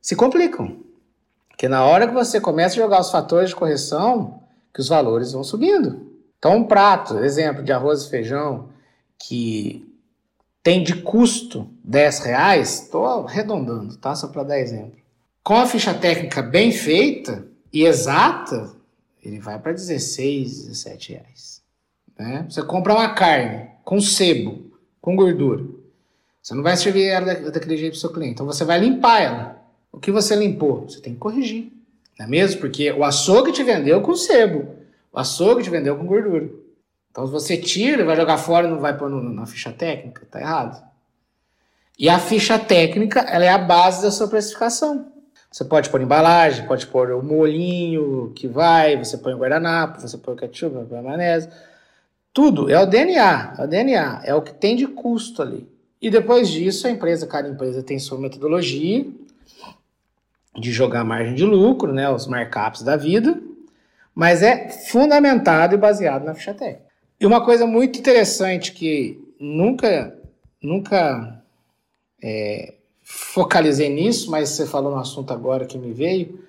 se 0.00 0.14
complicam. 0.14 0.76
Porque 1.48 1.68
na 1.68 1.84
hora 1.84 2.06
que 2.06 2.14
você 2.14 2.40
começa 2.40 2.74
a 2.74 2.82
jogar 2.82 3.00
os 3.00 3.10
fatores 3.10 3.50
de 3.50 3.56
correção, 3.56 4.40
que 4.72 4.80
os 4.80 4.88
valores 4.88 5.32
vão 5.32 5.44
subindo. 5.44 6.12
Então 6.38 6.56
um 6.56 6.64
prato, 6.64 7.18
exemplo 7.18 7.62
de 7.62 7.72
arroz 7.72 8.02
e 8.02 8.10
feijão, 8.10 8.68
que 9.18 9.88
tem 10.62 10.82
de 10.82 10.96
custo 11.02 11.68
10 11.84 12.18
reais, 12.20 12.82
estou 12.82 13.06
arredondando, 13.06 13.96
tá? 13.96 14.14
Só 14.14 14.28
para 14.28 14.42
dar 14.42 14.58
exemplo. 14.58 14.96
Com 15.42 15.56
a 15.56 15.66
ficha 15.66 15.94
técnica 15.94 16.42
bem 16.42 16.72
feita 16.72 17.46
e 17.72 17.84
exata, 17.84 18.73
ele 19.24 19.38
vai 19.38 19.58
para 19.58 19.72
16, 19.72 20.66
17 20.66 21.12
reais. 21.12 21.62
Né? 22.18 22.46
Você 22.48 22.62
compra 22.62 22.94
uma 22.94 23.14
carne 23.14 23.70
com 23.82 24.00
sebo, 24.00 24.70
com 25.00 25.16
gordura. 25.16 25.64
Você 26.42 26.54
não 26.54 26.62
vai 26.62 26.76
servir 26.76 27.04
ela 27.04 27.34
daquele 27.50 27.76
jeito 27.76 27.92
para 27.92 27.98
o 27.98 28.00
seu 28.00 28.12
cliente. 28.12 28.34
Então 28.34 28.46
você 28.46 28.64
vai 28.64 28.78
limpar 28.78 29.22
ela. 29.22 29.62
O 29.90 29.98
que 29.98 30.12
você 30.12 30.36
limpou? 30.36 30.82
Você 30.82 31.00
tem 31.00 31.14
que 31.14 31.18
corrigir. 31.18 31.72
Não 32.18 32.26
é 32.26 32.28
mesmo? 32.28 32.60
Porque 32.60 32.92
o 32.92 33.02
açougue 33.02 33.52
te 33.52 33.62
vendeu 33.62 34.00
com 34.02 34.14
sebo. 34.14 34.74
O 35.12 35.18
açougue 35.18 35.62
te 35.62 35.70
vendeu 35.70 35.96
com 35.96 36.06
gordura. 36.06 36.50
Então, 37.10 37.26
se 37.26 37.32
você 37.32 37.56
tira, 37.56 38.04
vai 38.04 38.16
jogar 38.16 38.38
fora 38.38 38.66
e 38.66 38.70
não 38.70 38.80
vai 38.80 38.96
pôr 38.96 39.08
no, 39.08 39.22
na 39.22 39.46
ficha 39.46 39.70
técnica, 39.70 40.26
tá 40.28 40.40
errado. 40.40 40.84
E 41.96 42.08
a 42.08 42.18
ficha 42.18 42.58
técnica, 42.58 43.20
ela 43.20 43.44
é 43.44 43.50
a 43.50 43.58
base 43.58 44.02
da 44.02 44.10
sua 44.10 44.26
precificação. 44.26 45.12
Você 45.54 45.64
pode 45.64 45.88
pôr 45.88 46.00
embalagem, 46.00 46.66
pode 46.66 46.84
pôr 46.88 47.12
o 47.12 47.22
molinho 47.22 48.32
que 48.34 48.48
vai, 48.48 48.96
você 48.96 49.16
põe 49.16 49.34
o 49.34 49.38
guardanapo, 49.38 50.00
você 50.00 50.18
põe 50.18 50.34
o 50.34 50.36
ketchup, 50.36 50.84
põe 50.88 50.98
a 50.98 51.02
maionese. 51.02 51.48
Tudo 52.32 52.68
é 52.68 52.76
o 52.82 52.84
DNA, 52.84 53.54
é 53.56 53.62
o 53.62 53.66
DNA, 53.68 54.22
é 54.24 54.34
o 54.34 54.42
que 54.42 54.52
tem 54.52 54.74
de 54.74 54.88
custo 54.88 55.42
ali. 55.42 55.64
E 56.02 56.10
depois 56.10 56.48
disso, 56.48 56.88
a 56.88 56.90
empresa, 56.90 57.24
cada 57.28 57.48
empresa 57.48 57.84
tem 57.84 58.00
sua 58.00 58.18
metodologia 58.18 59.06
de 60.56 60.72
jogar 60.72 61.04
margem 61.04 61.36
de 61.36 61.44
lucro, 61.44 61.92
né, 61.92 62.10
os 62.10 62.26
markups 62.26 62.82
da 62.82 62.96
vida, 62.96 63.40
mas 64.12 64.42
é 64.42 64.68
fundamentado 64.68 65.76
e 65.76 65.78
baseado 65.78 66.24
na 66.24 66.34
ficha 66.34 66.52
técnica. 66.52 66.82
E 67.20 67.24
uma 67.24 67.44
coisa 67.44 67.64
muito 67.64 67.96
interessante 67.96 68.72
que 68.72 69.24
nunca, 69.38 70.18
nunca 70.60 71.40
é, 72.20 72.74
focalizei 73.14 73.88
nisso, 73.88 74.30
mas 74.30 74.50
você 74.50 74.66
falou 74.66 74.92
no 74.92 74.98
assunto 74.98 75.32
agora 75.32 75.66
que 75.66 75.78
me 75.78 75.92
veio. 75.92 76.40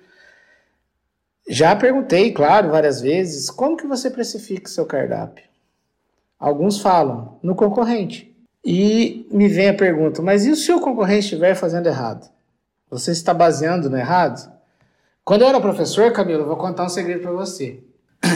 Já 1.48 1.76
perguntei, 1.76 2.32
claro, 2.32 2.70
várias 2.70 3.00
vezes, 3.00 3.48
como 3.48 3.76
que 3.76 3.86
você 3.86 4.10
precifica 4.10 4.68
seu 4.68 4.84
cardápio? 4.84 5.44
Alguns 6.38 6.80
falam, 6.80 7.38
no 7.40 7.54
concorrente. 7.54 8.34
E 8.64 9.28
me 9.30 9.46
vem 9.46 9.68
a 9.68 9.74
pergunta, 9.74 10.20
mas 10.20 10.44
e 10.44 10.56
se 10.56 10.72
o 10.72 10.80
concorrente 10.80 11.20
estiver 11.20 11.54
fazendo 11.54 11.86
errado? 11.86 12.28
Você 12.90 13.12
está 13.12 13.32
baseando 13.32 13.88
no 13.88 13.96
errado? 13.96 14.52
Quando 15.24 15.42
eu 15.42 15.48
era 15.48 15.60
professor, 15.60 16.12
Camilo, 16.12 16.44
vou 16.44 16.56
contar 16.56 16.84
um 16.84 16.88
segredo 16.88 17.22
para 17.22 17.32
você. 17.32 17.80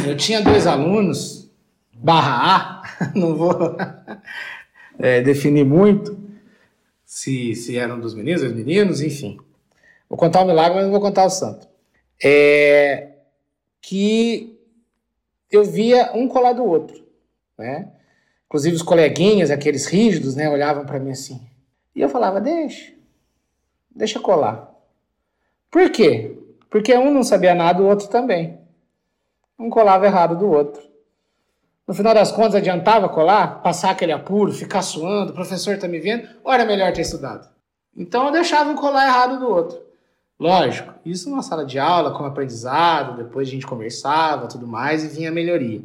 Eu 0.07 0.17
tinha 0.17 0.41
dois 0.41 0.69
alunos 0.69 1.51
barra 1.93 2.83
A, 3.03 3.11
não 3.15 3.35
vou 3.35 3.77
é, 4.99 5.21
definir 5.21 5.65
muito 5.65 6.20
se, 7.11 7.57
se 7.57 7.77
eram 7.77 7.99
dos 7.99 8.15
meninos, 8.15 8.41
dos 8.41 8.53
meninos, 8.53 9.01
enfim. 9.01 9.37
Vou 10.09 10.17
contar 10.17 10.43
o 10.43 10.47
milagre, 10.47 10.77
mas 10.77 10.85
não 10.85 10.93
vou 10.93 11.01
contar 11.01 11.25
o 11.25 11.31
santo. 11.31 11.67
É, 12.23 13.15
que 13.83 14.57
eu 15.51 15.65
via 15.65 16.13
um 16.15 16.29
colar 16.29 16.53
do 16.53 16.65
outro, 16.65 17.05
né? 17.59 17.91
Inclusive 18.47 18.77
os 18.77 18.83
coleguinhas, 18.83 19.51
aqueles 19.51 19.87
rígidos, 19.87 20.37
né, 20.37 20.49
olhavam 20.49 20.87
para 20.87 21.01
mim 21.01 21.11
assim. 21.11 21.45
E 21.97 22.01
eu 22.01 22.09
falava, 22.09 22.41
deixa, 22.41 22.93
deixa 23.91 24.21
colar. 24.21 24.73
Por 25.69 25.91
quê? 25.91 26.39
Porque 26.71 26.97
um 26.97 27.13
não 27.13 27.25
sabia 27.25 27.57
nada, 27.57 27.83
o 27.83 27.87
outro 27.87 28.07
também. 28.07 28.57
Um 29.59 29.69
colava 29.69 30.07
errado 30.07 30.39
do 30.39 30.49
outro. 30.49 30.81
No 31.91 31.95
final 31.95 32.15
das 32.15 32.31
contas, 32.31 32.55
adiantava 32.55 33.09
colar, 33.09 33.63
passar 33.63 33.91
aquele 33.91 34.13
apuro, 34.13 34.53
ficar 34.53 34.81
suando, 34.81 35.33
o 35.33 35.35
professor 35.35 35.75
está 35.75 35.89
me 35.89 35.99
vendo, 35.99 36.23
ou 36.45 36.53
era 36.53 36.65
melhor 36.65 36.93
ter 36.93 37.01
estudado? 37.01 37.49
Então 37.97 38.27
eu 38.27 38.31
deixava 38.31 38.71
um 38.71 38.77
colar 38.77 39.09
errado 39.09 39.41
do 39.41 39.49
outro. 39.49 39.77
Lógico, 40.39 40.95
isso 41.05 41.29
numa 41.29 41.43
sala 41.43 41.67
de 41.67 41.81
aula, 41.81 42.13
com 42.13 42.25
aprendizado, 42.25 43.17
depois 43.17 43.49
a 43.49 43.51
gente 43.51 43.67
conversava, 43.67 44.47
tudo 44.47 44.69
mais, 44.69 45.03
e 45.03 45.09
vinha 45.09 45.31
a 45.31 45.33
melhoria. 45.33 45.83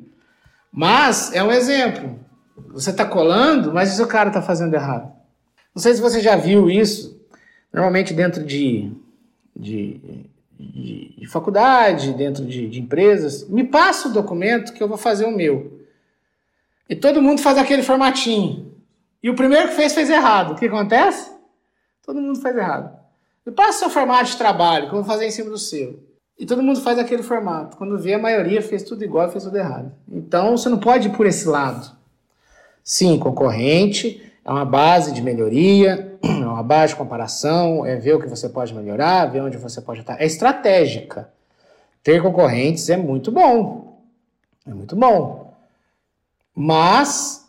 Mas 0.71 1.33
é 1.33 1.41
um 1.41 1.51
exemplo. 1.51 2.19
Você 2.67 2.91
está 2.91 3.03
colando, 3.03 3.73
mas 3.73 3.99
o 3.99 4.05
cara 4.05 4.29
está 4.29 4.43
fazendo 4.43 4.75
errado. 4.75 5.11
Não 5.73 5.81
sei 5.81 5.95
se 5.95 6.01
você 6.01 6.21
já 6.21 6.35
viu 6.35 6.69
isso. 6.69 7.19
Normalmente 7.73 8.13
dentro 8.13 8.43
de, 8.45 8.91
de, 9.55 10.29
de, 10.51 11.15
de 11.17 11.27
faculdade, 11.27 12.13
dentro 12.13 12.45
de, 12.45 12.69
de 12.69 12.79
empresas, 12.79 13.49
me 13.49 13.63
passa 13.63 14.07
o 14.07 14.13
documento 14.13 14.71
que 14.71 14.83
eu 14.83 14.87
vou 14.87 14.99
fazer 14.99 15.25
o 15.25 15.35
meu. 15.35 15.83
E 16.89 16.95
todo 16.95 17.21
mundo 17.21 17.41
faz 17.41 17.57
aquele 17.57 17.83
formatinho. 17.83 18.73
E 19.21 19.29
o 19.29 19.35
primeiro 19.35 19.69
que 19.69 19.75
fez, 19.75 19.93
fez 19.93 20.09
errado. 20.09 20.51
O 20.51 20.55
que 20.55 20.65
acontece? 20.65 21.31
Todo 22.05 22.21
mundo 22.21 22.39
faz 22.39 22.55
errado. 22.55 22.95
E 23.45 23.51
passa 23.51 23.71
o 23.71 23.79
seu 23.79 23.89
formato 23.89 24.25
de 24.25 24.37
trabalho, 24.37 24.87
que 24.87 24.93
eu 24.93 24.99
vou 24.99 25.03
fazer 25.03 25.25
em 25.25 25.31
cima 25.31 25.49
do 25.49 25.57
seu. 25.57 25.99
E 26.37 26.45
todo 26.45 26.61
mundo 26.61 26.81
faz 26.81 26.99
aquele 26.99 27.23
formato. 27.23 27.77
Quando 27.77 27.97
vê, 27.97 28.13
a 28.13 28.19
maioria 28.19 28.61
fez 28.61 28.83
tudo 28.83 29.03
igual, 29.03 29.31
fez 29.31 29.43
tudo 29.43 29.57
errado. 29.57 29.91
Então, 30.07 30.57
você 30.57 30.69
não 30.69 30.79
pode 30.79 31.07
ir 31.07 31.11
por 31.11 31.25
esse 31.25 31.47
lado. 31.47 31.95
Sim, 32.83 33.17
concorrente 33.17 34.21
é 34.43 34.51
uma 34.51 34.65
base 34.65 35.11
de 35.11 35.21
melhoria, 35.21 36.17
é 36.21 36.45
uma 36.45 36.61
base 36.61 36.93
de 36.93 36.97
comparação, 36.97 37.85
é 37.85 37.95
ver 37.95 38.13
o 38.13 38.19
que 38.19 38.27
você 38.27 38.47
pode 38.47 38.73
melhorar, 38.75 39.25
ver 39.25 39.41
onde 39.41 39.57
você 39.57 39.81
pode 39.81 40.01
estar. 40.01 40.21
É 40.21 40.25
estratégica. 40.25 41.29
Ter 42.03 42.21
concorrentes 42.21 42.89
é 42.89 42.97
muito 42.97 43.31
bom. 43.31 44.03
É 44.67 44.73
muito 44.73 44.95
bom. 44.95 45.44
Mas 46.55 47.45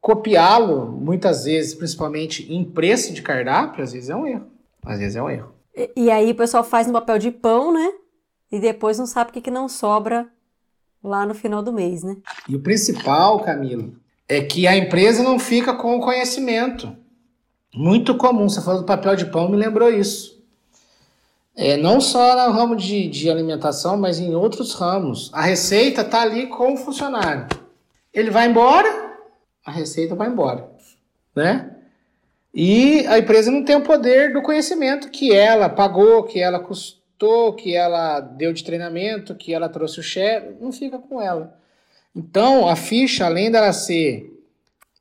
copiá-lo, 0.00 0.92
muitas 0.92 1.44
vezes, 1.44 1.74
principalmente 1.74 2.50
em 2.52 2.64
preço 2.64 3.12
de 3.12 3.20
cardápio, 3.22 3.82
às 3.82 3.92
vezes 3.92 4.08
é 4.08 4.14
um 4.14 4.24
erro. 4.24 4.46
Às 4.84 5.00
vezes 5.00 5.16
é 5.16 5.22
um 5.22 5.28
erro. 5.28 5.52
E, 5.74 5.90
e 5.96 6.10
aí 6.10 6.30
o 6.30 6.34
pessoal 6.36 6.62
faz 6.62 6.86
no 6.86 6.92
papel 6.92 7.18
de 7.18 7.32
pão, 7.32 7.72
né? 7.72 7.92
E 8.52 8.60
depois 8.60 8.98
não 8.98 9.06
sabe 9.06 9.30
o 9.30 9.32
que, 9.32 9.40
que 9.40 9.50
não 9.50 9.68
sobra 9.68 10.28
lá 11.02 11.26
no 11.26 11.34
final 11.34 11.60
do 11.60 11.72
mês, 11.72 12.04
né? 12.04 12.16
E 12.48 12.54
o 12.54 12.60
principal, 12.60 13.40
Camilo, 13.40 13.94
é 14.28 14.40
que 14.40 14.66
a 14.68 14.76
empresa 14.76 15.24
não 15.24 15.40
fica 15.40 15.74
com 15.74 15.96
o 15.96 16.00
conhecimento. 16.00 16.96
Muito 17.74 18.16
comum, 18.16 18.48
você 18.48 18.62
falou 18.62 18.80
do 18.80 18.86
papel 18.86 19.16
de 19.16 19.26
pão, 19.26 19.48
me 19.48 19.56
lembrou 19.56 19.90
isso. 19.90 20.36
É, 21.54 21.76
não 21.76 22.00
só 22.00 22.46
no 22.46 22.52
ramo 22.52 22.76
de, 22.76 23.08
de 23.08 23.28
alimentação, 23.30 23.96
mas 23.96 24.20
em 24.20 24.34
outros 24.34 24.74
ramos. 24.74 25.30
A 25.32 25.42
receita 25.42 26.02
está 26.02 26.22
ali 26.22 26.46
com 26.46 26.74
o 26.74 26.76
funcionário. 26.76 27.48
Ele 28.16 28.30
vai 28.30 28.48
embora, 28.48 29.18
a 29.62 29.70
receita 29.70 30.14
vai 30.14 30.28
embora, 30.28 30.70
né? 31.34 31.76
E 32.54 33.06
a 33.08 33.18
empresa 33.18 33.50
não 33.50 33.62
tem 33.62 33.76
o 33.76 33.82
poder 33.82 34.32
do 34.32 34.40
conhecimento 34.40 35.10
que 35.10 35.34
ela 35.34 35.68
pagou, 35.68 36.24
que 36.24 36.40
ela 36.40 36.58
custou, 36.58 37.52
que 37.52 37.76
ela 37.76 38.20
deu 38.20 38.54
de 38.54 38.64
treinamento, 38.64 39.34
que 39.34 39.52
ela 39.52 39.68
trouxe 39.68 40.00
o 40.00 40.02
share, 40.02 40.56
não 40.58 40.72
fica 40.72 40.98
com 40.98 41.20
ela. 41.20 41.54
Então, 42.14 42.66
a 42.66 42.74
ficha, 42.74 43.26
além 43.26 43.50
dela 43.50 43.74
ser 43.74 44.32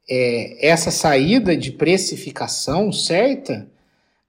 é, 0.10 0.68
essa 0.68 0.92
saída 0.92 1.56
de 1.56 1.72
precificação 1.72 2.92
certa, 2.92 3.66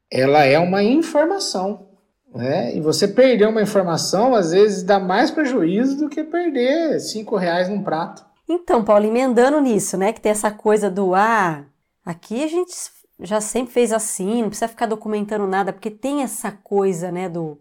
ela 0.09 0.45
é 0.45 0.61
uma 0.61 0.85
informação. 0.85 1.89
Né? 2.33 2.77
E 2.77 2.81
você 2.81 3.09
perder 3.09 3.49
uma 3.49 3.63
informação, 3.63 4.37
às 4.37 4.53
vezes, 4.53 4.85
dá 4.85 5.01
mais 5.01 5.33
prejuízo 5.33 5.97
do 5.97 6.09
que 6.09 6.23
perder 6.23 7.01
cinco 7.01 7.35
reais 7.35 7.69
num 7.69 7.83
prato. 7.83 8.25
Então, 8.49 8.85
Paulo, 8.85 9.05
emendando 9.05 9.61
nisso, 9.61 9.97
né, 9.97 10.13
que 10.13 10.21
tem 10.21 10.31
essa 10.33 10.51
coisa 10.51 10.91
do 10.91 11.15
ah, 11.15 11.65
aqui 12.05 12.45
a 12.45 12.47
gente 12.47 12.73
já 13.19 13.41
sempre 13.41 13.73
fez 13.73 13.93
assim, 13.93 14.43
não 14.43 14.49
precisa 14.49 14.69
ficar 14.69 14.87
documentando 14.87 15.47
nada, 15.47 15.73
porque 15.73 15.91
tem 15.91 16.23
essa 16.23 16.53
coisa, 16.53 17.11
né, 17.11 17.29
do 17.29 17.59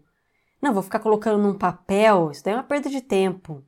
não, 0.60 0.72
vou 0.72 0.82
ficar 0.82 0.98
colocando 0.98 1.42
num 1.42 1.56
papel, 1.56 2.30
isso 2.30 2.42
daí 2.42 2.54
é 2.54 2.56
uma 2.56 2.62
perda 2.62 2.88
de 2.88 3.00
tempo. 3.00 3.62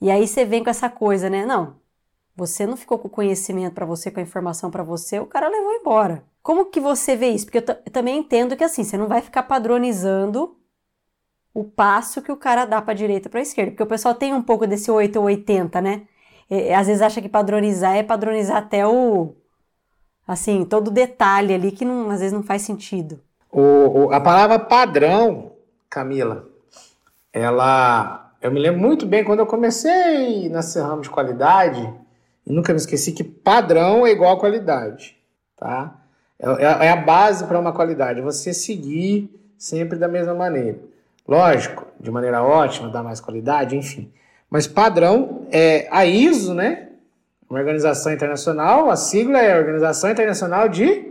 E 0.00 0.10
aí 0.10 0.26
você 0.26 0.44
vem 0.44 0.64
com 0.64 0.70
essa 0.70 0.88
coisa, 0.88 1.28
né? 1.28 1.44
Não, 1.44 1.76
você 2.34 2.66
não 2.66 2.76
ficou 2.76 2.98
com 2.98 3.08
o 3.08 3.10
conhecimento 3.10 3.74
para 3.74 3.86
você, 3.86 4.10
com 4.10 4.18
a 4.20 4.22
informação 4.22 4.70
para 4.70 4.82
você, 4.82 5.20
o 5.20 5.26
cara 5.26 5.48
levou 5.48 5.72
embora. 5.74 6.24
Como 6.42 6.66
que 6.66 6.80
você 6.80 7.14
vê 7.14 7.28
isso? 7.28 7.44
Porque 7.46 7.58
eu, 7.58 7.76
eu 7.84 7.92
também 7.92 8.18
entendo 8.18 8.56
que 8.56 8.64
assim, 8.64 8.82
você 8.82 8.96
não 8.96 9.06
vai 9.06 9.20
ficar 9.20 9.42
padronizando 9.42 10.56
o 11.52 11.64
passo 11.64 12.22
que 12.22 12.32
o 12.32 12.36
cara 12.36 12.64
dá 12.64 12.80
para 12.80 12.94
direita 12.94 13.28
para 13.28 13.40
esquerda, 13.40 13.72
porque 13.72 13.82
o 13.82 13.86
pessoal 13.86 14.14
tem 14.14 14.32
um 14.32 14.42
pouco 14.42 14.66
desse 14.66 14.90
8 14.90 15.16
ou 15.18 15.26
80, 15.26 15.80
né? 15.80 16.06
É, 16.50 16.74
às 16.74 16.88
vezes 16.88 17.00
acha 17.00 17.22
que 17.22 17.28
padronizar 17.28 17.96
é 17.96 18.02
padronizar 18.02 18.56
até 18.56 18.86
o. 18.86 19.34
Assim, 20.26 20.64
todo 20.64 20.90
detalhe 20.90 21.54
ali 21.54 21.72
que 21.72 21.84
não, 21.84 22.10
às 22.10 22.20
vezes 22.20 22.32
não 22.32 22.42
faz 22.42 22.62
sentido. 22.62 23.20
O, 23.50 23.60
o, 23.60 24.12
a 24.12 24.20
palavra 24.20 24.58
padrão, 24.58 25.52
Camila, 25.88 26.46
ela. 27.32 28.32
Eu 28.42 28.50
me 28.50 28.58
lembro 28.58 28.80
muito 28.80 29.06
bem 29.06 29.22
quando 29.22 29.40
eu 29.40 29.46
comecei 29.46 30.48
nesse 30.48 30.80
ramo 30.80 31.02
de 31.02 31.10
qualidade, 31.10 31.92
e 32.46 32.52
nunca 32.52 32.72
me 32.72 32.78
esqueci 32.78 33.12
que 33.12 33.22
padrão 33.22 34.06
é 34.06 34.10
igual 34.10 34.36
a 34.36 34.40
qualidade, 34.40 35.16
tá? 35.56 35.94
É, 36.38 36.48
é, 36.48 36.86
é 36.86 36.90
a 36.90 36.96
base 36.96 37.44
para 37.44 37.58
uma 37.58 37.72
qualidade, 37.72 38.22
você 38.22 38.54
seguir 38.54 39.30
sempre 39.58 39.98
da 39.98 40.08
mesma 40.08 40.34
maneira. 40.34 40.78
Lógico, 41.28 41.86
de 42.00 42.10
maneira 42.10 42.42
ótima, 42.42 42.88
dar 42.88 43.02
mais 43.02 43.20
qualidade, 43.20 43.76
enfim. 43.76 44.10
Mas 44.50 44.66
padrão, 44.66 45.46
é, 45.50 45.86
a 45.90 46.04
ISO, 46.04 46.54
né? 46.54 46.88
uma 47.50 47.58
organização 47.58 48.12
internacional, 48.12 48.88
a 48.88 48.96
sigla 48.96 49.40
é 49.40 49.58
Organização 49.58 50.08
Internacional 50.08 50.68
de 50.68 51.10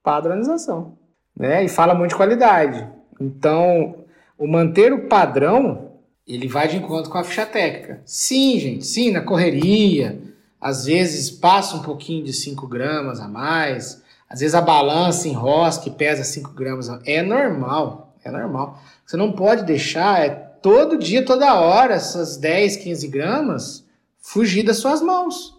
Padronização, 0.00 0.96
né? 1.36 1.64
E 1.64 1.68
fala 1.68 1.92
muito 1.92 2.10
de 2.10 2.16
qualidade. 2.16 2.86
Então, 3.20 4.04
o 4.38 4.46
manter 4.46 4.92
o 4.92 5.08
padrão, 5.08 5.90
ele 6.26 6.46
vai 6.46 6.68
de 6.68 6.76
encontro 6.76 7.10
com 7.10 7.18
a 7.18 7.24
ficha 7.24 7.44
técnica. 7.44 8.00
Sim, 8.04 8.60
gente, 8.60 8.86
sim, 8.86 9.10
na 9.10 9.22
correria, 9.22 10.20
às 10.60 10.84
vezes 10.86 11.32
passa 11.32 11.76
um 11.76 11.82
pouquinho 11.82 12.24
de 12.24 12.32
5 12.32 12.64
gramas 12.68 13.18
a 13.18 13.26
mais, 13.26 14.00
às 14.30 14.38
vezes 14.38 14.54
a 14.54 14.60
balança 14.60 15.26
enrosca 15.26 15.88
e 15.88 15.92
pesa 15.92 16.22
5 16.22 16.52
gramas. 16.52 16.88
É 17.04 17.22
normal, 17.22 18.14
é 18.22 18.30
normal. 18.30 18.80
Você 19.04 19.16
não 19.16 19.32
pode 19.32 19.64
deixar 19.64 20.24
é, 20.24 20.45
todo 20.62 20.98
dia, 20.98 21.24
toda 21.24 21.54
hora, 21.54 21.94
essas 21.94 22.36
10, 22.36 22.76
15 22.76 23.08
gramas 23.08 23.84
fugir 24.20 24.64
das 24.64 24.78
suas 24.78 25.00
mãos, 25.00 25.56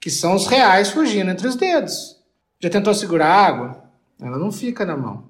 que 0.00 0.10
são 0.10 0.34
os 0.34 0.46
reais 0.46 0.90
fugindo 0.90 1.30
entre 1.30 1.46
os 1.46 1.54
dedos. 1.54 2.20
Já 2.58 2.68
tentou 2.68 2.94
segurar 2.94 3.28
água? 3.28 3.84
Ela 4.20 4.38
não 4.38 4.52
fica 4.52 4.84
na 4.84 4.96
mão. 4.96 5.24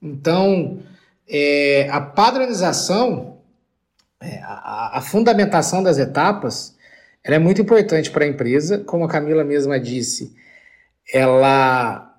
Então, 0.00 0.80
é, 1.28 1.88
a 1.90 2.00
padronização, 2.00 3.38
é, 4.20 4.40
a, 4.42 4.98
a, 4.98 5.00
fundamentação 5.00 5.82
das 5.82 5.98
etapas, 5.98 6.76
ela 7.22 7.36
é 7.36 7.38
muito 7.38 7.62
importante 7.62 8.10
para 8.10 8.24
a 8.24 8.28
empresa. 8.28 8.78
Como 8.78 9.04
a 9.04 9.08
Camila 9.08 9.44
mesma 9.44 9.78
disse, 9.78 10.34
ela 11.12 12.12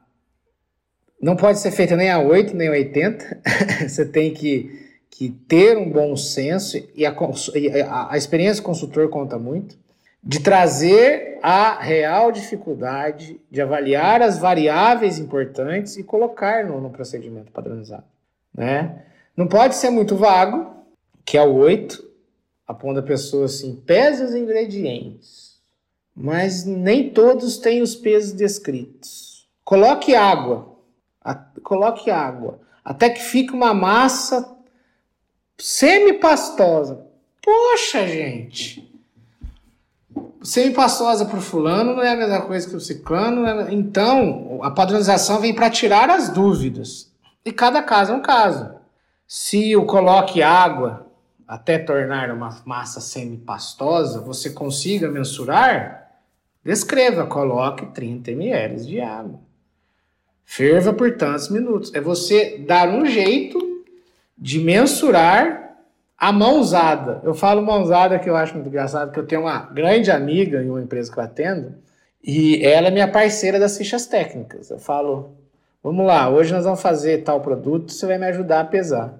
não 1.21 1.35
pode 1.35 1.59
ser 1.59 1.71
feita 1.71 1.95
nem 1.95 2.09
a 2.09 2.19
8, 2.19 2.55
nem 2.55 2.69
a 2.69 2.71
80. 2.71 3.41
Você 3.87 4.05
tem 4.05 4.33
que, 4.33 4.92
que 5.15 5.29
ter 5.29 5.77
um 5.77 5.91
bom 5.91 6.17
senso 6.17 6.75
e 6.95 7.05
a, 7.05 7.11
a, 7.11 8.13
a 8.13 8.17
experiência 8.17 8.63
consultor 8.63 9.09
conta 9.09 9.37
muito. 9.37 9.77
De 10.23 10.39
trazer 10.39 11.37
a 11.43 11.79
real 11.79 12.31
dificuldade 12.31 13.39
de 13.51 13.61
avaliar 13.61 14.21
as 14.21 14.39
variáveis 14.39 15.19
importantes 15.19 15.97
e 15.97 16.03
colocar 16.03 16.65
no, 16.65 16.81
no 16.81 16.89
procedimento 16.89 17.51
padronizado. 17.51 18.05
Né? 18.55 19.03
Não 19.37 19.45
pode 19.45 19.75
ser 19.75 19.91
muito 19.91 20.15
vago, 20.15 20.77
que 21.23 21.37
é 21.37 21.43
o 21.43 21.53
8, 21.53 22.03
aponta 22.67 23.01
a 23.01 23.03
pessoa 23.03 23.45
assim, 23.45 23.75
pesa 23.85 24.25
os 24.25 24.33
ingredientes, 24.33 25.59
mas 26.15 26.65
nem 26.65 27.11
todos 27.11 27.57
têm 27.57 27.81
os 27.81 27.95
pesos 27.95 28.31
descritos. 28.31 29.47
Coloque 29.63 30.15
água, 30.15 30.75
a, 31.21 31.35
coloque 31.35 32.09
água, 32.09 32.59
até 32.83 33.09
que 33.09 33.21
fique 33.21 33.53
uma 33.53 33.73
massa 33.73 34.53
semi-pastosa. 35.57 37.05
Poxa, 37.41 38.07
gente! 38.07 38.91
Semi-pastosa 40.41 41.25
para 41.25 41.37
o 41.37 41.41
fulano 41.41 41.95
não 41.95 42.03
é 42.03 42.09
a 42.09 42.17
mesma 42.17 42.41
coisa 42.41 42.69
que 42.69 42.75
o 42.75 42.79
ciclano. 42.79 43.45
É... 43.45 43.73
Então, 43.73 44.59
a 44.61 44.69
padronização 44.69 45.39
vem 45.39 45.53
para 45.53 45.69
tirar 45.69 46.09
as 46.09 46.29
dúvidas. 46.29 47.11
E 47.45 47.51
cada 47.51 47.81
caso 47.81 48.11
é 48.11 48.15
um 48.15 48.21
caso. 48.21 48.73
Se 49.25 49.71
eu 49.71 49.85
coloque 49.85 50.43
água 50.43 51.07
até 51.47 51.77
tornar 51.77 52.29
uma 52.29 52.61
massa 52.65 52.99
semi-pastosa, 52.99 54.19
você 54.19 54.49
consiga 54.49 55.09
mensurar, 55.09 56.11
descreva, 56.63 57.25
coloque 57.25 57.85
30 57.87 58.31
ml 58.31 58.85
de 58.85 58.99
água. 58.99 59.39
Ferva 60.43 60.93
por 60.93 61.15
tantos 61.17 61.49
minutos. 61.49 61.93
É 61.93 62.01
você 62.01 62.57
dar 62.67 62.89
um 62.89 63.05
jeito 63.05 63.62
de 64.37 64.59
mensurar 64.59 65.75
a 66.17 66.31
mãozada. 66.31 67.21
Eu 67.23 67.33
falo 67.33 67.61
mãozada 67.61 68.17
que 68.17 68.29
eu 68.29 68.35
acho 68.35 68.53
muito 68.53 68.67
engraçado, 68.67 69.11
que 69.11 69.19
eu 69.19 69.27
tenho 69.27 69.41
uma 69.41 69.59
grande 69.59 70.09
amiga 70.09 70.63
em 70.63 70.69
uma 70.69 70.81
empresa 70.81 71.11
que 71.11 71.19
eu 71.19 71.23
atendo, 71.23 71.75
e 72.23 72.65
ela 72.65 72.87
é 72.87 72.91
minha 72.91 73.11
parceira 73.11 73.59
das 73.59 73.77
fichas 73.77 74.05
técnicas. 74.05 74.69
Eu 74.69 74.79
falo, 74.79 75.35
vamos 75.83 76.05
lá, 76.05 76.29
hoje 76.29 76.53
nós 76.53 76.63
vamos 76.63 76.81
fazer 76.81 77.23
tal 77.23 77.41
produto, 77.41 77.91
você 77.91 78.05
vai 78.05 78.17
me 78.17 78.25
ajudar 78.27 78.61
a 78.61 78.65
pesar. 78.65 79.19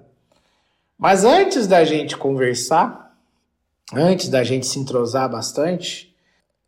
Mas 0.98 1.24
antes 1.24 1.66
da 1.66 1.84
gente 1.84 2.16
conversar, 2.16 3.14
antes 3.92 4.28
da 4.28 4.42
gente 4.42 4.66
se 4.66 4.78
entrosar 4.78 5.30
bastante, 5.30 6.14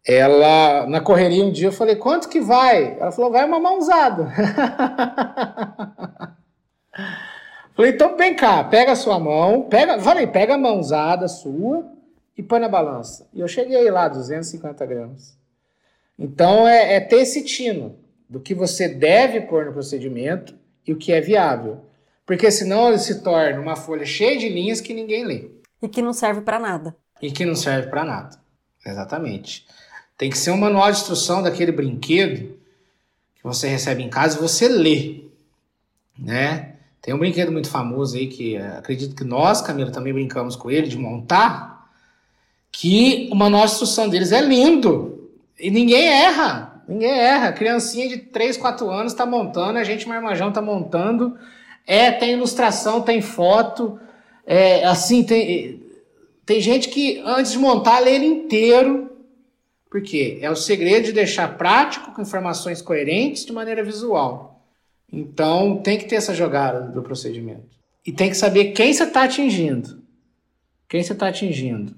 ela, 0.06 0.86
na 0.86 1.00
correria 1.00 1.44
um 1.44 1.50
dia 1.50 1.68
eu 1.68 1.72
falei, 1.72 1.96
quanto 1.96 2.28
que 2.28 2.40
vai? 2.40 2.96
Ela 3.00 3.10
falou, 3.10 3.32
vai 3.32 3.44
uma 3.44 3.58
mãozada. 3.58 4.32
falei, 7.76 7.92
então 7.92 8.16
vem 8.16 8.34
cá, 8.34 8.64
pega 8.64 8.92
a 8.92 8.96
sua 8.96 9.18
mão, 9.18 9.62
pega, 9.62 10.00
falei, 10.00 10.26
pega 10.26 10.54
a 10.54 10.58
mãozada 10.58 11.28
sua 11.28 11.86
e 12.36 12.42
põe 12.42 12.58
na 12.58 12.68
balança. 12.68 13.28
E 13.32 13.40
eu 13.40 13.48
cheguei 13.48 13.90
lá, 13.90 14.08
250 14.08 14.84
gramas. 14.86 15.36
Então 16.18 16.66
é, 16.66 16.94
é 16.94 17.00
ter 17.00 17.16
esse 17.16 17.44
tino 17.44 17.96
do 18.28 18.40
que 18.40 18.54
você 18.54 18.88
deve 18.88 19.42
pôr 19.42 19.66
no 19.66 19.72
procedimento 19.72 20.54
e 20.86 20.92
o 20.92 20.96
que 20.96 21.12
é 21.12 21.20
viável. 21.20 21.84
Porque 22.24 22.50
senão 22.50 22.88
ele 22.88 22.98
se 22.98 23.22
torna 23.22 23.60
uma 23.60 23.76
folha 23.76 24.04
cheia 24.04 24.36
de 24.36 24.48
linhas 24.48 24.80
que 24.80 24.92
ninguém 24.92 25.24
lê. 25.24 25.50
E 25.80 25.88
que 25.88 26.02
não 26.02 26.12
serve 26.12 26.40
para 26.40 26.58
nada. 26.58 26.96
E 27.22 27.30
que 27.30 27.44
não 27.44 27.54
serve 27.54 27.88
para 27.88 28.04
nada. 28.04 28.36
Exatamente. 28.84 29.66
Tem 30.18 30.30
que 30.30 30.38
ser 30.38 30.50
um 30.50 30.56
manual 30.56 30.90
de 30.90 30.98
instrução 30.98 31.42
daquele 31.42 31.70
brinquedo 31.70 32.56
que 33.34 33.42
você 33.42 33.68
recebe 33.68 34.02
em 34.02 34.08
casa 34.08 34.38
e 34.38 34.40
você 34.40 34.66
lê, 34.68 35.24
né? 36.18 36.75
Tem 37.00 37.14
um 37.14 37.18
brinquedo 37.18 37.52
muito 37.52 37.70
famoso 37.70 38.16
aí 38.16 38.26
que 38.26 38.56
eh, 38.56 38.76
acredito 38.78 39.14
que 39.14 39.24
nós, 39.24 39.60
Camila, 39.60 39.90
também 39.90 40.12
brincamos 40.12 40.56
com 40.56 40.70
ele 40.70 40.88
de 40.88 40.98
montar, 40.98 41.88
que 42.72 43.28
o 43.30 43.34
manual 43.34 43.64
de 43.64 43.72
instrução 43.72 44.08
deles 44.08 44.32
é 44.32 44.40
lindo 44.40 45.30
e 45.58 45.70
ninguém 45.70 46.08
erra. 46.08 46.82
Ninguém 46.88 47.10
erra. 47.10 47.52
criancinha 47.52 48.08
de 48.08 48.18
3, 48.18 48.56
4 48.56 48.90
anos 48.90 49.12
está 49.12 49.24
montando, 49.24 49.78
a 49.78 49.84
gente 49.84 50.08
marmajão 50.08 50.48
está 50.48 50.60
montando 50.62 51.36
é, 51.86 52.10
tem 52.10 52.32
ilustração, 52.32 53.00
tem 53.00 53.22
foto. 53.22 53.98
É, 54.44 54.84
assim, 54.84 55.22
tem, 55.22 55.82
tem 56.44 56.60
gente 56.60 56.88
que 56.88 57.22
antes 57.24 57.52
de 57.52 57.58
montar 57.58 58.00
lê 58.00 58.16
ele 58.16 58.26
inteiro. 58.26 59.10
Por 59.88 60.02
quê? 60.02 60.38
É 60.42 60.50
o 60.50 60.56
segredo 60.56 61.06
de 61.06 61.12
deixar 61.12 61.56
prático, 61.56 62.12
com 62.12 62.20
informações 62.20 62.82
coerentes 62.82 63.46
de 63.46 63.52
maneira 63.52 63.84
visual. 63.84 64.55
Então 65.12 65.78
tem 65.78 65.98
que 65.98 66.06
ter 66.06 66.16
essa 66.16 66.34
jogada 66.34 66.80
do 66.88 67.02
procedimento. 67.02 67.76
E 68.04 68.12
tem 68.12 68.28
que 68.28 68.36
saber 68.36 68.72
quem 68.72 68.92
você 68.92 69.04
está 69.04 69.24
atingindo. 69.24 70.02
Quem 70.88 71.02
você 71.02 71.12
está 71.12 71.28
atingindo. 71.28 71.94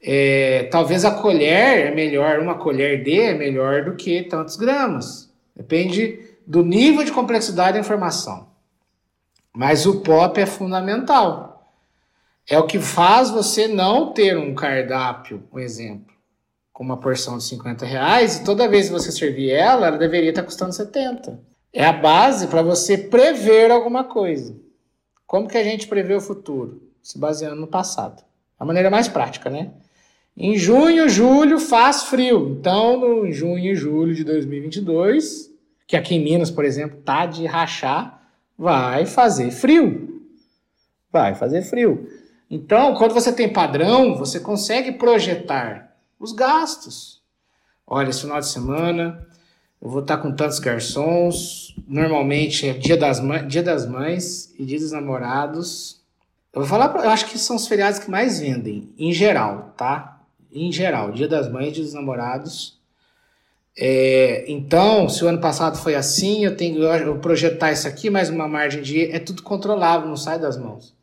É, 0.00 0.64
talvez 0.64 1.04
a 1.04 1.10
colher 1.10 1.86
é 1.86 1.94
melhor, 1.94 2.38
uma 2.38 2.56
colher 2.56 3.02
D 3.02 3.20
é 3.20 3.34
melhor 3.34 3.84
do 3.84 3.96
que 3.96 4.22
tantos 4.22 4.56
gramas. 4.56 5.32
Depende 5.56 6.20
do 6.46 6.62
nível 6.62 7.04
de 7.04 7.12
complexidade 7.12 7.74
da 7.74 7.80
informação. 7.80 8.48
Mas 9.52 9.86
o 9.86 10.00
pop 10.00 10.38
é 10.38 10.46
fundamental. 10.46 11.72
É 12.46 12.58
o 12.58 12.66
que 12.66 12.78
faz 12.78 13.30
você 13.30 13.66
não 13.66 14.12
ter 14.12 14.36
um 14.36 14.54
cardápio, 14.54 15.42
um 15.50 15.58
exemplo, 15.58 16.12
com 16.72 16.84
uma 16.84 16.98
porção 16.98 17.38
de 17.38 17.44
50 17.44 17.86
reais, 17.86 18.36
e 18.36 18.44
toda 18.44 18.68
vez 18.68 18.86
que 18.86 18.92
você 18.92 19.10
servir 19.10 19.50
ela, 19.50 19.86
ela 19.86 19.96
deveria 19.96 20.30
estar 20.30 20.42
custando 20.42 20.72
70. 20.72 21.40
É 21.76 21.84
a 21.84 21.92
base 21.92 22.46
para 22.46 22.62
você 22.62 22.96
prever 22.96 23.72
alguma 23.72 24.04
coisa. 24.04 24.56
Como 25.26 25.48
que 25.48 25.58
a 25.58 25.64
gente 25.64 25.88
prevê 25.88 26.14
o 26.14 26.20
futuro? 26.20 26.80
Se 27.02 27.18
baseando 27.18 27.60
no 27.60 27.66
passado. 27.66 28.22
A 28.56 28.64
maneira 28.64 28.88
mais 28.88 29.08
prática, 29.08 29.50
né? 29.50 29.72
Em 30.36 30.56
junho, 30.56 31.08
julho 31.08 31.58
faz 31.58 32.04
frio. 32.04 32.56
Então, 32.60 32.96
no 32.96 33.32
junho 33.32 33.72
e 33.72 33.74
julho 33.74 34.14
de 34.14 34.22
2022, 34.22 35.52
que 35.84 35.96
aqui 35.96 36.14
em 36.14 36.22
Minas, 36.22 36.48
por 36.48 36.64
exemplo, 36.64 37.00
tá 37.02 37.26
de 37.26 37.44
rachar, 37.44 38.22
vai 38.56 39.04
fazer 39.04 39.50
frio. 39.50 40.22
Vai 41.10 41.34
fazer 41.34 41.62
frio. 41.62 42.08
Então, 42.48 42.94
quando 42.94 43.14
você 43.14 43.32
tem 43.32 43.52
padrão, 43.52 44.16
você 44.16 44.38
consegue 44.38 44.92
projetar 44.92 45.96
os 46.20 46.30
gastos. 46.30 47.20
Olha, 47.84 48.10
esse 48.10 48.20
final 48.20 48.38
de 48.38 48.46
semana 48.46 49.26
eu 49.80 49.90
vou 49.90 50.00
estar 50.00 50.16
com 50.18 50.32
tantos 50.32 50.58
garçons. 50.58 51.74
Normalmente 51.86 52.68
é 52.68 52.72
dia 52.72 52.96
das, 52.96 53.20
dia 53.46 53.62
das 53.62 53.86
mães 53.86 54.54
e 54.58 54.64
dia 54.64 54.78
dos 54.78 54.92
namorados. 54.92 56.00
Eu 56.52 56.60
vou 56.60 56.68
falar, 56.68 56.94
eu 57.04 57.10
acho 57.10 57.26
que 57.26 57.38
são 57.38 57.56
os 57.56 57.66
feriados 57.66 57.98
que 57.98 58.10
mais 58.10 58.38
vendem, 58.38 58.88
em 58.96 59.12
geral, 59.12 59.74
tá? 59.76 60.20
Em 60.52 60.70
geral, 60.70 61.10
dia 61.10 61.26
das 61.26 61.50
mães, 61.50 61.72
dia 61.72 61.82
dos 61.82 61.94
namorados. 61.94 62.78
É, 63.76 64.44
então, 64.46 65.08
se 65.08 65.24
o 65.24 65.28
ano 65.28 65.40
passado 65.40 65.76
foi 65.76 65.96
assim, 65.96 66.44
eu 66.44 66.56
tenho 66.56 66.76
que 66.76 67.18
projetar 67.20 67.72
isso 67.72 67.88
aqui, 67.88 68.08
mais 68.08 68.30
uma 68.30 68.46
margem 68.46 68.80
de 68.80 69.10
é 69.10 69.18
tudo 69.18 69.42
controlável, 69.42 70.08
não 70.08 70.16
sai 70.16 70.38
das 70.38 70.56
mãos. 70.56 70.94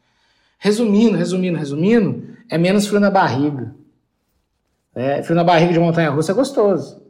Resumindo, 0.57 1.17
resumindo, 1.17 1.57
resumindo, 1.57 2.37
é 2.49 2.57
menos 2.57 2.87
frio 2.87 2.99
na 2.99 3.11
barriga. 3.11 3.75
É, 4.95 5.21
frio 5.21 5.35
na 5.35 5.43
barriga 5.43 5.73
de 5.73 5.79
montanha 5.79 6.09
russa 6.09 6.31
é 6.31 6.35
gostoso. 6.35 7.00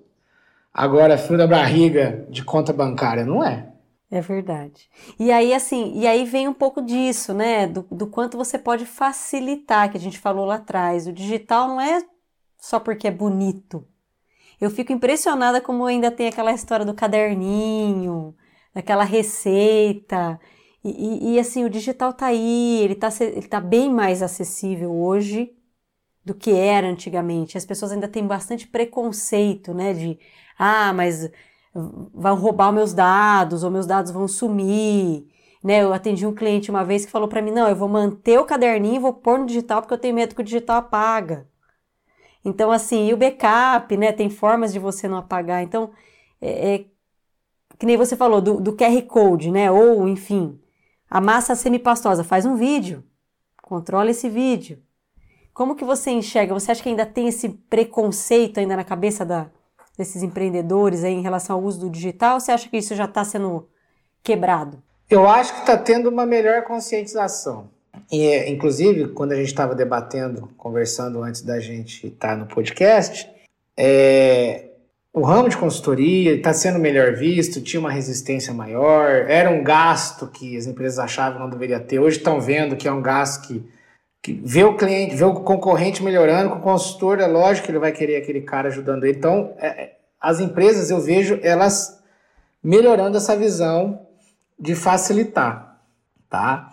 Agora, 0.74 1.18
frio 1.18 1.38
na 1.38 1.48
barriga 1.48 2.26
de 2.30 2.44
conta 2.44 2.74
bancária 2.74 3.26
não 3.26 3.42
é. 3.44 3.72
É 4.10 4.20
verdade. 4.20 4.90
E 5.18 5.32
aí, 5.32 5.54
assim, 5.54 5.94
e 5.98 6.06
aí 6.06 6.26
vem 6.26 6.48
um 6.48 6.54
pouco 6.54 6.82
disso, 6.82 7.34
né? 7.34 7.66
Do, 7.68 7.84
do 7.90 8.08
quanto 8.08 8.38
você 8.38 8.60
pode 8.60 8.86
facilitar, 8.86 9.90
que 9.90 9.98
a 9.98 10.00
gente 10.00 10.20
falou 10.20 10.46
lá 10.46 10.56
atrás. 10.56 11.08
O 11.08 11.14
digital 11.14 11.68
não 11.70 11.80
é 11.80 12.04
só 12.60 12.80
porque 12.80 13.08
é 13.08 13.12
bonito 13.12 13.88
Eu 14.62 14.70
fico 14.72 14.94
impressionada 14.94 15.62
como 15.62 15.86
ainda 15.86 16.12
tem 16.12 16.28
aquela 16.28 16.54
história 16.54 16.86
do 16.86 16.94
caderninho, 16.96 18.36
daquela 18.74 19.04
receita. 19.06 20.40
E, 20.84 21.34
e, 21.34 21.36
e 21.36 21.40
assim, 21.40 21.66
o 21.66 21.70
digital 21.70 22.14
tá 22.14 22.28
aí, 22.28 22.82
ele 22.84 22.96
tá, 22.96 23.10
ele 23.22 23.48
tá 23.48 23.62
bem 23.62 23.92
mais 23.92 24.22
acessível 24.24 24.94
hoje 24.94 25.54
do 26.24 26.34
que 26.36 26.52
era 26.52 26.88
antigamente. 26.88 27.58
As 27.58 27.66
pessoas 27.66 27.92
ainda 27.92 28.08
têm 28.08 28.26
bastante 28.28 28.68
preconceito, 28.68 29.74
né? 29.74 29.94
De, 29.94 30.20
ah, 30.64 30.93
mas 30.93 31.28
vão 31.74 32.36
roubar 32.36 32.72
meus 32.72 32.93
dados, 32.93 33.64
ou 33.64 33.72
meus 33.72 33.88
dados 33.88 34.12
vão 34.12 34.28
sumir. 34.28 35.26
Né, 35.64 35.82
eu 35.82 35.91
atendi 35.93 36.26
um 36.26 36.34
cliente 36.34 36.70
uma 36.70 36.84
vez 36.84 37.03
que 37.03 37.12
falou 37.12 37.28
para 37.28 37.41
mim: 37.41 37.49
não, 37.49 37.68
eu 37.68 37.76
vou 37.76 37.89
manter 37.89 38.39
o 38.39 38.45
caderninho 38.45 38.95
e 38.97 38.99
vou 38.99 39.14
pôr 39.14 39.39
no 39.39 39.45
digital 39.47 39.82
porque 39.82 39.93
eu 39.93 39.97
tenho 39.97 40.14
medo 40.14 40.36
que 40.36 40.41
o 40.41 40.43
digital 40.43 40.78
apaga. 40.78 41.47
Então, 42.45 42.72
assim, 42.72 43.07
e 43.07 43.14
o 43.14 43.18
backup, 43.18 43.95
né? 43.97 44.12
Tem 44.12 44.30
formas 44.30 44.72
de 44.72 44.78
você 44.78 45.07
não 45.07 45.18
apagar. 45.18 45.64
Então, 45.64 45.91
é, 46.39 46.76
é 46.76 46.86
que 47.78 47.86
nem 47.86 47.97
você 47.97 48.16
falou 48.16 48.39
do, 48.39 48.62
do 48.62 48.76
QR 48.76 49.01
Code, 49.07 49.49
né? 49.51 49.72
Ou, 49.72 50.07
enfim, 50.07 50.59
a 51.09 51.20
massa 51.20 51.55
semipastosa. 51.55 52.24
Faz 52.24 52.45
um 52.45 52.55
vídeo, 52.55 53.03
controla 53.64 54.12
esse 54.12 54.30
vídeo. 54.30 54.80
Como 55.53 55.76
que 55.76 55.84
você 55.84 56.12
enxerga? 56.12 56.53
Você 56.53 56.72
acha 56.72 56.84
que 56.84 56.89
ainda 56.89 57.05
tem 57.05 57.28
esse 57.28 57.49
preconceito 57.49 58.59
ainda 58.59 58.76
na 58.76 58.84
cabeça 58.84 59.26
da, 59.26 59.49
desses 59.98 60.24
empreendedores 60.24 61.04
em 61.04 61.22
relação 61.22 61.58
ao 61.58 61.64
uso 61.64 61.82
do 61.82 61.89
digital? 61.89 62.39
Você 62.39 62.52
acha 62.52 62.70
que 62.70 62.78
isso 62.78 62.96
já 62.96 63.06
está 63.06 63.24
sendo 63.24 63.68
quebrado? 64.24 64.82
Eu 65.10 65.28
acho 65.28 65.54
que 65.54 65.60
está 65.60 65.78
tendo 65.78 66.10
uma 66.10 66.26
melhor 66.26 66.64
conscientização. 66.64 67.70
E, 68.12 68.50
inclusive, 68.50 69.10
quando 69.10 69.34
a 69.34 69.36
gente 69.36 69.48
estava 69.48 69.76
debatendo, 69.76 70.50
conversando 70.58 71.22
antes 71.22 71.42
da 71.42 71.60
gente 71.60 72.08
estar 72.08 72.30
tá 72.30 72.36
no 72.36 72.46
podcast, 72.46 73.30
é, 73.78 74.72
o 75.14 75.22
ramo 75.22 75.50
de 75.50 75.58
consultoria 75.58 76.36
está 76.36 76.54
sendo 76.54 76.80
melhor 76.80 77.14
visto, 77.14 77.62
tinha 77.62 77.80
uma 77.80 77.92
resistência 77.92 78.54
maior, 78.54 79.10
era 79.28 79.50
um 79.50 79.64
gasto 79.64 80.28
que 80.28 80.56
as 80.56 80.66
empresas 80.66 81.00
achavam 81.00 81.34
que 81.34 81.39
não 81.39 81.50
deveria 81.50 81.80
ter. 81.80 82.00
Hoje 82.00 82.18
estão 82.18 82.39
vendo 82.39 82.78
que 82.78 82.88
é 82.88 82.92
um 82.92 83.02
gasto 83.02 83.46
que 83.46 83.64
vê 84.28 84.64
o 84.64 84.78
cliente, 84.78 85.16
vê 85.16 85.24
o 85.24 85.34
concorrente 85.34 86.04
melhorando, 86.04 86.52
com 86.52 86.58
o 86.58 86.62
consultor, 86.62 87.20
é 87.20 87.26
lógico 87.26 87.66
que 87.66 87.72
ele 87.72 87.80
vai 87.80 87.92
querer 87.92 88.18
aquele 88.18 88.42
cara 88.42 88.68
ajudando 88.68 89.04
ele. 89.04 89.18
Então, 89.18 89.56
é, 89.58 89.68
é 89.68 89.98
as 90.20 90.40
empresas, 90.40 90.92
eu 90.92 91.00
vejo 91.00 91.40
elas 91.42 92.00
melhorando 92.64 93.18
essa 93.18 93.36
visão 93.36 94.06
de 94.60 94.76
facilitar, 94.76 95.82
tá? 96.30 96.72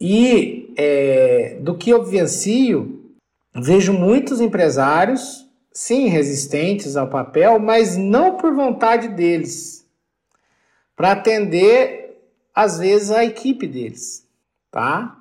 E 0.00 0.72
é, 0.76 1.58
do 1.60 1.76
que 1.76 1.90
eu 1.90 2.02
vivencio, 2.02 3.14
vejo 3.54 3.92
muitos 3.92 4.40
empresários, 4.40 5.46
sim, 5.70 6.08
resistentes 6.08 6.96
ao 6.96 7.08
papel, 7.08 7.58
mas 7.58 7.98
não 7.98 8.38
por 8.38 8.54
vontade 8.54 9.08
deles, 9.08 9.86
para 10.96 11.12
atender, 11.12 12.18
às 12.54 12.78
vezes, 12.78 13.10
a 13.10 13.24
equipe 13.24 13.66
deles, 13.66 14.26
tá? 14.70 15.20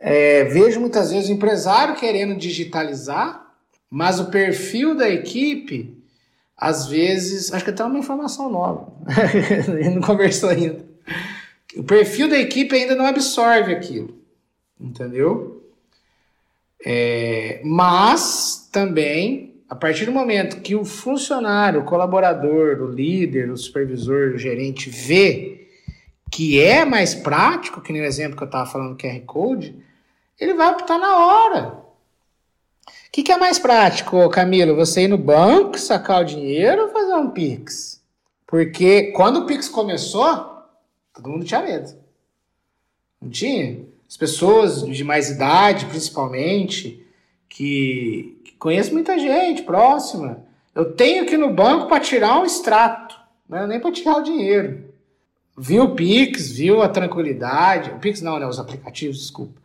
É, 0.00 0.44
vejo 0.44 0.80
muitas 0.80 1.10
vezes 1.10 1.28
o 1.28 1.32
empresário 1.32 1.96
querendo 1.96 2.36
digitalizar, 2.36 3.52
mas 3.90 4.20
o 4.20 4.30
perfil 4.30 4.96
da 4.96 5.08
equipe, 5.08 5.96
às 6.56 6.86
vezes, 6.86 7.52
acho 7.52 7.64
que 7.64 7.70
até 7.70 7.84
uma 7.84 7.98
informação 7.98 8.50
nova, 8.50 8.92
ele 9.68 9.90
não 9.90 10.02
conversou 10.02 10.50
ainda. 10.50 10.86
O 11.76 11.82
perfil 11.82 12.28
da 12.28 12.38
equipe 12.38 12.74
ainda 12.74 12.94
não 12.94 13.06
absorve 13.06 13.72
aquilo, 13.72 14.16
entendeu? 14.80 15.64
É, 16.84 17.60
mas 17.64 18.68
também, 18.72 19.62
a 19.68 19.74
partir 19.74 20.04
do 20.04 20.12
momento 20.12 20.60
que 20.60 20.76
o 20.76 20.84
funcionário, 20.84 21.80
o 21.80 21.84
colaborador, 21.84 22.80
o 22.80 22.90
líder, 22.90 23.50
o 23.50 23.56
supervisor, 23.56 24.34
o 24.34 24.38
gerente 24.38 24.88
vê 24.88 25.68
que 26.30 26.60
é 26.60 26.84
mais 26.84 27.14
prático, 27.14 27.80
que 27.80 27.92
nem 27.92 28.02
o 28.02 28.04
exemplo 28.04 28.36
que 28.36 28.42
eu 28.42 28.46
estava 28.46 28.70
falando, 28.70 28.96
QR 28.96 29.20
Code, 29.26 29.87
ele 30.38 30.54
vai 30.54 30.70
optar 30.70 30.98
na 30.98 31.16
hora. 31.16 31.78
O 32.86 33.10
que, 33.10 33.22
que, 33.22 33.32
é 33.32 33.36
mais 33.36 33.58
prático, 33.58 34.28
Camilo? 34.28 34.76
Você 34.76 35.02
ir 35.02 35.08
no 35.08 35.18
banco, 35.18 35.78
sacar 35.78 36.22
o 36.22 36.26
dinheiro 36.26 36.82
ou 36.82 36.88
fazer 36.90 37.14
um 37.14 37.30
Pix? 37.30 38.02
Porque 38.46 39.12
quando 39.12 39.40
o 39.40 39.46
Pix 39.46 39.68
começou, 39.68 40.58
Todo 41.18 41.30
mundo 41.30 41.44
tinha 41.44 41.60
medo. 41.60 41.94
Não 43.20 43.28
tinha? 43.28 43.80
As 44.08 44.16
pessoas 44.16 44.82
de 44.82 45.02
mais 45.02 45.30
idade, 45.30 45.86
principalmente, 45.86 47.04
que, 47.48 48.40
que 48.44 48.52
conheço 48.52 48.92
muita 48.92 49.18
gente 49.18 49.62
próxima. 49.62 50.44
Eu 50.72 50.92
tenho 50.92 51.26
que 51.26 51.34
ir 51.34 51.38
no 51.38 51.52
banco 51.52 51.88
para 51.88 51.98
tirar 51.98 52.38
um 52.38 52.44
extrato, 52.44 53.16
não 53.48 53.58
é 53.58 53.66
nem 53.66 53.80
para 53.80 53.90
tirar 53.90 54.18
o 54.18 54.22
dinheiro. 54.22 54.84
Viu 55.56 55.84
o 55.84 55.94
Pix, 55.96 56.52
viu 56.52 56.80
a 56.80 56.88
tranquilidade. 56.88 57.90
O 57.90 57.98
Pix 57.98 58.22
não, 58.22 58.38
né? 58.38 58.46
Os 58.46 58.60
aplicativos, 58.60 59.18
desculpa. 59.18 59.60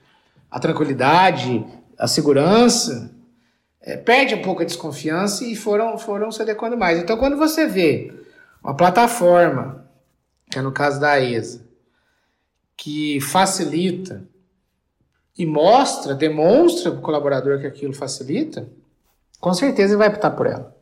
A 0.54 0.60
tranquilidade, 0.60 1.66
a 1.97 2.08
segurança. 2.08 3.12
É, 3.82 3.97
perde 3.97 4.36
um 4.36 4.41
pouco 4.43 4.62
a 4.62 4.66
desconfiança 4.66 5.43
e 5.43 5.56
foram, 5.56 5.97
foram 5.97 6.32
se 6.32 6.41
adequando 6.41 6.78
mais. 6.78 6.99
Então, 6.99 7.18
quando 7.18 7.36
você 7.36 7.66
vê 7.66 8.14
uma 8.64 8.78
plataforma 8.78 9.89
que 10.49 10.60
é 10.60 10.62
no 10.62 10.72
caso 10.72 10.99
da 10.99 11.20
ESA, 11.20 11.66
que 12.78 13.20
facilita 13.20 14.24
e 15.36 15.45
mostra, 15.45 16.14
demonstra 16.14 16.91
para 16.91 16.99
o 16.99 17.01
colaborador 17.01 17.60
que 17.60 17.66
aquilo 17.66 17.93
facilita, 17.93 18.70
com 19.39 19.54
certeza 19.54 19.93
ele 19.93 19.97
vai 19.97 20.10
optar 20.10 20.30
por 20.32 20.45
ela. 20.45 20.76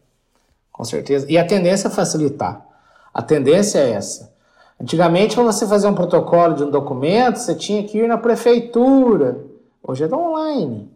Com 0.69 0.83
certeza. 0.83 1.25
E 1.29 1.37
a 1.37 1.45
tendência 1.45 1.87
é 1.87 1.91
facilitar. 1.91 2.65
A 3.13 3.21
tendência 3.21 3.79
é 3.79 3.91
essa. 3.91 4.33
Antigamente, 4.79 5.35
para 5.35 5.45
você 5.45 5.65
fazer 5.65 5.87
um 5.87 5.95
protocolo 5.95 6.55
de 6.55 6.63
um 6.63 6.69
documento, 6.69 7.37
você 7.37 7.55
tinha 7.55 7.83
que 7.83 7.99
ir 7.99 8.07
na 8.07 8.17
prefeitura. 8.17 9.50
Hoje 9.83 10.03
é 10.03 10.15
online. 10.15 10.91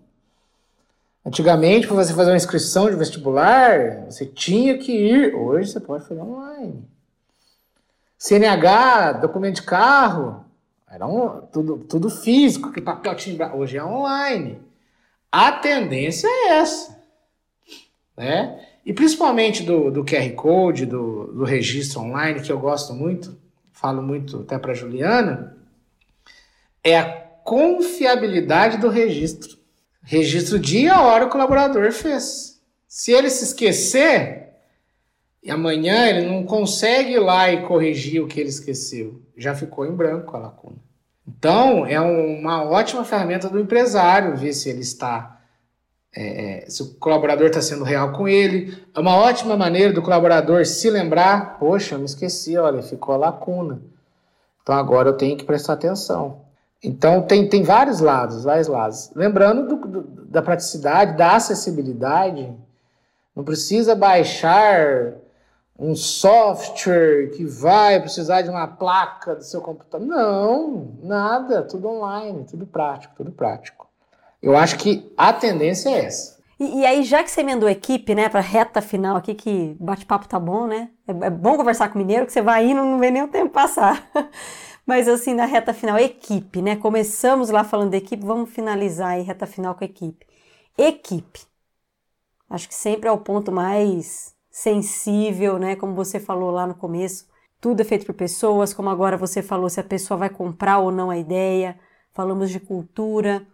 Antigamente, 1.26 1.88
para 1.88 1.96
você 1.96 2.14
fazer 2.14 2.30
uma 2.30 2.38
inscrição 2.38 2.90
de 2.90 2.96
vestibular, 2.96 4.06
você 4.06 4.26
tinha 4.26 4.78
que 4.78 4.92
ir. 4.92 5.34
Hoje 5.34 5.72
você 5.72 5.80
pode 5.80 6.08
fazer 6.08 6.22
online. 6.22 6.88
CNH, 8.18 9.14
documento 9.14 9.56
de 9.56 9.64
carro, 9.64 10.46
era 10.90 11.08
um, 11.08 11.42
tudo, 11.48 11.80
tudo 11.80 12.10
físico, 12.10 12.72
que 12.72 12.80
papel 12.80 13.16
tinha. 13.16 13.54
Hoje 13.54 13.78
é 13.78 13.84
online. 13.84 14.60
A 15.32 15.52
tendência 15.52 16.28
é 16.28 16.60
essa. 16.60 16.96
Né? 18.16 18.64
E 18.86 18.94
principalmente 18.94 19.64
do, 19.64 19.90
do 19.90 20.06
QR 20.06 20.32
Code, 20.36 20.86
do, 20.86 21.34
do 21.34 21.44
registro 21.44 22.02
online, 22.02 22.40
que 22.40 22.52
eu 22.52 22.60
gosto 22.60 22.94
muito, 22.94 23.36
falo 23.74 24.02
muito 24.02 24.42
até 24.42 24.60
para 24.60 24.76
Juliana, 24.76 25.58
é 26.84 27.00
a 27.00 27.25
confiabilidade 27.46 28.80
do 28.80 28.90
registro. 28.90 29.56
Registro 30.02 30.58
dia 30.58 30.96
a 30.96 31.04
hora 31.04 31.28
o 31.28 31.30
colaborador 31.30 31.92
fez. 31.92 32.60
Se 32.88 33.12
ele 33.12 33.30
se 33.30 33.44
esquecer, 33.44 34.50
e 35.44 35.52
amanhã 35.52 36.08
ele 36.08 36.28
não 36.28 36.44
consegue 36.44 37.14
ir 37.14 37.20
lá 37.20 37.52
e 37.52 37.62
corrigir 37.62 38.22
o 38.22 38.28
que 38.28 38.40
ele 38.40 38.50
esqueceu. 38.50 39.22
Já 39.38 39.54
ficou 39.54 39.86
em 39.86 39.96
branco 39.96 40.36
a 40.36 40.40
lacuna. 40.40 40.78
Então, 41.28 41.86
é 41.86 42.02
uma 42.02 42.64
ótima 42.64 43.04
ferramenta 43.04 43.48
do 43.48 43.60
empresário 43.60 44.36
ver 44.36 44.54
se 44.54 44.70
ele 44.70 44.82
está. 44.82 45.40
É, 46.16 46.64
é 46.64 46.70
se 46.70 46.82
o 46.82 46.96
colaborador 46.96 47.48
está 47.48 47.62
sendo 47.62 47.84
real 47.84 48.12
com 48.12 48.28
ele. 48.28 48.76
É 48.96 49.00
uma 49.00 49.16
ótima 49.16 49.56
maneira 49.56 49.94
do 49.94 50.02
colaborador 50.02 50.66
se 50.66 50.90
lembrar: 50.90 51.60
poxa, 51.60 51.94
eu 51.94 52.00
me 52.00 52.06
esqueci, 52.06 52.58
olha, 52.58 52.82
ficou 52.82 53.14
a 53.14 53.18
lacuna. 53.18 53.84
Então 54.64 54.74
agora 54.74 55.10
eu 55.10 55.18
tenho 55.18 55.38
que 55.38 55.44
prestar 55.44 55.74
atenção. 55.74 56.45
Então 56.86 57.24
tem, 57.24 57.50
tem 57.50 57.64
vários 57.64 58.00
lados, 58.00 58.44
vários 58.44 58.68
lados. 58.68 59.12
Lembrando 59.16 59.68
do, 59.68 59.88
do, 59.88 60.02
da 60.26 60.42
praticidade, 60.42 61.18
da 61.18 61.36
acessibilidade. 61.36 62.54
Não 63.36 63.44
precisa 63.44 63.96
baixar 63.96 65.16
um 65.78 65.96
software 65.96 67.32
que 67.36 67.44
vai 67.44 68.00
precisar 68.00 68.42
de 68.42 68.50
uma 68.50 68.68
placa 68.68 69.36
do 69.36 69.44
seu 69.44 69.62
computador. 69.62 70.08
Não, 70.08 70.94
nada, 71.04 71.64
tudo 71.64 71.90
online, 71.90 72.46
tudo 72.46 72.66
prático, 72.66 73.14
tudo 73.18 73.32
prático. 73.32 73.88
Eu 74.42 74.56
acho 74.56 74.78
que 74.78 75.12
a 75.18 75.34
tendência 75.34 75.90
é 75.90 76.06
essa. 76.06 76.36
E, 76.60 76.82
e 76.82 76.86
aí, 76.86 77.04
já 77.04 77.22
que 77.24 77.30
você 77.30 77.42
emendou 77.42 77.68
equipe, 77.68 78.16
né, 78.16 78.30
para 78.30 78.40
reta 78.40 78.82
final 78.82 79.18
aqui, 79.18 79.34
que 79.34 79.76
bate-papo 79.80 80.28
tá 80.28 80.40
bom, 80.40 80.68
né? 80.68 80.90
É, 81.08 81.26
é, 81.26 81.30
bom 81.30 81.58
conversar 81.58 81.90
com 81.90 81.96
o 81.96 81.98
mineiro, 81.98 82.26
que 82.26 82.32
você 82.32 82.42
vai 82.42 82.66
indo, 82.66 82.82
não 82.82 83.00
vê 83.00 83.12
nem 83.12 83.24
o 83.24 83.28
tempo 83.28 83.50
passar. 83.50 84.08
Mas 84.86 85.08
assim, 85.08 85.34
na 85.34 85.46
reta 85.46 85.74
final, 85.74 85.98
equipe, 85.98 86.62
né? 86.62 86.76
Começamos 86.76 87.50
lá 87.50 87.64
falando 87.64 87.92
de 87.92 87.98
equipe, 87.98 88.24
vamos 88.26 88.52
finalizar 88.52 89.12
aí 89.12 89.24
reta 89.24 89.48
final 89.48 89.76
com 89.76 89.84
equipe. 89.84 90.26
Equipe. 90.78 91.42
Acho 92.50 92.68
que 92.68 92.76
sempre 92.76 93.10
é 93.10 93.12
o 93.12 93.18
ponto 93.18 93.52
mais 93.52 94.36
sensível, 94.52 95.58
né? 95.58 95.76
Como 95.76 95.96
você 95.96 96.20
falou 96.20 96.52
lá 96.52 96.68
no 96.68 96.76
começo, 96.76 97.28
tudo 97.60 97.82
é 97.82 97.84
feito 97.84 98.06
por 98.06 98.14
pessoas, 98.14 98.74
como 98.74 98.90
agora 98.90 99.18
você 99.18 99.42
falou, 99.42 99.70
se 99.70 99.80
a 99.80 99.84
pessoa 99.84 100.18
vai 100.18 100.30
comprar 100.30 100.80
ou 100.80 100.92
não 100.92 101.10
a 101.10 101.18
ideia. 101.18 101.80
Falamos 102.14 102.52
de 102.52 102.60
cultura. 102.60 103.46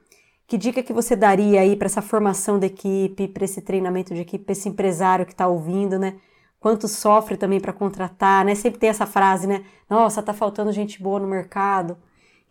Que 0.45 0.57
dica 0.57 0.83
que 0.83 0.91
você 0.91 1.15
daria 1.15 1.61
aí 1.61 1.77
para 1.77 1.85
essa 1.85 2.01
formação 2.01 2.59
da 2.59 2.67
equipe, 2.67 3.29
para 3.29 3.45
esse 3.45 3.61
treinamento 3.61 4.13
de 4.13 4.21
equipe, 4.21 4.43
para 4.43 4.51
esse 4.51 4.67
empresário 4.67 5.25
que 5.25 5.31
está 5.31 5.47
ouvindo, 5.47 5.97
né? 5.97 6.19
Quanto 6.61 6.87
sofre 6.87 7.37
também 7.37 7.59
para 7.59 7.73
contratar, 7.73 8.45
né? 8.45 8.53
Sempre 8.53 8.79
tem 8.79 8.89
essa 8.89 9.07
frase, 9.07 9.47
né? 9.47 9.65
Nossa, 9.89 10.21
tá 10.21 10.31
faltando 10.31 10.71
gente 10.71 11.01
boa 11.01 11.19
no 11.19 11.27
mercado. 11.27 11.93
O 11.93 11.97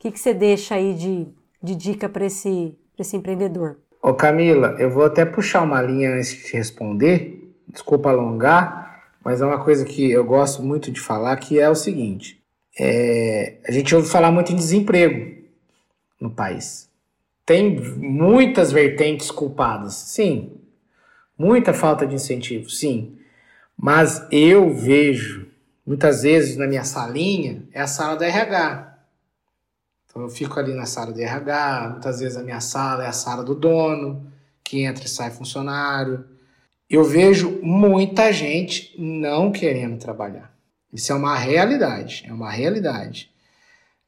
que, 0.00 0.10
que 0.10 0.18
você 0.18 0.34
deixa 0.34 0.74
aí 0.74 0.94
de, 0.94 1.28
de 1.62 1.76
dica 1.76 2.08
para 2.08 2.26
esse, 2.26 2.76
esse 2.98 3.16
empreendedor? 3.16 3.76
Ô 4.02 4.12
Camila, 4.12 4.74
eu 4.80 4.90
vou 4.90 5.04
até 5.04 5.24
puxar 5.24 5.62
uma 5.62 5.80
linha 5.80 6.12
antes 6.12 6.30
de 6.30 6.42
te 6.42 6.56
responder. 6.56 7.54
Desculpa 7.68 8.10
alongar, 8.10 9.12
mas 9.24 9.40
é 9.40 9.46
uma 9.46 9.62
coisa 9.62 9.84
que 9.84 10.10
eu 10.10 10.24
gosto 10.24 10.60
muito 10.60 10.90
de 10.90 11.00
falar, 11.00 11.36
que 11.36 11.60
é 11.60 11.70
o 11.70 11.76
seguinte. 11.76 12.42
É, 12.76 13.58
a 13.64 13.70
gente 13.70 13.94
ouve 13.94 14.08
falar 14.08 14.32
muito 14.32 14.50
em 14.50 14.56
desemprego 14.56 15.40
no 16.20 16.30
país. 16.30 16.90
Tem 17.46 17.78
muitas 17.78 18.72
vertentes 18.72 19.30
culpadas, 19.30 19.94
sim. 19.94 20.56
Muita 21.38 21.72
falta 21.72 22.04
de 22.04 22.16
incentivo, 22.16 22.68
sim. 22.68 23.19
Mas 23.82 24.26
eu 24.30 24.74
vejo, 24.74 25.46
muitas 25.86 26.22
vezes 26.22 26.54
na 26.54 26.66
minha 26.66 26.84
salinha, 26.84 27.62
é 27.72 27.80
a 27.80 27.86
sala 27.86 28.14
da 28.14 28.26
RH. 28.26 28.98
Então 30.04 30.20
eu 30.20 30.28
fico 30.28 30.60
ali 30.60 30.74
na 30.74 30.84
sala 30.84 31.12
do 31.12 31.18
RH, 31.18 31.88
muitas 31.92 32.20
vezes 32.20 32.36
a 32.36 32.42
minha 32.42 32.60
sala 32.60 33.04
é 33.04 33.06
a 33.06 33.12
sala 33.12 33.42
do 33.42 33.54
dono, 33.54 34.30
que 34.62 34.82
entra 34.82 35.06
e 35.06 35.08
sai 35.08 35.30
funcionário. 35.30 36.26
Eu 36.90 37.04
vejo 37.04 37.58
muita 37.62 38.30
gente 38.34 38.94
não 38.98 39.50
querendo 39.50 39.98
trabalhar. 39.98 40.54
Isso 40.92 41.10
é 41.10 41.14
uma 41.14 41.38
realidade, 41.38 42.26
é 42.28 42.32
uma 42.34 42.50
realidade. 42.50 43.30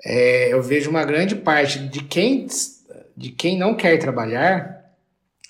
É, 0.04 0.52
eu 0.52 0.62
vejo 0.62 0.90
uma 0.90 1.04
grande 1.04 1.34
parte 1.34 1.78
de 1.78 2.04
quem, 2.04 2.46
de 3.16 3.30
quem 3.30 3.56
não 3.56 3.74
quer 3.74 3.96
trabalhar 3.98 4.92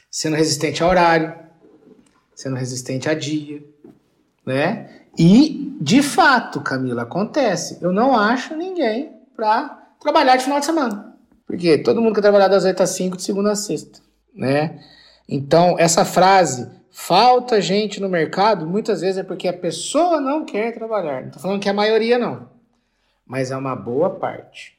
sendo 0.08 0.36
resistente 0.36 0.80
a 0.80 0.86
horário, 0.86 1.34
sendo 2.36 2.54
resistente 2.54 3.08
a 3.08 3.14
dia, 3.14 3.71
né? 4.44 4.90
E, 5.18 5.76
de 5.80 6.02
fato, 6.02 6.60
Camila, 6.60 7.02
acontece. 7.02 7.78
Eu 7.80 7.92
não 7.92 8.18
acho 8.18 8.56
ninguém 8.56 9.12
para 9.36 9.82
trabalhar 10.00 10.36
de 10.36 10.44
final 10.44 10.60
de 10.60 10.66
semana. 10.66 11.16
Porque 11.46 11.78
todo 11.78 12.00
mundo 12.00 12.14
quer 12.14 12.22
trabalhar 12.22 12.48
das 12.48 12.64
8 12.64 12.82
às 12.82 12.90
5, 12.90 13.16
de 13.16 13.22
segunda 13.22 13.52
a 13.52 13.56
sexta, 13.56 14.00
né? 14.34 14.80
Então, 15.28 15.76
essa 15.78 16.04
frase, 16.04 16.70
falta 16.90 17.60
gente 17.60 18.00
no 18.00 18.08
mercado, 18.08 18.66
muitas 18.66 19.00
vezes 19.00 19.18
é 19.18 19.22
porque 19.22 19.48
a 19.48 19.52
pessoa 19.52 20.20
não 20.20 20.44
quer 20.44 20.72
trabalhar. 20.72 21.20
Não 21.20 21.28
estou 21.28 21.42
falando 21.42 21.60
que 21.60 21.68
a 21.68 21.74
maioria, 21.74 22.18
não. 22.18 22.48
Mas 23.26 23.50
é 23.50 23.56
uma 23.56 23.76
boa 23.76 24.10
parte. 24.10 24.78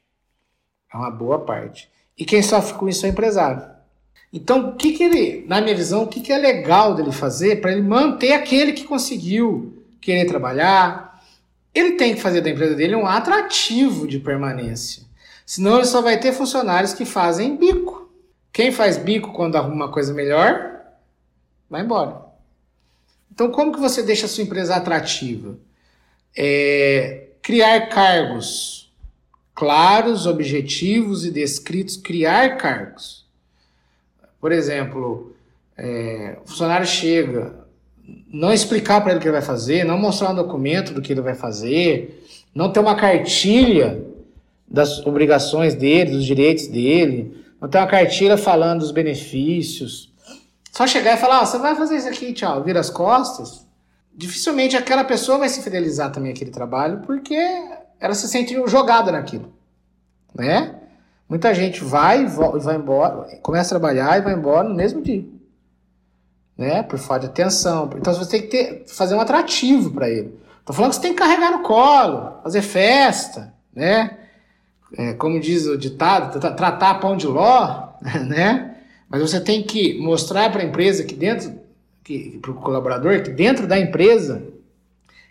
É 0.94 0.98
uma 0.98 1.12
boa 1.12 1.40
parte. 1.40 1.92
E 2.18 2.26
quem 2.26 2.42
sofre 2.42 2.78
com 2.78 2.88
isso 2.88 3.06
é 3.06 3.10
o 3.10 3.12
empresário. 3.12 3.73
Então, 4.34 4.70
o 4.70 4.76
que, 4.76 4.94
que 4.94 5.04
ele, 5.04 5.46
na 5.48 5.62
minha 5.62 5.76
visão, 5.76 6.04
o 6.04 6.08
que, 6.08 6.20
que 6.20 6.34
é 6.34 6.38
legal 6.40 6.96
dele 6.96 7.12
fazer 7.12 7.62
para 7.62 7.72
ele 7.72 7.84
manter 7.84 8.34
aquele 8.34 8.74
que 8.74 8.84
conseguiu 8.84 9.84
querer 10.02 10.26
trabalhar? 10.26 11.24
Ele 11.72 11.92
tem 11.92 12.16
que 12.16 12.22
fazer 12.22 12.42
da 12.42 12.50
empresa 12.50 12.74
dele 12.74 12.96
um 12.96 13.06
atrativo 13.06 14.08
de 14.08 14.18
permanência. 14.18 15.04
Senão 15.46 15.76
ele 15.76 15.86
só 15.86 16.02
vai 16.02 16.20
ter 16.20 16.34
funcionários 16.34 16.96
que 16.96 17.06
fazem 17.06 17.56
bico. 17.56 18.12
Quem 18.52 18.72
faz 18.72 18.98
bico 18.98 19.34
quando 19.34 19.56
arruma 19.56 19.76
uma 19.76 19.92
coisa 19.92 20.12
melhor, 20.12 20.82
vai 21.70 21.82
embora. 21.82 22.20
Então, 23.32 23.52
como 23.52 23.72
que 23.72 23.80
você 23.80 24.02
deixa 24.02 24.26
a 24.26 24.30
sua 24.30 24.44
empresa 24.44 24.76
atrativa? 24.76 25.58
É, 26.36 27.28
criar 27.40 27.88
cargos 27.90 28.92
claros, 29.54 30.26
objetivos 30.26 31.24
e 31.24 31.30
descritos. 31.30 31.98
Criar 31.98 32.58
cargos. 32.58 33.23
Por 34.44 34.52
exemplo, 34.52 35.34
é, 35.78 36.38
o 36.44 36.50
funcionário 36.50 36.86
chega, 36.86 37.66
não 38.28 38.52
explicar 38.52 39.00
para 39.00 39.12
ele 39.12 39.20
o 39.20 39.22
que 39.22 39.28
ele 39.30 39.38
vai 39.38 39.42
fazer, 39.42 39.86
não 39.86 39.98
mostrar 39.98 40.32
um 40.32 40.36
documento 40.36 40.94
do 40.94 41.02
que 41.02 41.14
ele 41.14 41.22
vai 41.22 41.34
fazer, 41.34 42.22
não 42.54 42.70
ter 42.70 42.82
uma 42.82 42.94
cartilha 42.94 44.06
das 44.68 45.00
obrigações 45.08 45.76
dele, 45.76 46.12
dos 46.12 46.26
direitos 46.26 46.68
dele, 46.68 47.42
não 47.62 47.70
tem 47.70 47.80
uma 47.80 47.88
cartilha 47.88 48.36
falando 48.36 48.82
dos 48.82 48.92
benefícios. 48.92 50.12
Só 50.74 50.86
chegar 50.86 51.14
e 51.14 51.22
falar, 51.22 51.42
oh, 51.42 51.46
você 51.46 51.58
vai 51.58 51.74
fazer 51.74 51.96
isso 51.96 52.10
aqui, 52.10 52.34
tchau, 52.34 52.62
vira 52.66 52.82
as 52.82 52.90
costas. 52.90 53.66
Dificilmente 54.14 54.76
aquela 54.76 55.06
pessoa 55.06 55.38
vai 55.38 55.48
se 55.48 55.64
fidelizar 55.64 56.12
também 56.12 56.34
àquele 56.34 56.52
trabalho, 56.52 57.00
porque 57.06 57.40
ela 57.98 58.14
se 58.14 58.28
sente 58.28 58.54
jogada 58.68 59.10
naquilo, 59.10 59.54
né? 60.36 60.83
Muita 61.34 61.52
gente 61.52 61.84
vai 61.84 62.26
e 62.26 62.28
vai 62.28 62.76
embora, 62.76 63.38
começa 63.42 63.74
a 63.74 63.80
trabalhar 63.80 64.20
e 64.20 64.22
vai 64.22 64.34
embora 64.34 64.70
no 64.70 64.76
mesmo 64.76 65.02
dia, 65.02 65.26
né? 66.56 66.84
Por 66.84 67.00
falta 67.00 67.22
de 67.22 67.32
atenção. 67.32 67.90
Então 67.98 68.14
você 68.14 68.30
tem 68.30 68.42
que 68.44 68.48
ter, 68.50 68.86
fazer 68.88 69.16
um 69.16 69.20
atrativo 69.20 69.90
para 69.90 70.08
ele. 70.08 70.38
Tô 70.64 70.74
falando 70.74 70.92
que 70.92 70.98
você 70.98 71.02
tem 71.02 71.14
que 71.14 71.18
carregar 71.18 71.50
no 71.50 71.64
colo, 71.64 72.40
fazer 72.44 72.62
festa, 72.62 73.52
né? 73.74 74.16
é, 74.96 75.14
como 75.14 75.40
diz 75.40 75.66
o 75.66 75.76
ditado, 75.76 76.40
tratar 76.40 77.00
pão 77.00 77.18
de 77.18 77.26
ló, 77.26 77.94
né? 78.28 78.78
Mas 79.10 79.20
você 79.20 79.42
tem 79.42 79.64
que 79.64 80.00
mostrar 80.00 80.52
para 80.52 80.62
a 80.62 80.66
empresa 80.66 81.04
que 81.04 81.16
dentro, 81.16 81.52
para 82.44 82.52
o 82.52 82.54
colaborador, 82.54 83.24
que 83.24 83.32
dentro 83.32 83.66
da 83.66 83.80
empresa 83.80 84.44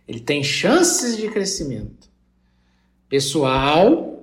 ele 0.09 0.19
tem 0.19 0.43
chances 0.43 1.17
de 1.17 1.29
crescimento 1.29 2.11
pessoal, 3.09 4.21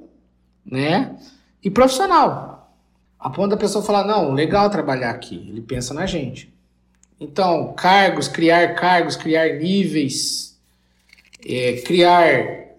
né? 0.65 1.15
E 1.63 1.69
profissional. 1.69 2.73
A 3.19 3.29
ponto 3.29 3.49
da 3.49 3.57
pessoa 3.57 3.83
falar, 3.83 4.05
não, 4.05 4.33
legal 4.33 4.69
trabalhar 4.69 5.09
aqui. 5.09 5.47
Ele 5.49 5.61
pensa 5.61 5.93
na 5.93 6.05
gente. 6.05 6.53
Então, 7.19 7.73
cargos, 7.73 8.29
criar 8.29 8.75
cargos, 8.75 9.17
criar 9.17 9.57
níveis, 9.57 10.57
é, 11.45 11.73
criar 11.81 12.69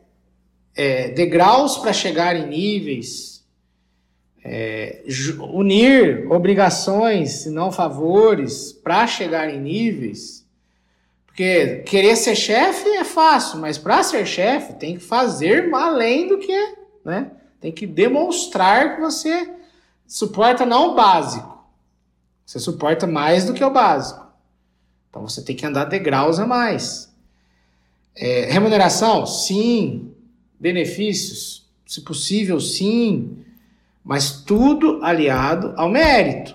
é, 0.74 1.08
degraus 1.10 1.76
para 1.76 1.92
chegar 1.92 2.34
em 2.34 2.46
níveis, 2.48 3.44
é, 4.42 5.02
unir 5.52 6.26
obrigações 6.32 7.44
e 7.44 7.50
não 7.50 7.70
favores 7.70 8.72
para 8.72 9.06
chegar 9.06 9.52
em 9.52 9.60
níveis. 9.60 10.46
Porque 11.26 11.82
querer 11.86 12.16
ser 12.16 12.34
chefe 12.34 12.88
é 12.88 13.04
fácil, 13.04 13.58
mas 13.58 13.76
para 13.76 14.02
ser 14.02 14.26
chefe 14.26 14.72
tem 14.74 14.96
que 14.96 15.04
fazer 15.04 15.72
além 15.74 16.28
do 16.28 16.38
que, 16.38 16.74
né? 17.04 17.30
Tem 17.60 17.70
que 17.70 17.86
demonstrar 17.86 18.94
que 18.94 19.00
você 19.00 19.54
suporta 20.06 20.64
não 20.64 20.92
o 20.92 20.94
básico. 20.94 21.58
Você 22.46 22.58
suporta 22.58 23.06
mais 23.06 23.44
do 23.44 23.52
que 23.52 23.62
o 23.62 23.70
básico. 23.70 24.26
Então 25.08 25.22
você 25.22 25.42
tem 25.42 25.54
que 25.54 25.66
andar 25.66 25.84
degraus 25.84 26.38
a 26.38 26.46
mais. 26.46 27.12
É, 28.16 28.46
remuneração? 28.50 29.26
Sim. 29.26 30.12
Benefícios? 30.58 31.68
Se 31.86 32.02
possível, 32.02 32.60
sim, 32.60 33.44
mas 34.04 34.30
tudo 34.42 35.02
aliado 35.02 35.74
ao 35.76 35.88
mérito. 35.88 36.54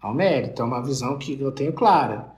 Ao 0.00 0.14
mérito, 0.14 0.62
é 0.62 0.64
uma 0.64 0.82
visão 0.82 1.18
que 1.18 1.38
eu 1.38 1.52
tenho 1.52 1.74
clara. 1.74 2.32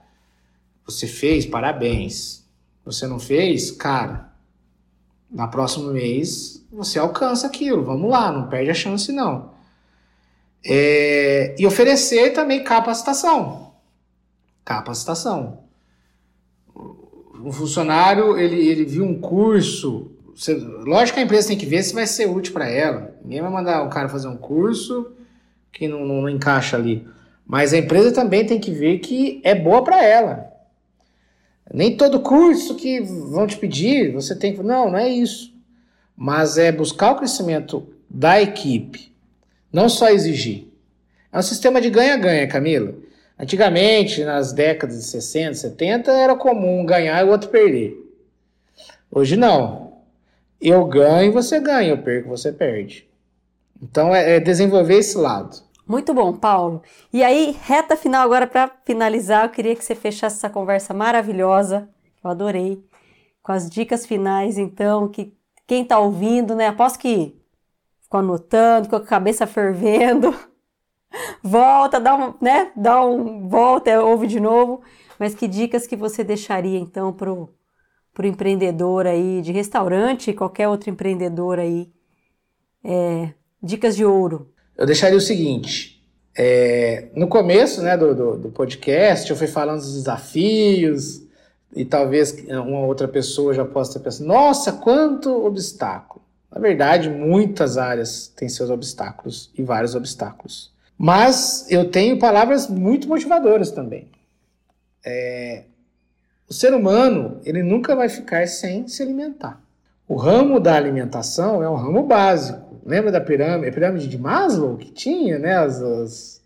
Você 0.85 1.07
fez, 1.07 1.45
parabéns. 1.45 2.45
Você 2.83 3.07
não 3.07 3.17
fez, 3.17 3.71
cara, 3.71 4.32
na 5.33 5.47
próximo 5.47 5.91
mês 5.91 6.65
você 6.71 6.99
alcança 6.99 7.47
aquilo. 7.47 7.83
Vamos 7.83 8.09
lá, 8.09 8.31
não 8.31 8.47
perde 8.47 8.69
a 8.69 8.73
chance 8.73 9.11
não. 9.11 9.51
É, 10.65 11.55
e 11.57 11.65
oferecer 11.65 12.31
também 12.31 12.63
capacitação. 12.63 13.73
Capacitação. 14.63 15.63
Um 17.43 17.51
funcionário, 17.51 18.37
ele, 18.37 18.65
ele 18.67 18.85
viu 18.85 19.03
um 19.03 19.19
curso 19.19 20.13
você, 20.35 20.55
lógico 20.55 21.15
que 21.15 21.19
a 21.21 21.23
empresa 21.23 21.49
tem 21.49 21.57
que 21.57 21.65
ver 21.65 21.83
se 21.83 21.93
vai 21.93 22.07
ser 22.07 22.27
útil 22.27 22.53
para 22.53 22.67
ela. 22.67 23.15
Ninguém 23.23 23.41
vai 23.41 23.51
mandar 23.51 23.83
o 23.83 23.89
cara 23.89 24.09
fazer 24.09 24.27
um 24.27 24.37
curso 24.37 25.11
que 25.71 25.87
não, 25.87 26.05
não, 26.05 26.21
não 26.21 26.29
encaixa 26.29 26.75
ali. 26.75 27.07
Mas 27.45 27.73
a 27.73 27.77
empresa 27.77 28.11
também 28.11 28.45
tem 28.45 28.59
que 28.59 28.71
ver 28.71 28.99
que 28.99 29.41
é 29.43 29.53
boa 29.53 29.83
para 29.83 30.03
ela. 30.03 30.52
Nem 31.71 31.95
todo 31.95 32.19
curso 32.19 32.75
que 32.75 32.99
vão 33.01 33.45
te 33.47 33.57
pedir, 33.57 34.11
você 34.11 34.35
tem 34.35 34.53
que. 34.53 34.63
Não, 34.63 34.91
não 34.91 34.97
é 34.97 35.09
isso. 35.09 35.53
Mas 36.15 36.57
é 36.57 36.71
buscar 36.71 37.11
o 37.11 37.17
crescimento 37.17 37.87
da 38.09 38.41
equipe. 38.41 39.13
Não 39.71 39.89
só 39.89 40.09
exigir. 40.09 40.67
É 41.31 41.39
um 41.39 41.41
sistema 41.41 41.81
de 41.81 41.89
ganha-ganha, 41.89 42.47
Camila. 42.47 42.93
Antigamente, 43.39 44.23
nas 44.23 44.53
décadas 44.53 44.97
de 44.97 45.05
60, 45.05 45.55
70, 45.55 46.11
era 46.11 46.35
comum 46.35 46.85
ganhar 46.85 47.19
e 47.21 47.27
o 47.27 47.31
outro 47.31 47.49
perder. 47.49 47.97
Hoje 49.09 49.35
não 49.35 49.83
eu 50.63 50.85
ganho, 50.85 51.33
você 51.33 51.59
ganha, 51.59 51.89
eu 51.89 51.97
perco, 51.97 52.29
você 52.29 52.51
perde. 52.51 53.05
Então 53.81 54.15
é, 54.15 54.37
é 54.37 54.39
desenvolver 54.39 54.95
esse 54.95 55.17
lado. 55.17 55.57
Muito 55.87 56.13
bom, 56.13 56.33
Paulo. 56.33 56.81
E 57.11 57.23
aí, 57.23 57.51
reta 57.61 57.95
final 57.97 58.23
agora 58.23 58.47
para 58.47 58.71
finalizar, 58.85 59.45
eu 59.45 59.49
queria 59.49 59.75
que 59.75 59.83
você 59.83 59.95
fechasse 59.95 60.37
essa 60.37 60.49
conversa 60.49 60.93
maravilhosa, 60.93 61.89
eu 62.23 62.29
adorei, 62.29 62.81
com 63.41 63.51
as 63.51 63.69
dicas 63.69 64.05
finais, 64.05 64.57
então, 64.57 65.09
que 65.09 65.33
quem 65.67 65.83
está 65.83 65.99
ouvindo, 65.99 66.55
né, 66.55 66.67
aposto 66.67 66.99
que 66.99 67.35
ficou 68.01 68.19
anotando, 68.21 68.89
com 68.89 68.95
a 68.95 69.01
cabeça 69.05 69.47
fervendo. 69.47 70.33
volta, 71.43 71.99
dá 71.99 72.15
um, 72.15 72.33
né? 72.41 72.71
Dá 72.75 73.03
um 73.05 73.47
volta, 73.47 74.01
ouve 74.03 74.27
de 74.27 74.39
novo. 74.39 74.81
Mas 75.19 75.35
que 75.35 75.47
dicas 75.47 75.87
que 75.87 75.95
você 75.95 76.23
deixaria 76.23 76.79
então 76.79 77.13
pro 77.13 77.49
pro 78.13 78.27
empreendedor 78.27 79.07
aí 79.07 79.41
de 79.41 79.51
restaurante, 79.51 80.33
qualquer 80.33 80.67
outro 80.69 80.89
empreendedor 80.89 81.59
aí? 81.59 81.91
É, 82.83 83.33
dicas 83.61 83.95
de 83.95 84.05
ouro. 84.05 84.52
Eu 84.77 84.85
deixaria 84.85 85.17
o 85.17 85.21
seguinte: 85.21 86.03
é, 86.35 87.07
no 87.15 87.27
começo 87.27 87.81
né, 87.81 87.95
do, 87.97 88.15
do, 88.15 88.37
do, 88.37 88.49
podcast, 88.49 89.29
eu 89.29 89.35
fui 89.35 89.47
falando 89.47 89.79
dos 89.79 89.93
desafios, 89.93 91.21
e 91.75 91.85
talvez 91.85 92.35
uma 92.47 92.81
outra 92.81 93.07
pessoa 93.07 93.53
já 93.53 93.65
possa 93.65 93.93
ter 93.93 94.03
pensado: 94.03 94.27
nossa, 94.27 94.73
quanto 94.73 95.45
obstáculo! 95.45 96.23
Na 96.51 96.61
verdade, 96.61 97.09
muitas 97.09 97.77
áreas 97.77 98.27
têm 98.35 98.47
seus 98.47 98.69
obstáculos 98.69 99.51
e 99.57 99.63
vários 99.63 99.95
obstáculos. 99.95 100.71
Mas 100.95 101.65
eu 101.71 101.89
tenho 101.89 102.19
palavras 102.19 102.67
muito 102.67 103.07
motivadoras 103.07 103.71
também. 103.71 104.07
É, 105.03 105.63
o 106.47 106.53
ser 106.53 106.73
humano, 106.73 107.41
ele 107.43 107.63
nunca 107.63 107.95
vai 107.95 108.07
ficar 108.07 108.47
sem 108.47 108.87
se 108.87 109.01
alimentar. 109.01 109.59
O 110.07 110.15
ramo 110.15 110.59
da 110.59 110.75
alimentação 110.75 111.63
é 111.63 111.69
um 111.69 111.75
ramo 111.75 112.03
básico. 112.03 112.62
Lembra 112.85 113.11
da 113.11 113.21
pirâmide, 113.21 113.71
pirâmide 113.71 114.07
de 114.07 114.17
Maslow 114.17 114.77
que 114.77 114.91
tinha, 114.91 115.39
né, 115.39 115.55
as, 115.57 115.81
as, 115.81 116.41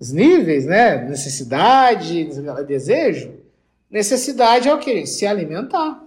os 0.00 0.12
níveis, 0.12 0.64
né, 0.64 1.04
necessidade, 1.04 2.28
desejo? 2.66 3.34
Necessidade 3.90 4.68
é 4.68 4.74
o 4.74 4.78
quê? 4.78 5.06
Se 5.06 5.26
alimentar. 5.26 6.02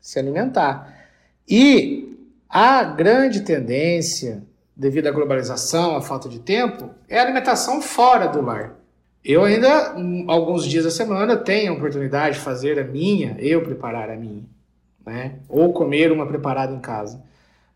Se 0.00 0.18
alimentar. 0.18 1.06
E 1.48 2.16
a 2.48 2.84
grande 2.84 3.40
tendência, 3.40 4.42
devido 4.76 5.06
à 5.06 5.10
globalização, 5.10 5.96
à 5.96 6.02
falta 6.02 6.28
de 6.28 6.38
tempo, 6.38 6.90
é 7.08 7.18
a 7.18 7.22
alimentação 7.22 7.80
fora 7.80 8.26
do 8.26 8.42
lar. 8.42 8.76
Eu 9.24 9.44
ainda, 9.44 9.94
alguns 10.26 10.66
dias 10.66 10.84
da 10.84 10.90
semana, 10.90 11.36
tenho 11.36 11.72
a 11.72 11.76
oportunidade 11.76 12.36
de 12.36 12.44
fazer 12.44 12.78
a 12.78 12.84
minha, 12.84 13.36
eu 13.38 13.62
preparar 13.62 14.10
a 14.10 14.16
minha, 14.16 14.42
né? 15.06 15.36
Ou 15.48 15.72
comer 15.72 16.10
uma 16.10 16.26
preparada 16.26 16.74
em 16.74 16.80
casa. 16.80 17.22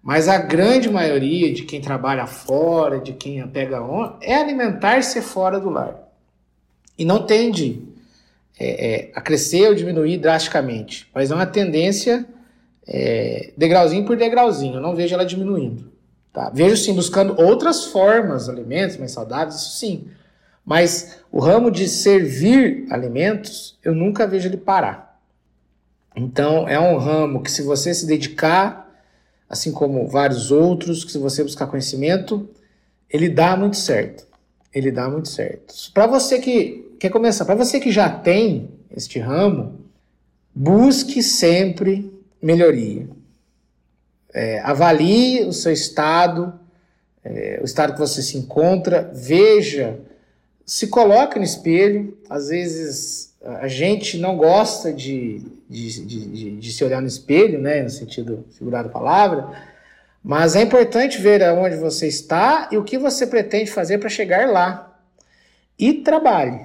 Mas 0.07 0.29
a 0.29 0.39
grande 0.39 0.89
maioria 0.89 1.53
de 1.53 1.65
quem 1.65 1.81
trabalha 1.81 2.29
fora, 2.29 3.01
de 3.01 3.13
quem 3.13 3.45
pega 3.49 3.83
on, 3.83 4.13
é 4.21 4.37
alimentar-se 4.37 5.21
fora 5.21 5.59
do 5.59 5.69
lar. 5.69 5.99
E 6.97 7.05
não 7.05 7.27
tende 7.27 7.83
é, 8.57 9.09
é, 9.09 9.11
a 9.17 9.21
crescer 9.21 9.67
ou 9.67 9.75
diminuir 9.75 10.19
drasticamente, 10.19 11.11
mas 11.13 11.33
é 11.33 11.35
uma 11.35 11.45
tendência 11.45 12.25
é, 12.87 13.53
degrauzinho 13.57 14.05
por 14.05 14.17
degrauzinho, 14.17 14.77
eu 14.77 14.81
não 14.81 14.95
vejo 14.95 15.13
ela 15.13 15.27
diminuindo. 15.27 15.91
Tá? 16.33 16.51
Vejo 16.55 16.77
sim 16.77 16.95
buscando 16.95 17.35
outras 17.43 17.87
formas, 17.87 18.49
alimentos 18.49 18.99
mais 18.99 19.11
saudáveis, 19.11 19.57
isso 19.57 19.77
sim. 19.77 20.07
Mas 20.65 21.19
o 21.33 21.41
ramo 21.41 21.69
de 21.69 21.89
servir 21.89 22.87
alimentos, 22.93 23.77
eu 23.83 23.93
nunca 23.93 24.25
vejo 24.25 24.47
ele 24.47 24.57
parar. 24.57 25.19
Então 26.15 26.69
é 26.69 26.79
um 26.79 26.97
ramo 26.97 27.43
que, 27.43 27.51
se 27.51 27.63
você 27.63 27.93
se 27.93 28.07
dedicar, 28.07 28.86
assim 29.49 29.72
como 29.72 30.07
vários 30.07 30.51
outros, 30.51 31.05
que 31.05 31.12
se 31.12 31.18
você 31.18 31.42
buscar 31.42 31.66
conhecimento, 31.66 32.49
ele 33.11 33.28
dá 33.28 33.57
muito 33.57 33.76
certo. 33.76 34.26
Ele 34.74 34.90
dá 34.90 35.09
muito 35.09 35.28
certo. 35.28 35.74
Para 35.94 36.07
você 36.07 36.38
que 36.38 36.94
quer 36.99 37.11
começar, 37.11 37.44
para 37.44 37.55
você 37.55 37.80
que 37.80 37.90
já 37.90 38.11
tem 38.11 38.70
este 38.94 39.18
ramo, 39.18 39.80
busque 40.55 41.22
sempre 41.22 42.12
melhoria. 42.42 43.09
É, 44.34 44.61
avalie 44.61 45.44
o 45.44 45.53
seu 45.53 45.72
estado, 45.72 46.53
é, 47.24 47.59
o 47.62 47.64
estado 47.64 47.94
que 47.94 47.99
você 47.99 48.22
se 48.22 48.36
encontra, 48.36 49.11
veja, 49.14 49.99
se 50.64 50.88
coloque 50.88 51.38
no 51.38 51.44
espelho. 51.44 52.18
Às 52.28 52.49
vezes 52.49 53.34
a 53.61 53.68
gente 53.68 54.18
não 54.18 54.36
gosta 54.36 54.92
de, 54.92 55.42
de, 55.68 56.05
de, 56.05 56.51
de 56.57 56.72
se 56.72 56.84
olhar 56.84 57.01
no 57.01 57.07
espelho, 57.07 57.61
né, 57.61 57.82
no 57.82 57.90
sentido 57.90 58.44
figurado 58.53 58.88
da 58.88 58.92
palavra, 58.92 59.49
mas 60.22 60.57
é 60.57 60.62
importante 60.62 61.20
ver 61.20 61.42
aonde 61.42 61.76
você 61.76 62.09
está 62.09 62.68
e 62.72 62.76
o 62.76 62.84
que 62.84 62.99
você 62.99 63.26
pretende 63.26 63.70
fazer 63.70 63.99
para 63.99 64.09
chegar 64.09 64.49
lá. 64.49 64.99
E 65.78 65.94
trabalhe, 65.94 66.61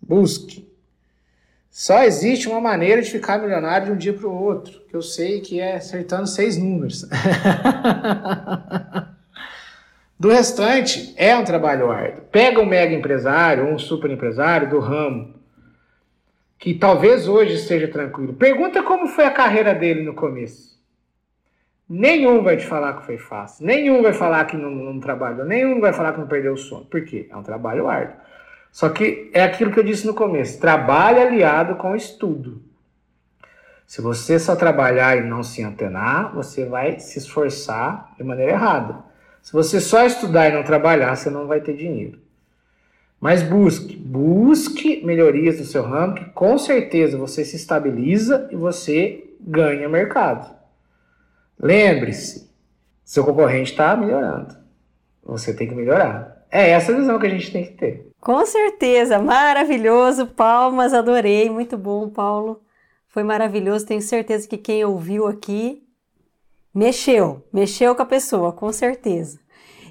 busque. 0.00 0.64
Só 1.70 2.04
existe 2.04 2.48
uma 2.48 2.60
maneira 2.60 3.02
de 3.02 3.10
ficar 3.10 3.38
milionário 3.38 3.86
de 3.88 3.92
um 3.92 3.96
dia 3.96 4.12
para 4.12 4.28
o 4.28 4.42
outro, 4.42 4.80
que 4.88 4.94
eu 4.94 5.02
sei 5.02 5.40
que 5.40 5.58
é 5.58 5.74
acertando 5.74 6.28
seis 6.28 6.56
números. 6.56 7.04
do 10.16 10.28
restante, 10.30 11.12
é 11.16 11.36
um 11.36 11.42
trabalho 11.42 11.90
árduo. 11.90 12.22
Pega 12.30 12.60
um 12.60 12.66
mega 12.66 12.94
empresário, 12.94 13.66
um 13.66 13.76
super 13.76 14.08
empresário 14.08 14.70
do 14.70 14.78
ramo, 14.78 15.33
que 16.64 16.72
talvez 16.72 17.28
hoje 17.28 17.56
esteja 17.56 17.86
tranquilo. 17.88 18.32
Pergunta 18.32 18.82
como 18.82 19.06
foi 19.06 19.26
a 19.26 19.30
carreira 19.30 19.74
dele 19.74 20.02
no 20.02 20.14
começo. 20.14 20.82
Nenhum 21.86 22.42
vai 22.42 22.56
te 22.56 22.64
falar 22.64 22.94
que 22.94 23.04
foi 23.04 23.18
fácil. 23.18 23.66
Nenhum 23.66 24.00
vai 24.00 24.14
falar 24.14 24.46
que 24.46 24.56
não, 24.56 24.70
não 24.70 24.98
trabalhou. 24.98 25.44
Nenhum 25.44 25.78
vai 25.78 25.92
falar 25.92 26.14
que 26.14 26.20
não 26.20 26.26
perdeu 26.26 26.54
o 26.54 26.56
sono. 26.56 26.86
Por 26.86 27.04
quê? 27.04 27.28
É 27.30 27.36
um 27.36 27.42
trabalho 27.42 27.86
árduo. 27.86 28.16
Só 28.72 28.88
que 28.88 29.30
é 29.34 29.42
aquilo 29.42 29.72
que 29.72 29.78
eu 29.78 29.84
disse 29.84 30.06
no 30.06 30.14
começo: 30.14 30.58
trabalho 30.58 31.20
aliado 31.20 31.76
com 31.76 31.94
estudo. 31.94 32.62
Se 33.86 34.00
você 34.00 34.38
só 34.38 34.56
trabalhar 34.56 35.18
e 35.18 35.20
não 35.20 35.42
se 35.42 35.62
antenar, 35.62 36.34
você 36.34 36.64
vai 36.64 36.98
se 36.98 37.18
esforçar 37.18 38.14
de 38.16 38.24
maneira 38.24 38.52
errada. 38.52 39.04
Se 39.42 39.52
você 39.52 39.82
só 39.82 40.06
estudar 40.06 40.48
e 40.48 40.54
não 40.54 40.62
trabalhar, 40.62 41.14
você 41.14 41.28
não 41.28 41.46
vai 41.46 41.60
ter 41.60 41.76
dinheiro. 41.76 42.23
Mas 43.24 43.42
busque, 43.42 43.96
busque 43.96 45.02
melhorias 45.02 45.56
do 45.56 45.64
seu 45.64 45.82
que 46.14 46.26
com 46.32 46.58
certeza 46.58 47.16
você 47.16 47.42
se 47.42 47.56
estabiliza 47.56 48.50
e 48.52 48.54
você 48.54 49.34
ganha 49.40 49.88
mercado. 49.88 50.54
Lembre-se, 51.58 52.52
seu 53.02 53.24
concorrente 53.24 53.70
está 53.70 53.96
melhorando. 53.96 54.54
Você 55.22 55.54
tem 55.54 55.66
que 55.66 55.74
melhorar. 55.74 56.44
É 56.50 56.68
essa 56.68 56.92
a 56.92 56.96
visão 56.96 57.18
que 57.18 57.26
a 57.26 57.30
gente 57.30 57.50
tem 57.50 57.64
que 57.64 57.72
ter. 57.72 58.10
Com 58.20 58.44
certeza, 58.44 59.18
maravilhoso, 59.18 60.26
palmas, 60.26 60.92
adorei, 60.92 61.48
muito 61.48 61.78
bom, 61.78 62.10
Paulo. 62.10 62.60
Foi 63.08 63.22
maravilhoso, 63.22 63.86
tenho 63.86 64.02
certeza 64.02 64.46
que 64.46 64.58
quem 64.58 64.84
ouviu 64.84 65.26
aqui 65.26 65.82
mexeu, 66.74 67.42
mexeu 67.50 67.94
com 67.94 68.02
a 68.02 68.06
pessoa, 68.06 68.52
com 68.52 68.70
certeza. 68.70 69.40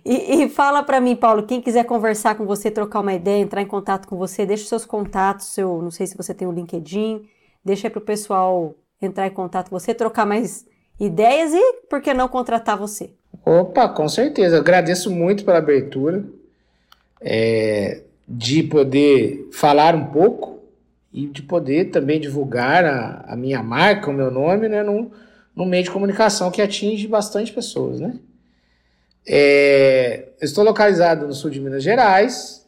E, 0.05 0.43
e 0.43 0.49
fala 0.49 0.83
para 0.83 0.99
mim, 0.99 1.15
Paulo, 1.15 1.43
quem 1.43 1.61
quiser 1.61 1.85
conversar 1.85 2.35
com 2.35 2.45
você, 2.45 2.69
trocar 2.69 2.99
uma 2.99 3.13
ideia, 3.13 3.41
entrar 3.41 3.61
em 3.61 3.67
contato 3.67 4.07
com 4.07 4.17
você, 4.17 4.45
deixa 4.45 4.63
os 4.63 4.69
seus 4.69 4.85
contatos, 4.85 5.47
seu, 5.47 5.81
não 5.81 5.91
sei 5.91 6.07
se 6.07 6.17
você 6.17 6.33
tem 6.33 6.47
o 6.47 6.51
um 6.51 6.53
LinkedIn, 6.53 7.21
deixa 7.63 7.87
aí 7.87 7.91
pro 7.91 8.01
pessoal 8.01 8.75
entrar 9.01 9.27
em 9.27 9.31
contato 9.31 9.69
com 9.69 9.79
você, 9.79 9.93
trocar 9.93 10.25
mais 10.25 10.65
ideias 10.99 11.53
e, 11.53 11.73
por 11.89 12.01
que 12.01 12.13
não, 12.13 12.27
contratar 12.27 12.77
você. 12.77 13.11
Opa, 13.45 13.87
com 13.89 14.07
certeza. 14.07 14.57
Agradeço 14.57 15.09
muito 15.09 15.43
pela 15.43 15.57
abertura. 15.57 16.23
É, 17.21 18.01
de 18.27 18.63
poder 18.63 19.49
falar 19.51 19.95
um 19.95 20.05
pouco 20.05 20.59
e 21.11 21.27
de 21.27 21.41
poder 21.41 21.91
também 21.91 22.19
divulgar 22.19 22.83
a, 22.85 23.25
a 23.27 23.35
minha 23.35 23.61
marca, 23.61 24.09
o 24.09 24.13
meu 24.13 24.31
nome, 24.31 24.67
né, 24.67 24.81
num, 24.81 25.11
num 25.55 25.65
meio 25.65 25.83
de 25.83 25.91
comunicação 25.91 26.49
que 26.49 26.61
atinge 26.61 27.07
bastante 27.07 27.51
pessoas, 27.51 27.99
né? 27.99 28.15
É, 29.25 30.29
estou 30.41 30.63
localizado 30.63 31.25
no 31.25 31.33
sul 31.33 31.49
de 31.49 31.59
Minas 31.59 31.83
Gerais, 31.83 32.67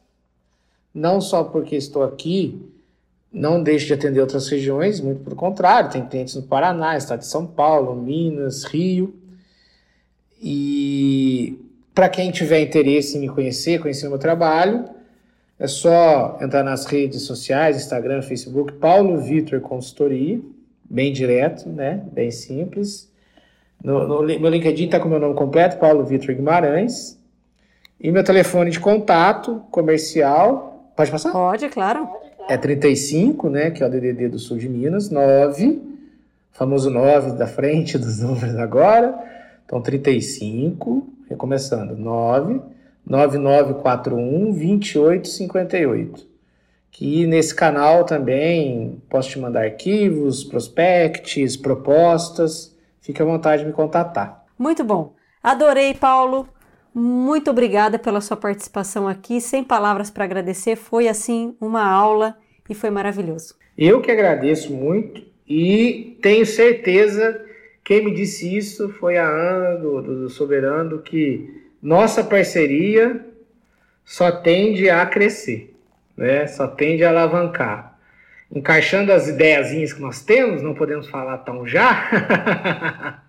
não 0.93 1.19
só 1.19 1.43
porque 1.43 1.75
estou 1.75 2.03
aqui, 2.03 2.61
não 3.31 3.61
deixo 3.61 3.87
de 3.87 3.93
atender 3.93 4.21
outras 4.21 4.47
regiões, 4.47 5.01
muito 5.01 5.21
pelo 5.21 5.35
contrário, 5.35 5.89
tem 5.89 6.05
clientes 6.05 6.35
no 6.35 6.43
Paraná, 6.43 6.97
estado 6.97 7.19
de 7.19 7.27
São 7.27 7.45
Paulo, 7.45 7.93
Minas, 7.95 8.63
Rio. 8.63 9.13
E 10.41 11.59
para 11.93 12.07
quem 12.07 12.31
tiver 12.31 12.61
interesse 12.61 13.17
em 13.17 13.21
me 13.21 13.29
conhecer, 13.29 13.81
conhecer 13.81 14.07
o 14.07 14.09
meu 14.09 14.19
trabalho, 14.19 14.85
é 15.59 15.67
só 15.67 16.37
entrar 16.41 16.63
nas 16.63 16.85
redes 16.85 17.23
sociais, 17.23 17.77
Instagram, 17.77 18.21
Facebook, 18.21 18.73
Paulo 18.73 19.19
Vitor 19.19 19.59
Consultoria, 19.59 20.39
bem 20.89 21.11
direto, 21.11 21.67
né? 21.69 22.05
Bem 22.11 22.31
simples. 22.31 23.09
No, 23.85 24.07
no 24.07 24.23
meu 24.23 24.49
LinkedIn 24.49 24.85
está 24.85 24.99
com 24.99 25.07
meu 25.07 25.19
nome 25.19 25.35
completo, 25.35 25.77
Paulo 25.77 26.03
Vitor 26.03 26.33
Guimarães. 26.33 27.21
E 28.01 28.11
meu 28.11 28.23
telefone 28.23 28.71
de 28.71 28.79
contato 28.79 29.61
comercial. 29.69 30.91
Pode 30.95 31.11
passar? 31.11 31.31
Pode, 31.31 31.69
claro. 31.69 32.09
É 32.49 32.57
35, 32.57 33.47
né? 33.47 33.69
Que 33.69 33.83
é 33.83 33.85
o 33.85 33.89
DDD 33.89 34.29
do 34.29 34.39
Sul 34.39 34.57
de 34.57 34.67
Minas, 34.67 35.11
9, 35.11 35.79
famoso 36.51 36.89
9 36.89 37.37
da 37.37 37.45
frente 37.45 37.95
dos 37.95 38.21
números 38.25 38.55
agora. 38.55 39.15
Então, 39.63 39.79
35, 39.79 41.07
recomeçando, 41.29 41.95
9 41.95 42.59
9941 43.05 44.51
2858. 44.51 46.27
Que 46.89 47.27
nesse 47.27 47.53
canal 47.53 48.03
também 48.03 48.99
posso 49.07 49.29
te 49.29 49.37
mandar 49.37 49.65
arquivos, 49.65 50.43
prospects, 50.43 51.55
propostas. 51.55 52.74
Fique 53.05 53.21
à 53.21 53.25
vontade 53.25 53.61
de 53.61 53.67
me 53.67 53.73
contatar. 53.73 54.43
Muito 54.57 54.83
bom. 54.83 55.13
Adorei, 55.43 55.93
Paulo. 55.93 56.49
muito 56.91 57.51
obrigada 57.51 57.99
pela 57.99 58.19
sua 58.19 58.35
participação 58.35 59.07
aqui. 59.07 59.39
Sem 59.39 59.63
palavras 59.63 60.09
para 60.09 60.23
agradecer, 60.23 60.75
foi 60.75 61.07
assim 61.07 61.55
uma 61.61 61.85
aula 61.85 62.35
e 62.67 62.73
foi 62.73 62.89
maravilhoso. 62.89 63.53
Eu 63.77 64.01
que 64.01 64.09
agradeço 64.09 64.73
muito 64.73 65.21
e 65.47 66.17
tenho 66.21 66.45
certeza 66.45 67.45
quem 67.83 68.03
me 68.03 68.11
disse 68.11 68.57
isso 68.57 68.89
foi 68.89 69.17
a 69.17 69.27
Ana 69.27 69.77
do, 69.77 70.01
do 70.01 70.29
Soberano 70.29 71.03
que 71.03 71.63
nossa 71.79 72.23
parceria 72.23 73.23
só 74.03 74.31
tende 74.31 74.89
a 74.89 75.05
crescer, 75.05 75.75
né? 76.17 76.47
Só 76.47 76.67
tende 76.67 77.03
a 77.03 77.09
alavancar. 77.09 77.94
Encaixando 78.53 79.11
as 79.11 79.27
ideiazinhas 79.27 79.93
que 79.93 80.01
nós 80.01 80.21
temos, 80.21 80.61
não 80.61 80.73
podemos 80.73 81.09
falar 81.09 81.39
tão 81.39 81.67
já, 81.67 83.21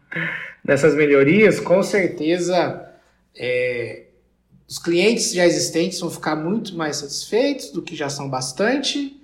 nessas 0.64 0.94
melhorias, 0.94 1.58
com 1.58 1.82
certeza 1.82 2.86
é, 3.34 4.06
os 4.68 4.78
clientes 4.78 5.32
já 5.32 5.46
existentes 5.46 6.00
vão 6.00 6.10
ficar 6.10 6.34
muito 6.34 6.76
mais 6.76 6.96
satisfeitos 6.96 7.70
do 7.70 7.82
que 7.82 7.94
já 7.94 8.08
são 8.08 8.28
bastante 8.28 9.20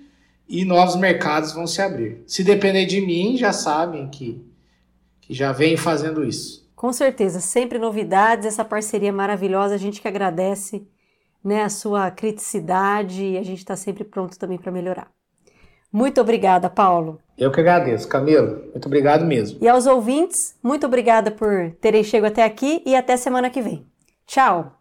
e 0.47 0.63
novos 0.63 0.95
mercados 0.95 1.51
vão 1.51 1.67
se 1.67 1.81
abrir. 1.81 2.23
Se 2.25 2.43
depender 2.43 2.85
de 2.85 3.01
mim, 3.01 3.35
já 3.35 3.51
sabem 3.51 4.07
que, 4.09 4.45
que 5.21 5.33
já 5.33 5.51
vem 5.51 5.75
fazendo 5.75 6.23
isso. 6.23 6.63
Com 6.75 6.93
certeza, 6.93 7.39
sempre 7.39 7.77
novidades, 7.77 8.45
essa 8.45 8.63
parceria 8.63 9.11
maravilhosa, 9.11 9.75
a 9.75 9.77
gente 9.77 10.01
que 10.01 10.07
agradece 10.07 10.87
né, 11.43 11.63
a 11.63 11.69
sua 11.69 12.09
criticidade 12.11 13.23
e 13.23 13.37
a 13.37 13.43
gente 13.43 13.59
está 13.59 13.75
sempre 13.75 14.03
pronto 14.03 14.37
também 14.37 14.57
para 14.57 14.71
melhorar. 14.71 15.09
Muito 15.93 16.19
obrigada, 16.19 16.71
Paulo. 16.71 17.19
Eu 17.37 17.51
que 17.51 17.59
agradeço, 17.59 18.07
Camilo. 18.07 18.63
Muito 18.71 18.87
obrigado 18.87 19.23
mesmo. 19.23 19.59
E 19.61 19.67
aos 19.67 19.85
ouvintes, 19.85 20.55
muito 20.63 20.87
obrigada 20.87 21.29
por 21.29 21.69
terem 21.79 22.03
chegado 22.03 22.31
até 22.31 22.43
aqui 22.43 22.81
e 22.83 22.95
até 22.95 23.15
semana 23.15 23.47
que 23.47 23.61
vem. 23.61 23.85
Tchau! 24.25 24.79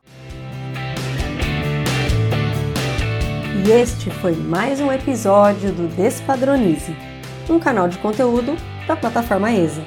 E 3.63 3.71
este 3.71 4.11
foi 4.11 4.33
mais 4.33 4.81
um 4.81 4.91
episódio 4.91 5.71
do 5.71 5.87
Despadronize, 5.95 6.97
um 7.51 7.59
canal 7.59 7.91
de 7.91 7.99
conteúdo 7.99 8.57
da 8.89 8.97
plataforma 8.97 9.53
ESA. 9.53 9.85